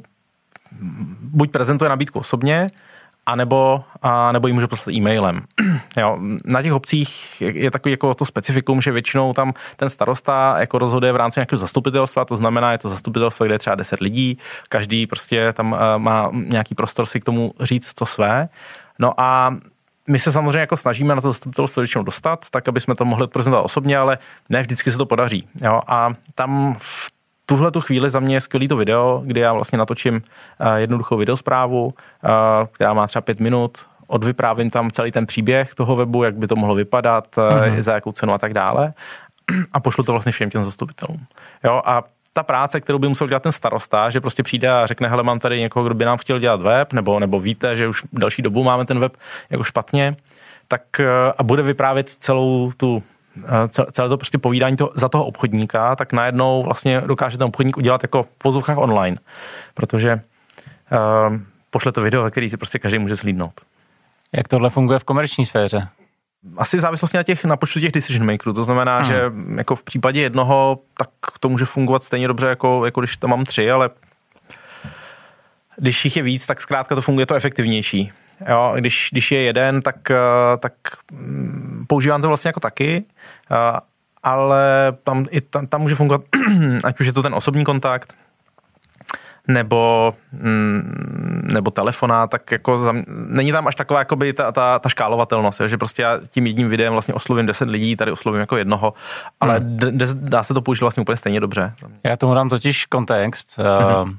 buď 1.21 1.51
prezentuje 1.51 1.89
nabídku 1.89 2.19
osobně, 2.19 2.67
anebo, 3.27 3.85
a 4.03 4.33
nebo 4.33 4.47
ji 4.47 4.53
může 4.53 4.67
poslat 4.67 4.95
e-mailem. 4.95 5.43
jo, 5.97 6.19
na 6.45 6.63
těch 6.63 6.73
obcích 6.73 7.41
je, 7.41 7.71
takový 7.71 7.91
jako 7.91 8.15
to 8.15 8.25
specifikum, 8.25 8.81
že 8.81 8.93
většinou 8.93 9.33
tam 9.33 9.53
ten 9.77 9.89
starosta 9.89 10.57
jako 10.59 10.79
rozhoduje 10.79 11.13
v 11.13 11.17
rámci 11.17 11.41
nějakého 11.41 11.59
zastupitelstva, 11.59 12.25
to 12.25 12.37
znamená, 12.37 12.73
je 12.73 12.79
to 12.79 12.89
zastupitelstvo, 12.89 13.47
kde 13.47 13.55
je 13.55 13.59
třeba 13.59 13.77
10 13.77 14.01
lidí, 14.01 14.39
každý 14.69 15.07
prostě 15.07 15.53
tam 15.53 15.73
uh, 15.73 15.79
má 15.99 16.31
nějaký 16.33 16.75
prostor 16.75 17.07
si 17.07 17.21
k 17.21 17.25
tomu 17.25 17.55
říct 17.61 17.95
to 17.95 18.07
své. 18.07 18.49
No 18.99 19.21
a 19.21 19.57
my 20.09 20.19
se 20.19 20.33
samozřejmě 20.33 20.59
jako 20.59 20.77
snažíme 20.77 21.15
na 21.15 21.21
to 21.21 21.29
zastupitelstvo 21.29 21.81
většinou 21.81 22.05
dostat, 22.05 22.47
tak 22.51 22.69
aby 22.69 22.81
jsme 22.81 22.95
to 22.95 23.05
mohli 23.05 23.27
prezentovat 23.27 23.63
osobně, 23.63 23.99
ale 23.99 24.19
ne 24.49 24.61
vždycky 24.61 24.91
se 24.91 24.99
to 24.99 25.07
podaří. 25.07 25.49
Jo? 25.63 25.81
A 25.87 26.15
tam 26.35 26.77
v 26.79 27.14
tuhle 27.47 27.71
tu 27.71 27.81
chvíli 27.81 28.11
za 28.11 28.21
mě 28.21 28.37
je 28.37 28.41
skvělý 28.41 28.69
to 28.69 28.77
video, 28.77 29.23
kdy 29.25 29.41
já 29.41 29.53
vlastně 29.53 29.79
natočím 29.79 30.15
uh, 30.15 30.75
jednoduchou 30.75 31.17
videosprávu, 31.17 31.85
uh, 31.85 31.93
která 32.73 32.93
má 32.93 33.07
třeba 33.07 33.23
pět 33.23 33.41
minut, 33.41 33.79
odvyprávím 34.07 34.71
tam 34.71 34.91
celý 34.91 35.13
ten 35.13 35.27
příběh 35.27 35.75
toho 35.75 35.97
webu, 35.97 36.23
jak 36.23 36.35
by 36.35 36.47
to 36.47 36.57
mohlo 36.57 36.75
vypadat, 36.75 37.37
uh-huh. 37.37 37.81
za 37.81 37.95
jakou 37.95 38.13
cenu 38.13 38.33
a 38.33 38.39
tak 38.39 38.55
dále 38.55 38.93
a 39.73 39.81
pošlu 39.81 40.05
to 40.05 40.13
vlastně 40.13 40.33
všem 40.33 40.51
těm 40.51 40.65
zastupitelům. 40.65 41.27
Jo, 41.65 41.83
a 41.85 42.03
ta 42.33 42.43
práce, 42.43 42.81
kterou 42.81 42.99
by 42.99 43.09
musel 43.09 43.29
dělat 43.29 43.43
ten 43.43 43.53
starosta, 43.53 44.11
že 44.11 44.21
prostě 44.21 44.43
přijde 44.43 44.71
a 44.71 44.87
řekne, 44.87 45.09
hele, 45.09 45.23
mám 45.23 45.39
tady 45.39 45.61
někoho, 45.61 45.85
kdo 45.85 45.95
by 45.95 46.05
nám 46.05 46.19
chtěl 46.19 46.39
dělat 46.39 46.63
web, 46.63 46.93
nebo, 46.93 47.21
nebo 47.21 47.41
víte, 47.41 47.77
že 47.77 47.89
už 47.89 48.03
další 48.13 48.43
dobu 48.43 48.65
máme 48.65 48.85
ten 48.85 48.99
web 48.99 49.17
jako 49.51 49.65
špatně, 49.65 50.17
tak 50.69 50.83
a 51.39 51.43
bude 51.43 51.63
vyprávět 51.63 52.09
celou 52.09 52.73
tu 52.77 53.03
celé 53.93 54.09
to 54.09 54.17
prostě 54.17 54.39
povídání 54.39 54.77
to, 54.77 54.91
za 54.95 55.09
toho 55.09 55.27
obchodníka, 55.27 55.97
tak 55.97 56.13
najednou 56.13 56.63
vlastně 56.63 57.01
dokáže 57.01 57.39
ten 57.39 57.47
obchodník 57.47 57.77
udělat 57.77 58.03
jako 58.05 58.23
v 58.23 58.27
pozůvkách 58.27 58.79
online, 58.79 59.17
protože 59.75 60.21
uh, 61.31 61.37
pošle 61.71 61.93
to 61.93 62.01
video, 62.01 62.31
který 62.31 62.51
si 62.51 62.57
prostě 62.57 62.79
každý 62.79 62.99
může 62.99 63.17
slídnout. 63.17 63.61
Jak 64.33 64.49
tohle 64.49 64.71
funguje 64.71 64.99
v 64.99 65.05
komerční 65.05 65.45
sféře? 65.47 65.89
Asi 66.57 66.77
v 66.77 66.81
závislosti 66.81 67.17
na, 67.17 67.23
těch, 67.23 67.45
na 67.45 67.57
počtu 67.57 67.81
těch 67.81 67.93
decision 67.93 68.27
makerů. 68.27 68.53
To 68.53 68.63
znamená, 68.63 68.99
hmm. 68.99 69.07
že 69.07 69.23
jako 69.57 69.77
v 69.77 69.83
případě 69.83 70.21
jednoho, 70.21 70.79
tak 70.99 71.09
to 71.41 71.49
může 71.49 71.65
fungovat 71.65 72.05
stejně 72.05 72.29
dobře, 72.29 72.47
jako, 72.47 72.85
jako 72.85 73.01
když 73.01 73.17
tam 73.17 73.31
mám 73.31 73.45
tři, 73.45 73.71
ale 73.71 73.91
když 75.77 76.05
jich 76.05 76.17
je 76.17 76.23
víc, 76.23 76.47
tak 76.47 76.61
zkrátka 76.61 76.95
to 76.95 77.03
funguje 77.03 77.27
to 77.27 77.35
efektivnější. 77.35 78.13
Jo, 78.49 78.73
když, 78.77 79.09
když 79.13 79.33
je 79.33 79.43
jeden, 79.43 79.83
tak, 79.83 80.11
eh, 80.11 80.17
tak 80.59 80.73
mm, 81.13 81.85
používám 81.89 82.23
to 82.23 82.29
vlastně 82.29 82.49
jako 82.49 82.61
taky, 82.61 83.05
eh, 83.51 83.81
ale 84.23 84.93
tam, 85.05 85.27
i 85.31 85.41
tam, 85.41 85.67
tam 85.67 85.81
může 85.81 85.95
fungovat, 85.95 86.23
ať 86.85 87.01
už 87.01 87.07
je 87.07 87.13
to 87.13 87.23
ten 87.23 87.35
osobní 87.35 87.65
kontakt, 87.65 88.15
nebo, 89.49 90.15
mm, 90.33 91.49
nebo 91.53 91.71
telefona, 91.71 92.27
tak 92.27 92.53
jako 92.53 92.79
za, 92.79 92.95
není 93.07 93.53
tam 93.53 93.67
až 93.67 93.75
taková 93.75 93.99
jakoby 93.99 94.33
ta, 94.33 94.53
ta, 94.53 94.79
ta 94.79 94.89
škálovatelnost, 94.89 95.61
že 95.67 95.79
prostě 95.79 96.03
já 96.03 96.21
tím 96.31 96.47
jedním 96.47 96.69
videem 96.69 96.93
vlastně 96.93 97.15
oslovím 97.15 97.47
10 97.47 97.69
lidí, 97.69 97.97
tady 97.97 98.13
oslovím 98.13 98.41
jako 98.41 98.57
jednoho, 98.57 98.95
ale 99.41 99.59
hmm. 99.59 99.77
d, 99.77 100.07
dá 100.15 100.43
se 100.43 100.55
to 100.55 100.63
použít 100.63 100.81
vlastně 100.81 101.01
úplně 101.01 101.17
stejně 101.17 101.41
dobře. 101.41 101.75
Já 102.05 102.17
tomu 102.17 102.35
dám 102.35 102.49
totiž 102.49 102.87
kontext. 102.87 103.59
Hmm. 103.59 104.17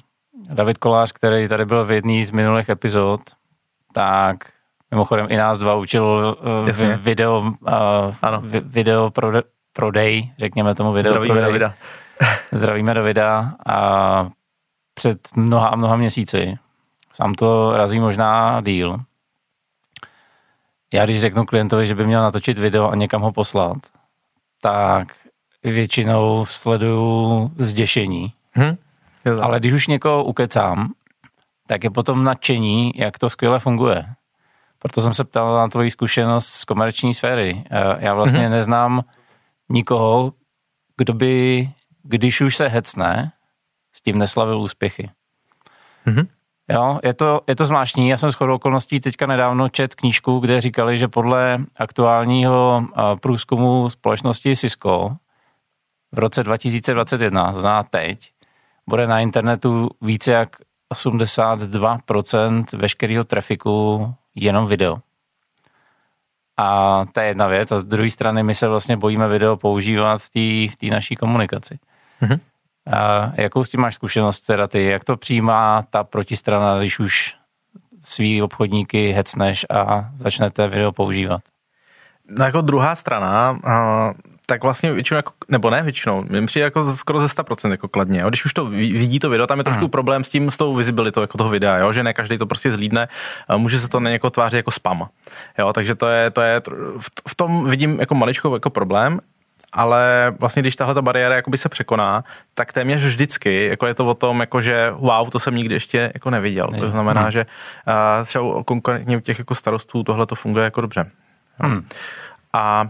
David 0.49 0.78
Kolář, 0.78 1.11
který 1.11 1.47
tady 1.47 1.66
byl 1.66 1.86
v 1.86 1.91
jedné 1.91 2.26
z 2.26 2.32
minulých 2.32 2.70
epizod, 2.70 3.22
tak 3.95 4.51
mimochodem 4.91 5.27
i 5.29 5.37
nás 5.37 5.59
dva 5.59 5.75
učil 5.75 6.37
uh, 6.63 6.95
video, 6.95 7.39
uh, 7.41 8.15
ano. 8.21 8.41
video 8.43 9.09
prode, 9.09 9.43
prodej, 9.73 10.33
řekněme 10.37 10.75
tomu 10.75 10.91
video 10.91 11.11
Zdravíme 11.11 11.33
prodej. 11.33 11.59
Davida. 11.59 11.69
Zdravíme 12.51 12.93
Davida 12.93 13.53
a 13.65 14.29
před 14.93 15.19
mnoha 15.35 15.67
a 15.67 15.75
mnoha 15.75 15.95
měsíci. 15.95 16.57
Sám 17.11 17.33
to 17.33 17.77
razí 17.77 17.99
možná 17.99 18.61
díl. 18.61 18.99
Já 20.93 21.05
když 21.05 21.21
řeknu 21.21 21.45
klientovi, 21.45 21.87
že 21.87 21.95
by 21.95 22.05
měl 22.05 22.21
natočit 22.21 22.57
video 22.57 22.89
a 22.89 22.95
někam 22.95 23.21
ho 23.21 23.31
poslat, 23.31 23.77
tak 24.61 25.07
většinou 25.63 26.45
sleduju 26.45 27.51
zděšení. 27.55 28.33
Hmm. 28.51 28.77
Ale 29.41 29.59
když 29.59 29.73
už 29.73 29.87
někoho 29.87 30.23
ukecám, 30.23 30.93
tak 31.68 31.84
je 31.84 31.89
potom 31.89 32.24
nadšení, 32.24 32.91
jak 32.95 33.20
to 33.20 33.30
skvěle 33.30 33.59
funguje. 33.59 34.05
Proto 34.80 35.01
jsem 35.01 35.13
se 35.13 35.24
ptal 35.24 35.55
na 35.55 35.68
tvoji 35.68 35.91
zkušenost 35.91 36.47
z 36.47 36.66
komerční 36.66 37.13
sféry. 37.13 37.63
Já 37.99 38.13
vlastně 38.13 38.39
mm-hmm. 38.39 38.51
neznám 38.51 39.03
nikoho, 39.70 40.34
kdo 40.97 41.13
by, 41.13 41.70
když 42.03 42.41
už 42.41 42.57
se 42.57 42.68
hecne, 42.68 43.32
s 43.93 44.01
tím 44.01 44.18
neslavil 44.18 44.59
úspěchy. 44.59 45.09
Mm-hmm. 46.07 46.28
Jo, 46.70 46.99
je 47.03 47.13
to, 47.13 47.41
je 47.47 47.55
to 47.55 47.66
zvláštní. 47.66 48.09
Já 48.09 48.18
jsem 48.18 48.32
s 48.32 48.36
chodou 48.36 48.55
okolností 48.55 48.99
teďka 48.99 49.26
nedávno 49.26 49.70
čet 49.70 49.95
knížku, 49.95 50.39
kde 50.39 50.61
říkali, 50.61 50.97
že 50.97 51.07
podle 51.07 51.57
aktuálního 51.78 52.88
průzkumu 53.22 53.89
společnosti 53.89 54.55
Cisco 54.55 55.16
v 56.11 56.20
roce 56.20 56.43
2021, 56.43 57.53
to 57.53 57.59
znamená 57.59 57.84
teď, 57.84 58.32
bude 58.89 59.07
na 59.07 59.20
internetu 59.20 59.89
více 60.01 60.32
jak 60.32 60.49
82% 60.95 62.65
veškerého 62.77 63.23
trafiku 63.23 64.13
jenom 64.35 64.67
video. 64.67 64.97
A 66.57 67.01
to 67.11 67.19
je 67.19 67.27
jedna 67.27 67.47
věc. 67.47 67.71
A 67.71 67.79
z 67.79 67.83
druhé 67.83 68.09
strany 68.09 68.43
my 68.43 68.55
se 68.55 68.67
vlastně 68.67 68.97
bojíme 68.97 69.27
video 69.27 69.57
používat 69.57 70.21
v 70.21 70.29
té 70.77 70.87
v 70.87 70.91
naší 70.91 71.15
komunikaci. 71.15 71.79
Mm-hmm. 72.21 72.39
A 72.91 73.31
jakou 73.35 73.63
s 73.63 73.69
tím 73.69 73.81
máš 73.81 73.95
zkušenost 73.95 74.39
teda 74.39 74.67
ty? 74.67 74.83
Jak 74.83 75.03
to 75.03 75.17
přijímá 75.17 75.85
ta 75.89 76.03
protistrana, 76.03 76.79
když 76.79 76.99
už 76.99 77.35
svý 78.01 78.41
obchodníky 78.41 79.11
hecneš 79.11 79.65
a 79.69 80.09
začnete 80.17 80.67
video 80.67 80.91
používat? 80.91 81.41
No 82.29 82.45
jako 82.45 82.61
druhá 82.61 82.95
strana, 82.95 83.59
tak 84.45 84.63
vlastně 84.63 84.93
většinou, 84.93 85.15
jako, 85.15 85.33
nebo 85.47 85.69
ne 85.69 85.83
většinou, 85.83 86.25
mi 86.29 86.45
přijde 86.45 86.63
jako 86.63 86.93
skoro 86.93 87.19
ze 87.19 87.25
100% 87.25 87.71
jako 87.71 87.87
kladně. 87.87 88.19
Jo. 88.19 88.29
Když 88.29 88.45
už 88.45 88.53
to 88.53 88.65
vidí 88.65 89.19
to 89.19 89.29
video, 89.29 89.47
tam 89.47 89.57
je 89.57 89.63
trošku 89.63 89.81
hmm. 89.81 89.89
problém 89.89 90.23
s 90.23 90.29
tím, 90.29 90.51
s 90.51 90.57
tou 90.57 90.75
vizibilitou 90.75 91.21
jako 91.21 91.37
toho 91.37 91.49
videa, 91.49 91.77
jo, 91.77 91.93
že 91.93 92.03
ne 92.03 92.13
každý 92.13 92.37
to 92.37 92.45
prostě 92.45 92.71
zlídne, 92.71 93.07
může 93.57 93.79
se 93.79 93.87
to 93.87 93.99
na 93.99 94.09
někoho 94.09 94.31
tvářit 94.31 94.57
jako 94.57 94.71
spam. 94.71 95.07
Jo, 95.57 95.73
takže 95.73 95.95
to 95.95 96.07
je, 96.07 96.31
to 96.31 96.41
je, 96.41 96.61
v 97.27 97.35
tom 97.35 97.69
vidím 97.69 97.99
jako 97.99 98.15
maličkou 98.15 98.53
jako 98.53 98.69
problém, 98.69 99.19
ale 99.73 100.33
vlastně 100.39 100.61
když 100.61 100.75
tahle 100.75 100.93
ta 100.93 101.01
bariéra 101.01 101.35
jakoby 101.35 101.57
se 101.57 101.69
překoná, 101.69 102.23
tak 102.53 102.73
téměř 102.73 103.03
vždycky 103.03 103.65
jako 103.65 103.87
je 103.87 103.93
to 103.93 104.07
o 104.07 104.13
tom, 104.13 104.39
jako 104.39 104.61
že 104.61 104.91
wow, 104.91 105.29
to 105.29 105.39
jsem 105.39 105.55
nikdy 105.55 105.75
ještě 105.75 106.11
jako 106.13 106.29
neviděl. 106.29 106.67
To 106.77 106.91
znamená, 106.91 107.21
hmm. 107.21 107.31
že 107.31 107.45
uh, 107.87 108.25
třeba 108.25 108.63
konkrétně 108.63 109.17
u 109.17 109.19
těch 109.19 109.39
jako 109.39 109.55
starostů 109.55 110.03
tohle 110.03 110.25
to 110.25 110.35
funguje 110.35 110.63
jako 110.63 110.81
dobře. 110.81 111.05
Hmm. 111.59 111.85
A 112.53 112.89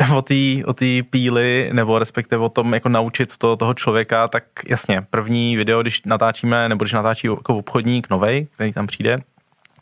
o 0.16 0.22
té 0.22 0.64
o 0.66 0.72
tý 0.72 1.02
píly, 1.02 1.70
nebo 1.72 1.98
respektive 1.98 2.44
o 2.44 2.48
tom, 2.48 2.74
jako 2.74 2.88
naučit 2.88 3.36
to, 3.36 3.56
toho 3.56 3.74
člověka, 3.74 4.28
tak 4.28 4.44
jasně, 4.68 5.06
první 5.10 5.56
video, 5.56 5.82
když 5.82 6.02
natáčíme, 6.02 6.68
nebo 6.68 6.84
když 6.84 6.92
natáčí 6.92 7.26
jako 7.26 7.56
obchodník 7.56 8.10
novej, 8.10 8.46
který 8.50 8.72
tam 8.72 8.86
přijde, 8.86 9.18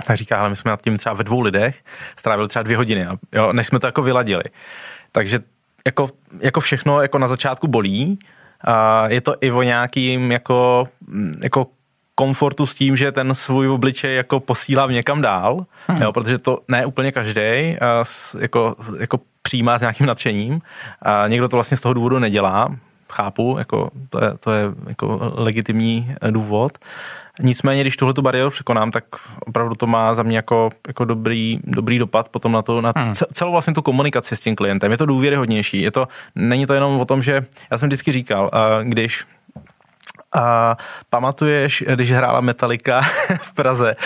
tak 0.06 0.16
říká, 0.16 0.40
ale 0.40 0.48
my 0.48 0.56
jsme 0.56 0.70
nad 0.70 0.82
tím 0.82 0.96
třeba 0.96 1.14
ve 1.14 1.24
dvou 1.24 1.40
lidech 1.40 1.84
strávili 2.16 2.48
třeba 2.48 2.62
dvě 2.62 2.76
hodiny, 2.76 3.06
jo, 3.32 3.52
než 3.52 3.66
jsme 3.66 3.78
to 3.80 3.86
jako 3.86 4.02
vyladili. 4.02 4.42
Takže 5.12 5.40
jako, 5.86 6.10
jako 6.40 6.60
všechno 6.60 7.00
jako 7.00 7.18
na 7.18 7.28
začátku 7.28 7.68
bolí, 7.68 8.18
a 8.64 9.08
je 9.08 9.20
to 9.20 9.34
i 9.40 9.50
o 9.50 9.62
nějakým 9.62 10.32
jako, 10.32 10.88
jako 11.42 11.66
komfortu 12.14 12.66
s 12.66 12.74
tím, 12.74 12.96
že 12.96 13.12
ten 13.12 13.34
svůj 13.34 13.68
obličej 13.68 14.16
jako 14.16 14.40
posílám 14.40 14.90
někam 14.92 15.20
dál, 15.20 15.66
hmm. 15.86 16.02
jo, 16.02 16.12
protože 16.12 16.38
to 16.38 16.58
ne 16.68 16.86
úplně 16.86 17.12
každý 17.12 17.76
jako, 18.38 18.76
jako 18.98 19.20
přijímá 19.48 19.78
s 19.78 19.80
nějakým 19.80 20.06
nadšením. 20.06 20.60
A 21.02 21.28
někdo 21.28 21.48
to 21.48 21.56
vlastně 21.56 21.76
z 21.76 21.80
toho 21.80 21.92
důvodu 21.94 22.18
nedělá, 22.18 22.68
chápu, 23.12 23.56
jako 23.58 23.90
to 24.10 24.24
je, 24.24 24.32
to 24.40 24.52
je 24.52 24.64
jako 24.88 25.32
legitimní 25.34 26.14
důvod. 26.30 26.78
Nicméně, 27.42 27.80
když 27.80 27.96
tuhle 27.96 28.14
tu 28.14 28.22
bariéru 28.22 28.50
překonám, 28.50 28.90
tak 28.90 29.04
opravdu 29.40 29.74
to 29.74 29.86
má 29.86 30.14
za 30.14 30.22
mě 30.22 30.36
jako, 30.36 30.70
jako 30.86 31.04
dobrý, 31.04 31.60
dobrý 31.64 31.98
dopad 31.98 32.28
potom 32.28 32.52
na 32.52 32.62
to, 32.62 32.80
na 32.80 32.92
hmm. 32.96 33.14
celou 33.32 33.52
vlastně 33.52 33.74
tu 33.74 33.82
komunikaci 33.82 34.36
s 34.36 34.40
tím 34.40 34.56
klientem. 34.56 34.92
Je 34.92 34.98
to 34.98 35.06
důvěryhodnější. 35.06 35.80
Je 35.80 35.90
to, 35.90 36.08
není 36.34 36.66
to 36.66 36.74
jenom 36.74 37.00
o 37.00 37.04
tom, 37.04 37.22
že 37.22 37.46
já 37.70 37.78
jsem 37.78 37.88
vždycky 37.88 38.12
říkal, 38.12 38.50
když 38.82 39.24
A 40.34 40.76
pamatuješ, 41.10 41.84
když 41.94 42.12
hrála 42.12 42.40
Metallica 42.40 43.00
v 43.40 43.52
Praze, 43.52 43.96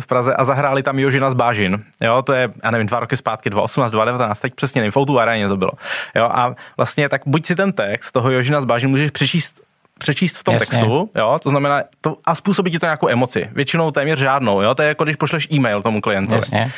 v 0.00 0.06
Praze 0.06 0.34
a 0.34 0.44
zahráli 0.44 0.82
tam 0.82 0.98
Jožina 0.98 1.30
z 1.30 1.34
Bážin, 1.34 1.84
jo, 2.00 2.22
to 2.22 2.32
je, 2.32 2.48
já 2.64 2.70
nevím, 2.70 2.86
dva 2.86 3.00
roky 3.00 3.16
zpátky, 3.16 3.50
2018, 3.50 3.92
2019, 3.92 4.40
teď 4.40 4.54
přesně 4.54 4.80
nevím, 4.80 4.92
v 4.92 5.18
aréně 5.18 5.48
to 5.48 5.56
bylo, 5.56 5.70
jo, 6.14 6.24
a 6.24 6.54
vlastně 6.76 7.08
tak 7.08 7.22
buď 7.26 7.46
si 7.46 7.56
ten 7.56 7.72
text 7.72 8.12
toho 8.12 8.30
Jožina 8.30 8.62
z 8.62 8.64
Bážin 8.64 8.90
můžeš 8.90 9.10
přečíst 9.10 9.60
přečíst 9.98 10.36
v 10.36 10.44
tom 10.44 10.54
Jasně. 10.54 10.78
textu, 10.78 11.10
jo, 11.14 11.38
to 11.42 11.50
znamená, 11.50 11.82
to, 12.00 12.16
a 12.24 12.34
způsobí 12.34 12.70
ti 12.70 12.78
to 12.78 12.86
nějakou 12.86 13.08
emoci, 13.08 13.48
většinou 13.52 13.90
téměř 13.90 14.18
žádnou, 14.18 14.60
jo, 14.60 14.74
to 14.74 14.82
je 14.82 14.88
jako 14.88 15.04
když 15.04 15.16
pošleš 15.16 15.48
e-mail 15.52 15.82
tomu 15.82 16.00
klientovi. 16.00 16.38
Jasně. 16.38 16.72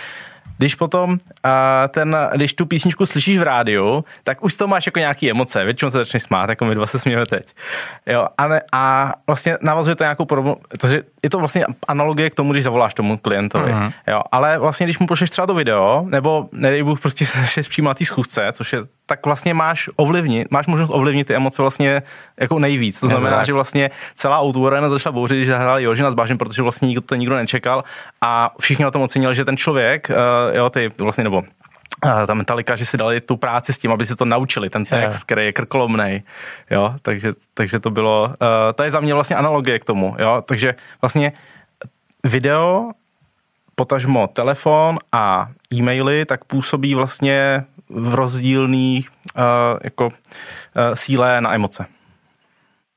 Když 0.58 0.74
potom 0.74 1.10
uh, 1.10 1.18
ten, 1.88 2.16
když 2.34 2.54
tu 2.54 2.66
písničku 2.66 3.06
slyšíš 3.06 3.38
v 3.38 3.42
rádiu, 3.42 4.04
tak 4.24 4.44
už 4.44 4.56
to 4.56 4.66
máš 4.66 4.86
jako 4.86 4.98
nějaký 4.98 5.30
emoce, 5.30 5.64
většinou 5.64 5.90
se 5.90 5.98
začneš 5.98 6.22
smát, 6.22 6.50
jako 6.50 6.64
my 6.64 6.74
dva 6.74 6.86
se 6.86 6.98
smějeme 6.98 7.26
teď. 7.26 7.54
Jo, 8.06 8.26
a, 8.38 8.48
ne, 8.48 8.60
a 8.72 9.12
vlastně 9.26 9.58
navazuje 9.60 9.96
to 9.96 10.04
nějakou 10.04 10.24
podobu, 10.24 10.56
takže 10.78 11.02
je 11.22 11.30
to 11.30 11.38
vlastně 11.38 11.66
analogie 11.88 12.30
k 12.30 12.34
tomu, 12.34 12.52
když 12.52 12.64
zavoláš 12.64 12.94
tomu 12.94 13.18
klientovi. 13.18 13.72
Uh-huh. 13.72 13.92
Jo, 14.06 14.22
ale 14.32 14.58
vlastně, 14.58 14.86
když 14.86 14.98
mu 14.98 15.06
pošleš 15.06 15.30
třeba 15.30 15.46
to 15.46 15.54
video, 15.54 16.04
nebo 16.08 16.48
nedej 16.52 16.82
Bůh 16.82 17.00
prostě 17.00 17.26
se 17.26 17.62
přímo 17.62 17.88
na 17.88 17.94
té 17.94 18.04
schůzce, 18.04 18.48
což 18.52 18.72
je 18.72 18.78
tak 19.06 19.26
vlastně 19.26 19.54
máš 19.54 19.90
ovlivnit, 19.96 20.50
máš 20.50 20.66
možnost 20.66 20.90
ovlivnit 20.92 21.26
ty 21.26 21.34
emoce 21.34 21.62
vlastně 21.62 22.02
jako 22.40 22.58
nejvíc. 22.58 23.00
To 23.00 23.08
znamená, 23.08 23.44
že 23.44 23.52
vlastně 23.52 23.90
celá 24.14 24.42
Outu 24.42 24.70
začala 24.88 25.12
bouřit, 25.12 25.36
když 25.36 25.48
zahráli 25.48 25.84
Jožina 25.84 26.10
s 26.10 26.14
Bážem, 26.14 26.38
protože 26.38 26.62
vlastně 26.62 26.88
nikdo 26.88 27.00
to 27.00 27.14
nikdo 27.14 27.36
nečekal 27.36 27.84
a 28.20 28.54
všichni 28.60 28.84
na 28.84 28.90
tom 28.90 29.02
ocenili, 29.02 29.34
že 29.34 29.44
ten 29.44 29.56
člověk, 29.56 30.10
uh, 30.10 30.56
jo, 30.56 30.70
ty 30.70 30.90
vlastně, 30.98 31.24
nebo 31.24 31.38
uh, 31.38 32.26
ta 32.26 32.34
mentalika, 32.34 32.76
že 32.76 32.86
si 32.86 32.96
dali 32.96 33.20
tu 33.20 33.36
práci 33.36 33.72
s 33.72 33.78
tím, 33.78 33.92
aby 33.92 34.06
si 34.06 34.16
to 34.16 34.24
naučili, 34.24 34.70
ten 34.70 34.84
text, 34.84 35.14
yeah. 35.14 35.22
který 35.22 35.44
je 35.44 35.52
krkolomnej, 35.52 36.22
jo, 36.70 36.94
takže, 37.02 37.32
takže 37.54 37.80
to 37.80 37.90
bylo, 37.90 38.24
uh, 38.24 38.36
to 38.74 38.82
je 38.82 38.90
za 38.90 39.00
mě 39.00 39.14
vlastně 39.14 39.36
analogie 39.36 39.78
k 39.78 39.84
tomu, 39.84 40.16
jo, 40.18 40.42
takže 40.46 40.74
vlastně 41.02 41.32
video, 42.24 42.90
potažmo 43.74 44.26
telefon 44.26 44.98
a 45.12 45.48
e-maily, 45.74 46.24
tak 46.24 46.44
působí 46.44 46.94
vlastně 46.94 47.64
v 47.92 48.14
rozdílných 48.14 49.10
uh, 49.36 49.42
jako, 49.84 50.06
uh, 50.06 50.12
síle 50.94 51.40
na 51.40 51.54
emoce. 51.54 51.86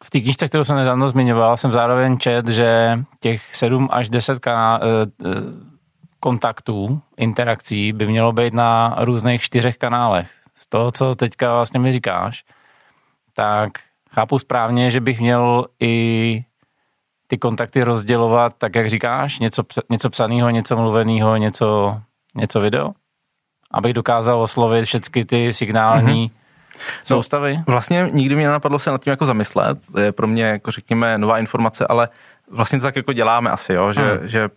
V 0.04 0.10
té 0.10 0.20
knižce, 0.20 0.48
kterou 0.48 0.64
jsem 0.64 0.76
nedávno 0.76 1.10
zmiňoval, 1.10 1.58
jsem 1.58 1.74
zároveň 1.74 2.18
čet, 2.18 2.48
že 2.48 3.00
těch 3.20 3.56
7 3.56 3.90
až 3.92 4.10
10 4.10 4.40
kaná, 4.40 4.80
uh, 4.80 4.86
kontaktů, 6.20 7.02
interakcí 7.18 7.94
by 7.94 8.08
mělo 8.08 8.32
být 8.32 8.54
na 8.54 8.96
různých 9.00 9.42
čtyřech 9.42 9.78
kanálech. 9.78 10.32
Z 10.56 10.68
toho, 10.68 10.92
co 10.92 11.16
teďka 11.16 11.54
vlastně 11.54 11.80
mi 11.80 11.92
říkáš, 11.92 12.44
tak 13.34 13.72
chápu 14.12 14.40
správně, 14.40 14.92
že 14.92 15.00
bych 15.00 15.20
měl 15.20 15.66
i 15.80 16.46
ty 17.28 17.38
kontakty 17.38 17.84
rozdělovat 17.84 18.54
tak, 18.58 18.76
jak 18.76 18.90
říkáš, 18.90 19.40
něco, 19.40 19.64
něco 19.90 20.10
psaného, 20.10 20.50
něco 20.50 20.78
mluveného, 20.78 21.38
něco, 21.38 22.02
něco 22.36 22.60
video? 22.60 22.92
Abych 23.72 23.94
dokázal 23.94 24.42
oslovit 24.42 24.86
všechny 24.86 25.26
ty 25.26 25.54
signální 25.54 26.30
mm-hmm. 26.30 27.02
soustavy? 27.04 27.58
No, 27.58 27.64
vlastně 27.68 28.10
nikdy 28.12 28.36
mě 28.36 28.46
nenapadlo 28.46 28.80
se 28.80 28.92
nad 28.92 29.04
tím 29.04 29.12
jako 29.12 29.26
zamyslet. 29.26 29.78
To 29.92 30.00
je 30.00 30.12
pro 30.12 30.28
mě, 30.28 30.44
jako 30.44 30.72
řekněme, 30.72 31.18
nová 31.18 31.40
informace, 31.40 31.88
ale 31.88 32.10
vlastně 32.52 32.80
to 32.80 32.84
tak 32.84 32.96
jako 32.96 33.14
děláme 33.14 33.50
asi, 33.52 33.74
jo? 33.74 33.94
Že, 33.94 34.20
mm. 34.22 34.28
že 34.28 34.50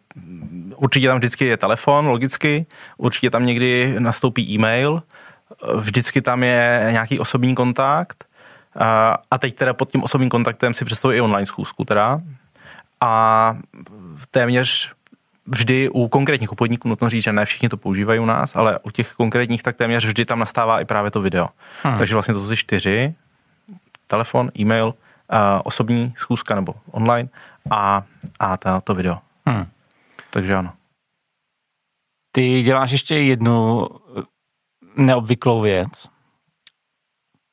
určitě 0.76 1.08
tam 1.08 1.18
vždycky 1.18 1.44
je 1.44 1.56
telefon, 1.56 2.06
logicky, 2.06 2.66
určitě 2.96 3.30
tam 3.30 3.46
někdy 3.46 3.94
nastoupí 3.98 4.54
e-mail, 4.54 5.02
vždycky 5.76 6.22
tam 6.22 6.42
je 6.42 6.88
nějaký 6.90 7.18
osobní 7.18 7.54
kontakt 7.54 8.24
a 9.30 9.38
teď 9.38 9.54
teda 9.54 9.74
pod 9.74 9.90
tím 9.90 10.02
osobním 10.02 10.30
kontaktem 10.30 10.74
si 10.74 10.84
představuji 10.84 11.18
i 11.18 11.20
online 11.20 11.46
schůzku 11.46 11.84
teda 11.84 12.20
a 13.00 13.56
téměř 14.30 14.92
vždy 15.48 15.88
u 15.88 16.08
konkrétních 16.08 16.52
obchodníků, 16.52 16.88
nutno 16.88 17.08
říct, 17.08 17.24
že 17.24 17.32
ne 17.32 17.44
všichni 17.44 17.68
to 17.68 17.76
používají 17.76 18.20
u 18.20 18.24
nás, 18.24 18.56
ale 18.56 18.78
u 18.78 18.90
těch 18.90 19.12
konkrétních 19.12 19.62
tak 19.62 19.76
téměř 19.76 20.04
vždy 20.04 20.24
tam 20.24 20.38
nastává 20.38 20.80
i 20.80 20.84
právě 20.84 21.10
to 21.10 21.20
video. 21.20 21.48
Hmm. 21.82 21.98
Takže 21.98 22.14
vlastně 22.14 22.34
to 22.34 22.46
jsou 22.46 22.56
čtyři, 22.56 23.14
telefon, 24.06 24.50
e-mail, 24.58 24.86
uh, 24.86 24.94
osobní 25.64 26.14
schůzka 26.16 26.54
nebo 26.54 26.74
online 26.90 27.28
a, 27.70 28.02
a 28.40 28.56
ta, 28.56 28.80
to 28.80 28.94
video. 28.94 29.18
Hmm. 29.46 29.66
Takže 30.30 30.54
ano. 30.54 30.72
Ty 32.32 32.62
děláš 32.62 32.90
ještě 32.90 33.18
jednu 33.18 33.86
neobvyklou 34.96 35.60
věc, 35.60 36.08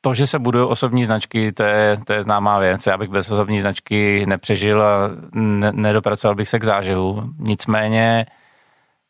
to, 0.05 0.13
že 0.13 0.27
se 0.27 0.39
budují 0.39 0.65
osobní 0.65 1.05
značky, 1.05 1.51
to 1.51 1.63
je, 1.63 1.97
to 2.05 2.13
je 2.13 2.23
známá 2.23 2.59
věc. 2.59 2.87
Já 2.87 2.97
bych 2.97 3.09
bez 3.09 3.31
osobní 3.31 3.61
značky 3.61 4.25
nepřežil 4.25 4.83
a 4.83 5.09
ne, 5.33 5.71
nedopracoval 5.71 6.35
bych 6.35 6.49
se 6.49 6.59
k 6.59 6.63
zážehu. 6.63 7.23
Nicméně 7.39 8.25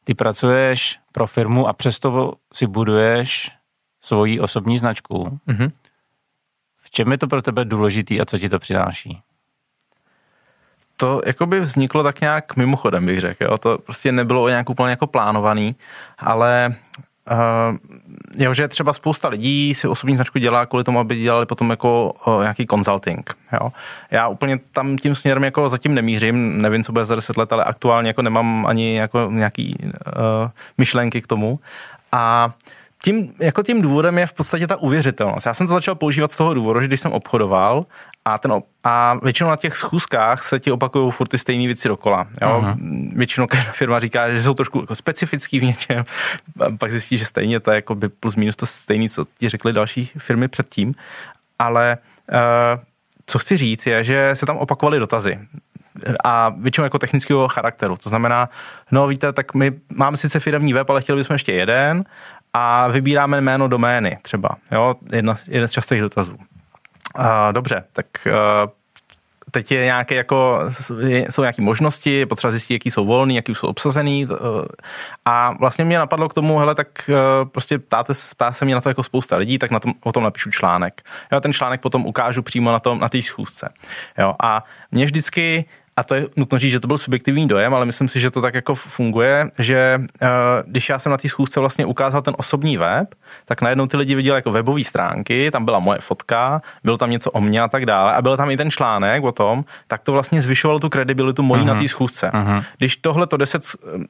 ty 0.03 0.13
pracuješ 0.13 0.99
pro 1.11 1.27
firmu 1.27 1.67
a 1.67 1.73
přesto 1.73 2.33
si 2.53 2.67
buduješ 2.67 3.51
svoji 4.01 4.39
osobní 4.39 4.77
značku. 4.77 5.39
Mm-hmm. 5.47 5.71
V 6.75 6.91
čem 6.91 7.11
je 7.11 7.17
to 7.17 7.27
pro 7.27 7.41
tebe 7.41 7.65
důležitý 7.65 8.21
a 8.21 8.25
co 8.25 8.37
ti 8.37 8.49
to 8.49 8.59
přináší? 8.59 9.21
To 10.97 11.21
jakoby 11.25 11.59
vzniklo 11.59 12.03
tak 12.03 12.21
nějak 12.21 12.55
mimochodem, 12.55 13.05
bych 13.05 13.19
řekl. 13.19 13.43
Jo? 13.43 13.57
To 13.57 13.77
prostě 13.77 14.11
nebylo 14.11 14.49
nějak 14.49 14.69
úplně 14.69 14.89
jako 14.89 15.07
plánovaný, 15.07 15.75
ale 16.17 16.75
Uh, 17.31 17.77
jo, 18.37 18.53
že 18.53 18.67
třeba 18.67 18.93
spousta 18.93 19.27
lidí 19.27 19.73
si 19.73 19.87
osobní 19.87 20.15
značku 20.15 20.39
dělá 20.39 20.65
kvůli 20.65 20.83
tomu, 20.83 20.99
aby 20.99 21.15
dělali 21.15 21.45
potom 21.45 21.69
jako 21.69 22.13
uh, 22.27 22.41
nějaký 22.41 22.67
consulting. 22.67 23.33
Jo. 23.53 23.71
Já 24.11 24.27
úplně 24.27 24.59
tam 24.71 24.97
tím 24.97 25.15
směrem 25.15 25.43
jako 25.43 25.69
zatím 25.69 25.95
nemířím, 25.95 26.61
nevím, 26.61 26.83
co 26.83 26.91
bude 26.91 27.05
za 27.05 27.15
10 27.15 27.37
let, 27.37 27.53
ale 27.53 27.63
aktuálně 27.63 28.09
jako 28.09 28.21
nemám 28.21 28.65
ani 28.65 28.95
jako 28.95 29.27
nějaký 29.31 29.75
uh, 29.81 29.91
myšlenky 30.77 31.21
k 31.21 31.27
tomu. 31.27 31.59
A 32.11 32.53
tím, 33.03 33.33
jako 33.39 33.63
tím 33.63 33.81
důvodem 33.81 34.17
je 34.17 34.25
v 34.25 34.33
podstatě 34.33 34.67
ta 34.67 34.75
uvěřitelnost. 34.75 35.45
Já 35.45 35.53
jsem 35.53 35.67
to 35.67 35.73
začal 35.73 35.95
používat 35.95 36.31
z 36.31 36.37
toho 36.37 36.53
důvodu, 36.53 36.81
že 36.81 36.87
když 36.87 37.01
jsem 37.01 37.11
obchodoval 37.11 37.85
a, 38.25 38.37
ten, 38.37 38.53
a 38.83 39.19
většinou 39.23 39.49
na 39.49 39.55
těch 39.55 39.75
schůzkách 39.75 40.43
se 40.43 40.59
ti 40.59 40.71
opakují 40.71 41.11
furt 41.11 41.27
ty 41.27 41.37
stejné 41.37 41.65
věci 41.65 41.87
dokola. 41.87 42.27
Jo? 42.41 42.75
Většinou 43.15 43.47
každá 43.47 43.71
firma 43.71 43.99
říká, 43.99 44.33
že 44.33 44.43
jsou 44.43 44.53
trošku 44.53 44.79
jako 44.79 44.95
specifický 44.95 45.59
v 45.59 45.63
něčem, 45.63 46.03
pak 46.77 46.91
zjistí, 46.91 47.17
že 47.17 47.25
stejně 47.25 47.59
to 47.59 47.71
je 47.71 47.75
jako 47.75 47.95
by 47.95 48.09
plus 48.09 48.35
minus 48.35 48.55
to 48.55 48.65
stejné, 48.65 49.09
co 49.09 49.25
ti 49.37 49.49
řekly 49.49 49.73
další 49.73 50.11
firmy 50.17 50.47
předtím. 50.47 50.95
Ale 51.59 51.97
uh, 52.31 52.83
co 53.25 53.39
chci 53.39 53.57
říct 53.57 53.85
je, 53.85 54.03
že 54.03 54.31
se 54.33 54.45
tam 54.45 54.57
opakovaly 54.57 54.99
dotazy 54.99 55.39
a 56.23 56.49
většinou 56.49 56.83
jako 56.83 56.99
technického 56.99 57.47
charakteru. 57.47 57.97
To 57.97 58.09
znamená, 58.09 58.49
no 58.91 59.07
víte, 59.07 59.33
tak 59.33 59.53
my 59.53 59.71
máme 59.95 60.17
sice 60.17 60.39
firmní 60.39 60.73
web, 60.73 60.89
ale 60.89 61.01
chtěli 61.01 61.19
bychom 61.19 61.33
ještě 61.33 61.53
jeden 61.53 62.03
a 62.53 62.87
vybíráme 62.87 63.41
jméno 63.41 63.67
domény 63.67 64.17
třeba. 64.21 64.49
Jo? 64.71 64.95
Jedna, 65.11 65.35
jeden 65.47 65.67
z 65.67 65.71
častých 65.71 66.01
dotazů. 66.01 66.37
Uh, 67.19 67.25
dobře, 67.51 67.83
tak 67.93 68.05
uh, 68.25 68.69
teď 69.51 69.71
je 69.71 69.85
nějaké 69.85 70.15
jako, 70.15 70.59
jsou 71.29 71.41
nějaké 71.41 71.61
možnosti, 71.61 72.25
potřeba 72.25 72.51
zjistit, 72.51 72.73
jaký 72.73 72.91
jsou 72.91 73.05
volný, 73.05 73.35
jaký 73.35 73.55
jsou 73.55 73.67
obsazený 73.67 74.27
a 75.25 75.53
vlastně 75.59 75.85
mě 75.85 75.97
napadlo 75.97 76.29
k 76.29 76.33
tomu, 76.33 76.57
hele, 76.57 76.75
tak 76.75 77.09
prostě 77.51 77.79
ptáte, 77.79 78.13
ptá 78.35 78.51
se 78.51 78.65
mě 78.65 78.75
na 78.75 78.81
to 78.81 78.89
jako 78.89 79.03
spousta 79.03 79.37
lidí, 79.37 79.57
tak 79.57 79.71
na 79.71 79.79
tom, 79.79 79.93
o 80.03 80.11
tom 80.11 80.23
napíšu 80.23 80.51
článek. 80.51 81.01
Jo, 81.31 81.41
ten 81.41 81.53
článek 81.53 81.81
potom 81.81 82.05
ukážu 82.05 82.41
přímo 82.41 82.71
na 82.71 82.79
tom, 82.79 82.99
na 82.99 83.09
té 83.09 83.21
schůzce. 83.21 83.69
Jo, 84.17 84.33
a 84.43 84.63
mě 84.91 85.05
vždycky 85.05 85.65
a 85.97 86.03
to 86.03 86.15
je 86.15 86.27
nutno 86.35 86.59
říct, 86.59 86.71
že 86.71 86.79
to 86.79 86.87
byl 86.87 86.97
subjektivní 86.97 87.47
dojem, 87.47 87.73
ale 87.73 87.85
myslím 87.85 88.07
si, 88.07 88.19
že 88.19 88.31
to 88.31 88.41
tak 88.41 88.53
jako 88.53 88.75
funguje, 88.75 89.49
že 89.59 90.01
uh, 90.21 90.27
když 90.65 90.89
já 90.89 90.99
jsem 90.99 91.11
na 91.11 91.17
té 91.17 91.29
schůzce 91.29 91.59
vlastně 91.59 91.85
ukázal 91.85 92.21
ten 92.21 92.33
osobní 92.37 92.77
web, 92.77 93.15
tak 93.45 93.61
najednou 93.61 93.87
ty 93.87 93.97
lidi 93.97 94.15
viděli 94.15 94.37
jako 94.37 94.51
webové 94.51 94.83
stránky, 94.83 95.51
tam 95.51 95.65
byla 95.65 95.79
moje 95.79 95.99
fotka, 95.99 96.61
bylo 96.83 96.97
tam 96.97 97.09
něco 97.09 97.31
o 97.31 97.41
mně 97.41 97.61
a 97.61 97.67
tak 97.67 97.85
dále 97.85 98.13
a 98.13 98.21
byl 98.21 98.37
tam 98.37 98.51
i 98.51 98.57
ten 98.57 98.71
článek 98.71 99.23
o 99.23 99.31
tom, 99.31 99.65
tak 99.87 100.01
to 100.01 100.11
vlastně 100.11 100.41
zvyšovalo 100.41 100.79
tu 100.79 100.89
kredibilitu 100.89 101.43
mojí 101.43 101.61
uh-huh. 101.61 101.65
na 101.65 101.75
té 101.75 101.87
schůzce. 101.87 102.31
Uh-huh. 102.33 102.63
Když 102.77 102.97
tohle 102.97 103.27
to 103.27 103.37
deset 103.37 103.63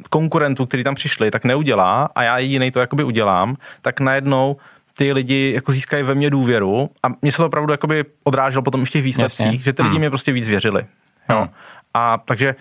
konkurentů, 0.10 0.66
kteří 0.66 0.84
tam 0.84 0.96
přišli, 0.96 1.32
tak 1.32 1.46
neudělá 1.46 2.10
a 2.16 2.24
já 2.24 2.38
jediný 2.38 2.72
to 2.72 2.80
jakoby 2.80 3.04
udělám, 3.04 3.56
tak 3.82 4.00
najednou 4.00 4.58
ty 4.98 5.14
lidi 5.14 5.52
jako 5.56 5.72
získají 5.72 6.04
ve 6.04 6.16
mně 6.16 6.30
důvěru 6.30 6.90
a 7.04 7.08
mě 7.22 7.32
se 7.32 7.38
to 7.38 7.46
opravdu 7.46 7.74
jakoby 7.74 8.06
odráželo 8.24 8.62
potom 8.62 8.82
ještě 8.82 9.00
v 9.00 9.04
výsledcích, 9.04 9.46
Jasně. 9.46 9.60
že 9.60 9.74
ty 9.74 9.82
lidi 9.82 9.94
hmm. 9.94 10.00
mě 10.00 10.10
prostě 10.10 10.32
víc 10.32 10.48
věřili. 10.48 10.86
Jo. 11.30 11.38
Hmm. 11.38 11.50
A 11.96 12.18
takže 12.26 12.56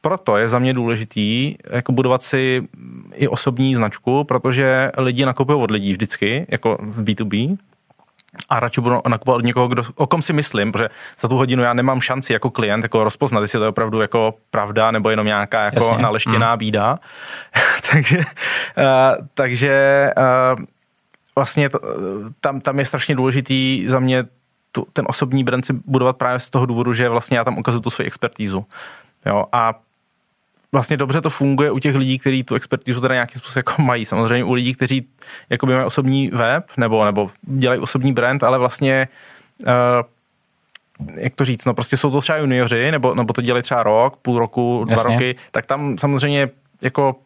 proto 0.00 0.36
je 0.36 0.48
za 0.48 0.58
mě 0.58 0.74
důležitý 0.74 1.54
jako 1.70 1.92
budovat 1.92 2.22
si 2.22 2.68
i 3.14 3.28
osobní 3.28 3.74
značku, 3.74 4.24
protože 4.24 4.90
lidi 4.98 5.26
nakupují 5.26 5.60
od 5.60 5.70
lidí 5.70 5.92
vždycky, 5.92 6.46
jako 6.48 6.78
v 6.80 7.04
B2B, 7.04 7.56
a 8.48 8.60
radši 8.60 8.80
budu 8.80 9.00
nakupovat 9.08 9.36
od 9.36 9.44
někoho, 9.44 9.68
kdo, 9.68 9.82
o 9.94 10.06
kom 10.06 10.22
si 10.22 10.32
myslím, 10.32 10.72
protože 10.72 10.88
za 11.18 11.28
tu 11.28 11.36
hodinu 11.36 11.62
já 11.62 11.72
nemám 11.74 12.00
šanci 12.00 12.32
jako 12.32 12.50
klient 12.50 12.82
jako 12.82 13.04
rozpoznat, 13.04 13.40
jestli 13.40 13.58
to 13.58 13.64
je 13.64 13.68
opravdu 13.68 14.00
jako 14.00 14.34
pravda 14.50 14.90
nebo 14.90 15.10
jenom 15.10 15.26
nějaká 15.26 15.64
jako 15.64 15.84
Jasně. 15.84 16.02
naleštěná 16.02 16.54
mm. 16.54 16.58
bída. 16.58 16.98
takže 17.90 18.18
uh, 18.18 19.26
takže 19.34 20.10
uh, 20.16 20.64
vlastně 21.36 21.70
to, 21.70 21.80
tam, 22.40 22.60
tam 22.60 22.78
je 22.78 22.84
strašně 22.84 23.14
důležitý 23.14 23.84
za 23.88 23.98
mě 23.98 24.24
tu, 24.74 24.86
ten 24.92 25.04
osobní 25.08 25.44
brand 25.44 25.66
si 25.66 25.72
budovat 25.72 26.16
právě 26.16 26.38
z 26.38 26.50
toho 26.50 26.66
důvodu, 26.66 26.94
že 26.94 27.08
vlastně 27.08 27.38
já 27.38 27.44
tam 27.44 27.58
ukazuju 27.58 27.82
tu 27.82 27.90
svoji 27.90 28.06
expertízu. 28.06 28.66
Jo, 29.26 29.46
a 29.52 29.74
vlastně 30.72 30.96
dobře 30.96 31.20
to 31.20 31.30
funguje 31.30 31.70
u 31.70 31.78
těch 31.78 31.94
lidí, 31.94 32.18
kteří 32.18 32.42
tu 32.42 32.54
expertizu 32.54 33.00
teda 33.00 33.14
nějakým 33.14 33.40
způsobem 33.40 33.64
jako 33.66 33.82
mají. 33.82 34.04
Samozřejmě 34.04 34.44
u 34.44 34.52
lidí, 34.52 34.74
kteří 34.74 35.08
jako 35.50 35.66
mají 35.66 35.84
osobní 35.84 36.28
web 36.28 36.64
nebo, 36.76 37.04
nebo 37.04 37.30
dělají 37.42 37.80
osobní 37.80 38.12
brand, 38.12 38.42
ale 38.42 38.58
vlastně 38.58 39.08
uh, 39.66 39.72
jak 41.16 41.34
to 41.34 41.44
říct, 41.44 41.64
no 41.64 41.74
prostě 41.74 41.96
jsou 41.96 42.10
to 42.10 42.20
třeba 42.20 42.38
junioři, 42.38 42.90
nebo, 42.90 43.14
nebo 43.14 43.32
to 43.32 43.42
dělají 43.42 43.62
třeba 43.62 43.82
rok, 43.82 44.16
půl 44.16 44.38
roku, 44.38 44.86
Jasně. 44.88 44.94
dva 44.94 45.12
roky, 45.12 45.36
tak 45.50 45.66
tam 45.66 45.98
samozřejmě 45.98 46.50
jako 46.82 47.16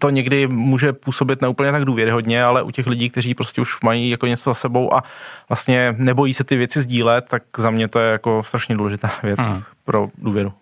to 0.00 0.10
někdy 0.10 0.46
může 0.46 0.92
působit 0.92 1.42
neúplně 1.42 1.72
tak 1.72 1.84
důvěryhodně, 1.84 2.44
ale 2.44 2.62
u 2.62 2.70
těch 2.70 2.86
lidí, 2.86 3.10
kteří 3.10 3.34
prostě 3.34 3.60
už 3.60 3.80
mají 3.80 4.10
jako 4.10 4.26
něco 4.26 4.50
za 4.50 4.54
sebou 4.54 4.94
a 4.94 5.02
vlastně 5.48 5.94
nebojí 5.98 6.34
se 6.34 6.44
ty 6.44 6.56
věci 6.56 6.80
sdílet, 6.80 7.24
tak 7.28 7.42
za 7.56 7.70
mě 7.70 7.88
to 7.88 7.98
je 7.98 8.12
jako 8.12 8.42
strašně 8.42 8.76
důležitá 8.76 9.10
věc 9.22 9.38
hmm. 9.38 9.62
pro 9.84 10.08
důvěru 10.18 10.52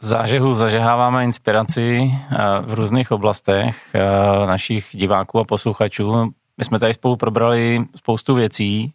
zážehu 0.00 0.54
zažeháváme 0.54 1.24
inspiraci 1.24 2.10
eh, 2.12 2.36
v 2.60 2.74
různých 2.74 3.12
oblastech 3.12 3.94
eh, 3.94 4.46
našich 4.46 4.88
diváků 4.92 5.38
a 5.38 5.44
posluchačů. 5.44 6.32
My 6.58 6.64
jsme 6.64 6.78
tady 6.78 6.94
spolu 6.94 7.16
probrali 7.16 7.84
spoustu 7.96 8.34
věcí, 8.34 8.92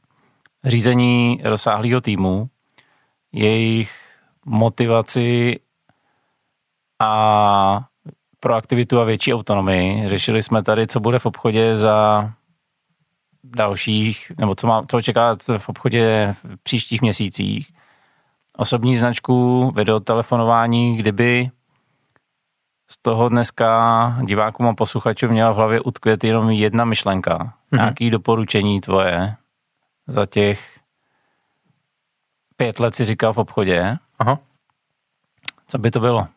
řízení 0.65 1.41
rozsáhlého 1.43 2.01
týmu, 2.01 2.49
jejich 3.31 3.91
motivaci 4.45 5.59
a 6.99 7.81
proaktivitu 8.41 8.99
a 8.99 9.03
větší 9.03 9.33
autonomii. 9.33 10.09
Řešili 10.09 10.43
jsme 10.43 10.63
tady, 10.63 10.87
co 10.87 10.99
bude 10.99 11.19
v 11.19 11.25
obchodě 11.25 11.75
za 11.75 12.29
dalších, 13.43 14.31
nebo 14.37 14.55
co, 14.55 14.67
má, 14.67 14.83
co 14.87 14.97
očekávat 14.97 15.39
v 15.57 15.69
obchodě 15.69 16.33
v 16.43 16.57
příštích 16.63 17.01
měsících 17.01 17.73
osobní 18.57 18.97
značku, 18.97 19.71
videotelefonování, 19.75 20.97
kdyby 20.97 21.49
z 22.89 22.97
toho 23.01 23.29
dneska 23.29 24.17
divákům 24.25 24.67
a 24.67 24.73
posluchačům 24.73 25.29
měla 25.29 25.51
v 25.51 25.55
hlavě 25.55 25.81
utkvět 25.81 26.23
jenom 26.23 26.49
jedna 26.49 26.85
myšlenka. 26.85 27.37
Mm-hmm. 27.37 27.77
Nějaký 27.77 28.09
doporučení 28.09 28.81
tvoje 28.81 29.35
za 30.07 30.25
těch 30.25 30.79
pět 32.55 32.79
let 32.79 32.95
si 32.95 33.05
říkal 33.05 33.33
v 33.33 33.37
obchodě. 33.37 33.97
Aha. 34.19 34.39
Co 35.67 35.77
by 35.77 35.91
to 35.91 35.99
bylo? 35.99 36.27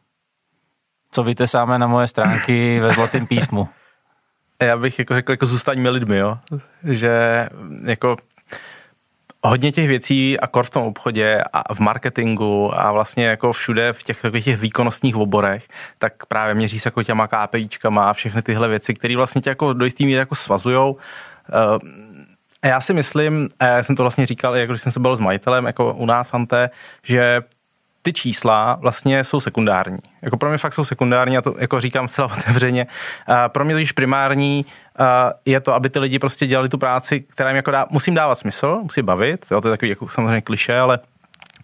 Co 1.14 1.22
vytesáme 1.22 1.78
na 1.78 1.86
moje 1.86 2.06
stránky 2.06 2.80
ve 2.80 2.90
zlatém 2.90 3.26
písmu? 3.26 3.68
Já 4.62 4.76
bych 4.76 4.98
jako 4.98 5.14
řekl, 5.14 5.32
jako 5.32 5.46
zůstaňme 5.46 5.90
lidmi, 5.90 6.16
jo. 6.16 6.38
Že 6.84 7.48
jako 7.84 8.16
hodně 9.42 9.72
těch 9.72 9.88
věcí 9.88 10.40
a 10.40 10.46
kor 10.46 10.64
v 10.64 10.70
tom 10.70 10.82
obchodě 10.82 11.42
a 11.52 11.74
v 11.74 11.80
marketingu 11.80 12.80
a 12.80 12.92
vlastně 12.92 13.26
jako 13.26 13.52
všude 13.52 13.92
v 13.92 14.02
těch, 14.02 14.22
těch 14.44 14.60
výkonnostních 14.60 15.16
oborech, 15.16 15.68
tak 15.98 16.26
právě 16.26 16.54
měří 16.54 16.78
se 16.78 16.86
jako 16.86 17.02
těma 17.02 17.28
KPIčkama 17.28 18.10
a 18.10 18.12
všechny 18.12 18.42
tyhle 18.42 18.68
věci, 18.68 18.94
které 18.94 19.16
vlastně 19.16 19.40
tě 19.40 19.50
jako 19.50 19.72
do 19.72 19.84
jistý 19.84 20.06
míry 20.06 20.18
jako 20.18 20.34
svazujou. 20.34 20.96
A 22.62 22.66
já 22.66 22.80
si 22.80 22.94
myslím, 22.94 23.48
a 23.60 23.64
já 23.64 23.82
jsem 23.82 23.96
to 23.96 24.02
vlastně 24.02 24.26
říkal, 24.26 24.56
jako 24.56 24.72
když 24.72 24.82
jsem 24.82 24.92
se 24.92 25.00
byl 25.00 25.16
s 25.16 25.20
majitelem 25.20 25.66
jako 25.66 25.94
u 25.94 26.06
nás 26.06 26.34
Ante, 26.34 26.70
že 27.02 27.42
ty 28.04 28.12
čísla 28.12 28.78
vlastně 28.80 29.24
jsou 29.24 29.40
sekundární. 29.40 29.98
Jako 30.22 30.36
pro 30.36 30.48
mě 30.48 30.58
fakt 30.58 30.74
jsou 30.74 30.84
sekundární, 30.84 31.38
a 31.38 31.42
to 31.42 31.54
jako 31.58 31.80
říkám 31.80 32.08
zcela 32.08 32.28
otevřeně. 32.38 32.86
A 33.26 33.48
pro 33.48 33.64
mě 33.64 33.74
to 33.74 33.78
již 33.78 33.92
primární 33.92 34.66
je 35.44 35.60
to, 35.60 35.74
aby 35.74 35.90
ty 35.90 35.98
lidi 35.98 36.18
prostě 36.18 36.46
dělali 36.46 36.68
tu 36.68 36.78
práci, 36.78 37.20
která 37.20 37.50
jim 37.50 37.56
jako 37.56 37.70
dá, 37.70 37.86
musím 37.90 38.14
dávat 38.14 38.34
smysl, 38.34 38.80
musí 38.82 39.02
bavit, 39.02 39.46
jo, 39.50 39.60
to 39.60 39.68
je 39.68 39.72
takový 39.72 39.88
jako 39.88 40.08
samozřejmě 40.08 40.40
kliše, 40.40 40.78
ale 40.78 40.98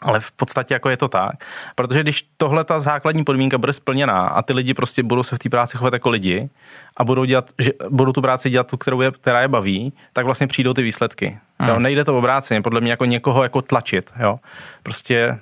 ale 0.03 0.21
v 0.21 0.33
podstatě 0.33 0.75
jako 0.75 0.91
je 0.91 0.97
to 0.97 1.09
tak. 1.09 1.45
Protože 1.75 2.03
když 2.03 2.29
tohle 2.37 2.65
ta 2.65 2.81
základní 2.81 3.25
podmínka 3.25 3.59
bude 3.59 3.73
splněná 3.73 4.29
a 4.29 4.43
ty 4.43 4.53
lidi 4.53 4.75
prostě 4.75 5.03
budou 5.03 5.23
se 5.23 5.37
v 5.37 5.39
té 5.39 5.49
práci 5.49 5.77
chovat 5.77 5.93
jako 5.93 6.11
lidi 6.11 6.51
a 6.97 7.05
budou, 7.05 7.25
dělat, 7.25 7.51
že, 7.59 7.71
budou 7.91 8.13
tu 8.13 8.23
práci 8.23 8.51
dělat 8.51 8.67
tu, 8.67 8.77
kterou 8.77 9.01
je, 9.01 9.11
která 9.11 9.43
je 9.43 9.49
baví, 9.49 9.93
tak 10.13 10.25
vlastně 10.25 10.47
přijdou 10.47 10.75
ty 10.75 10.83
výsledky. 10.83 11.39
Hmm. 11.59 11.69
Jo, 11.69 11.79
nejde 11.79 12.05
to 12.05 12.19
obráceně, 12.19 12.63
podle 12.63 12.81
mě 12.81 12.91
jako 12.91 13.05
někoho 13.05 13.43
jako 13.43 13.63
tlačit. 13.63 14.13
Jo. 14.21 14.39
Prostě 14.83 15.39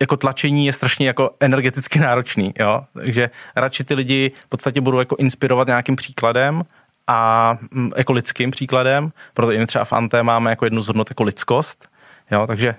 jako 0.00 0.16
tlačení 0.16 0.66
je 0.66 0.72
strašně 0.72 1.06
jako 1.06 1.30
energeticky 1.40 1.98
náročný, 1.98 2.54
jo? 2.58 2.82
takže 2.94 3.30
radši 3.56 3.84
ty 3.84 3.94
lidi 3.94 4.32
v 4.40 4.48
podstatě 4.48 4.80
budou 4.80 4.98
jako 4.98 5.16
inspirovat 5.16 5.66
nějakým 5.68 5.96
příkladem 5.96 6.62
a 7.06 7.56
mm, 7.70 7.90
jako 7.96 8.12
lidským 8.12 8.50
příkladem, 8.50 9.12
proto 9.34 9.52
i 9.52 9.66
třeba 9.66 9.84
v 9.84 9.92
Ante 9.92 10.22
máme 10.22 10.50
jako 10.50 10.66
jednu 10.66 10.80
z 10.80 10.86
hodnot 10.86 11.10
jako 11.10 11.22
lidskost, 11.22 11.88
jo? 12.30 12.46
takže 12.46 12.74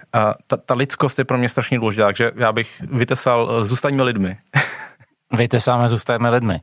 ta, 0.48 0.58
ta 0.58 0.74
lidskost 0.74 1.20
je 1.20 1.26
pro 1.26 1.38
mě 1.38 1.50
strašně 1.50 1.80
důležitá, 1.80 2.06
takže 2.06 2.32
já 2.36 2.52
bych 2.52 2.82
vytesal, 2.82 3.52
e, 3.52 3.66
zůstaňme 3.66 4.04
lidmi. 4.04 4.38
Vytesáme, 5.32 5.90
zůstaňme 5.90 6.30
lidmi. 6.30 6.60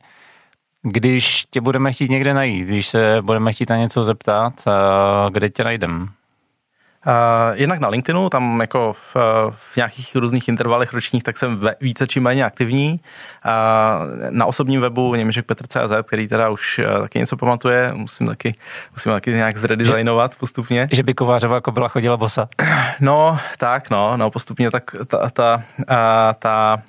Když 0.83 1.45
tě 1.51 1.61
budeme 1.61 1.93
chtít 1.93 2.11
někde 2.11 2.35
najít, 2.35 2.69
když 2.69 2.89
se 2.89 3.19
budeme 3.23 3.53
chtít 3.53 3.71
na 3.71 3.77
něco 3.77 4.05
zeptat, 4.05 4.53
e, 4.67 4.71
kde 5.31 5.49
tě 5.49 5.65
najdeme? 5.65 6.07
Uh, 7.07 7.13
jednak 7.53 7.81
na 7.81 7.89
LinkedInu, 7.89 8.31
tam 8.31 8.61
jako 8.61 8.93
v, 8.93 9.17
v 9.51 9.77
nějakých 9.77 10.17
různých 10.17 10.49
intervalech 10.49 10.93
ročních, 10.93 11.23
tak 11.23 11.39
jsem 11.39 11.57
ve, 11.57 11.75
více 11.81 12.07
či 12.07 12.21
méně 12.21 12.45
aktivní. 12.45 13.01
Uh, 13.45 14.31
na 14.31 14.47
osobním 14.47 14.81
webu 14.81 15.15
Němeček 15.15 15.47
Petr.cz, 15.47 15.93
který 16.03 16.29
teda 16.29 16.49
už 16.49 16.81
taky 17.01 17.19
něco 17.19 17.37
pamatuje, 17.37 17.93
musím 17.95 18.27
taky, 18.27 18.55
musím 18.93 19.13
taky 19.13 19.31
nějak 19.31 19.57
zredesignovat 19.57 20.33
že, 20.33 20.39
postupně. 20.39 20.89
Že 20.93 21.03
by 21.03 21.15
Kovářová 21.15 21.55
jako 21.55 21.73
byla 21.73 21.89
chodila 21.89 22.17
bosa? 22.17 22.49
No, 23.01 23.39
tak 23.59 23.91
no, 23.91 24.17
no 24.17 24.31
postupně 24.31 24.71
tak 24.71 24.97
ta, 25.07 25.31
ta, 25.31 25.63
ta, 25.87 26.35
ta 26.39 26.83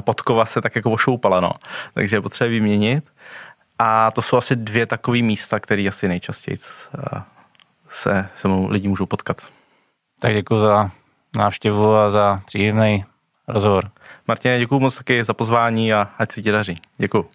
podkova 0.00 0.44
se 0.44 0.60
tak 0.60 0.76
jako 0.76 0.90
ošoupala, 0.90 1.40
no. 1.40 1.50
Takže 1.94 2.16
je 2.16 2.20
potřeba 2.20 2.50
vyměnit. 2.50 3.10
A 3.78 4.10
to 4.10 4.22
jsou 4.22 4.36
asi 4.36 4.56
dvě 4.56 4.86
takové 4.86 5.22
místa, 5.22 5.60
které 5.60 5.88
asi 5.88 6.08
nejčastěji 6.08 6.56
se 7.90 8.28
se 8.34 8.48
mnou 8.48 8.68
lidi 8.68 8.88
můžou 8.88 9.06
potkat. 9.06 9.36
Tak 10.20 10.32
děkuji 10.34 10.60
za 10.60 10.90
návštěvu 11.36 11.96
a 11.96 12.10
za 12.10 12.40
příjemný 12.46 13.04
rozhovor. 13.48 13.90
Martin, 14.28 14.58
děkuji 14.58 14.80
moc 14.80 14.96
taky 14.98 15.24
za 15.24 15.34
pozvání 15.34 15.92
a 15.92 16.08
ať 16.18 16.32
se 16.32 16.42
ti 16.42 16.52
daří. 16.52 16.78
Děkuji. 16.96 17.28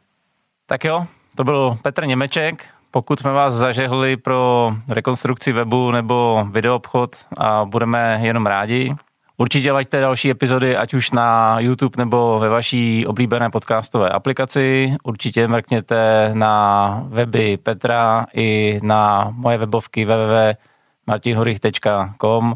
Tak 0.65 0.83
jo, 0.83 1.07
to 1.35 1.43
byl 1.43 1.77
Petr 1.81 2.05
Němeček. 2.05 2.65
Pokud 2.91 3.19
jsme 3.19 3.31
vás 3.31 3.53
zažehli 3.53 4.17
pro 4.17 4.71
rekonstrukci 4.87 5.51
webu 5.51 5.91
nebo 5.91 6.47
videoobchod 6.51 7.15
a 7.37 7.65
budeme 7.65 8.19
jenom 8.21 8.45
rádi, 8.45 8.95
Určitě 9.37 9.71
laďte 9.71 10.01
další 10.01 10.31
epizody, 10.31 10.77
ať 10.77 10.93
už 10.93 11.11
na 11.11 11.59
YouTube 11.59 11.97
nebo 11.97 12.39
ve 12.39 12.49
vaší 12.49 13.07
oblíbené 13.07 13.49
podcastové 13.49 14.09
aplikaci. 14.09 14.95
Určitě 15.03 15.47
mrkněte 15.47 16.29
na 16.33 17.03
weby 17.07 17.57
Petra 17.57 18.25
i 18.33 18.79
na 18.83 19.29
moje 19.31 19.57
webovky 19.57 20.05
www.martinhorich.com, 20.05 22.55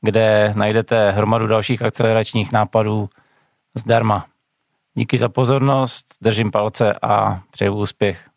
kde 0.00 0.52
najdete 0.56 1.10
hromadu 1.10 1.46
dalších 1.46 1.82
akceleračních 1.82 2.52
nápadů 2.52 3.08
zdarma. 3.74 4.26
Díky 4.94 5.18
za 5.18 5.28
pozornost, 5.28 6.06
držím 6.20 6.50
palce 6.50 6.94
a 7.02 7.40
přeju 7.50 7.74
úspěch. 7.74 8.28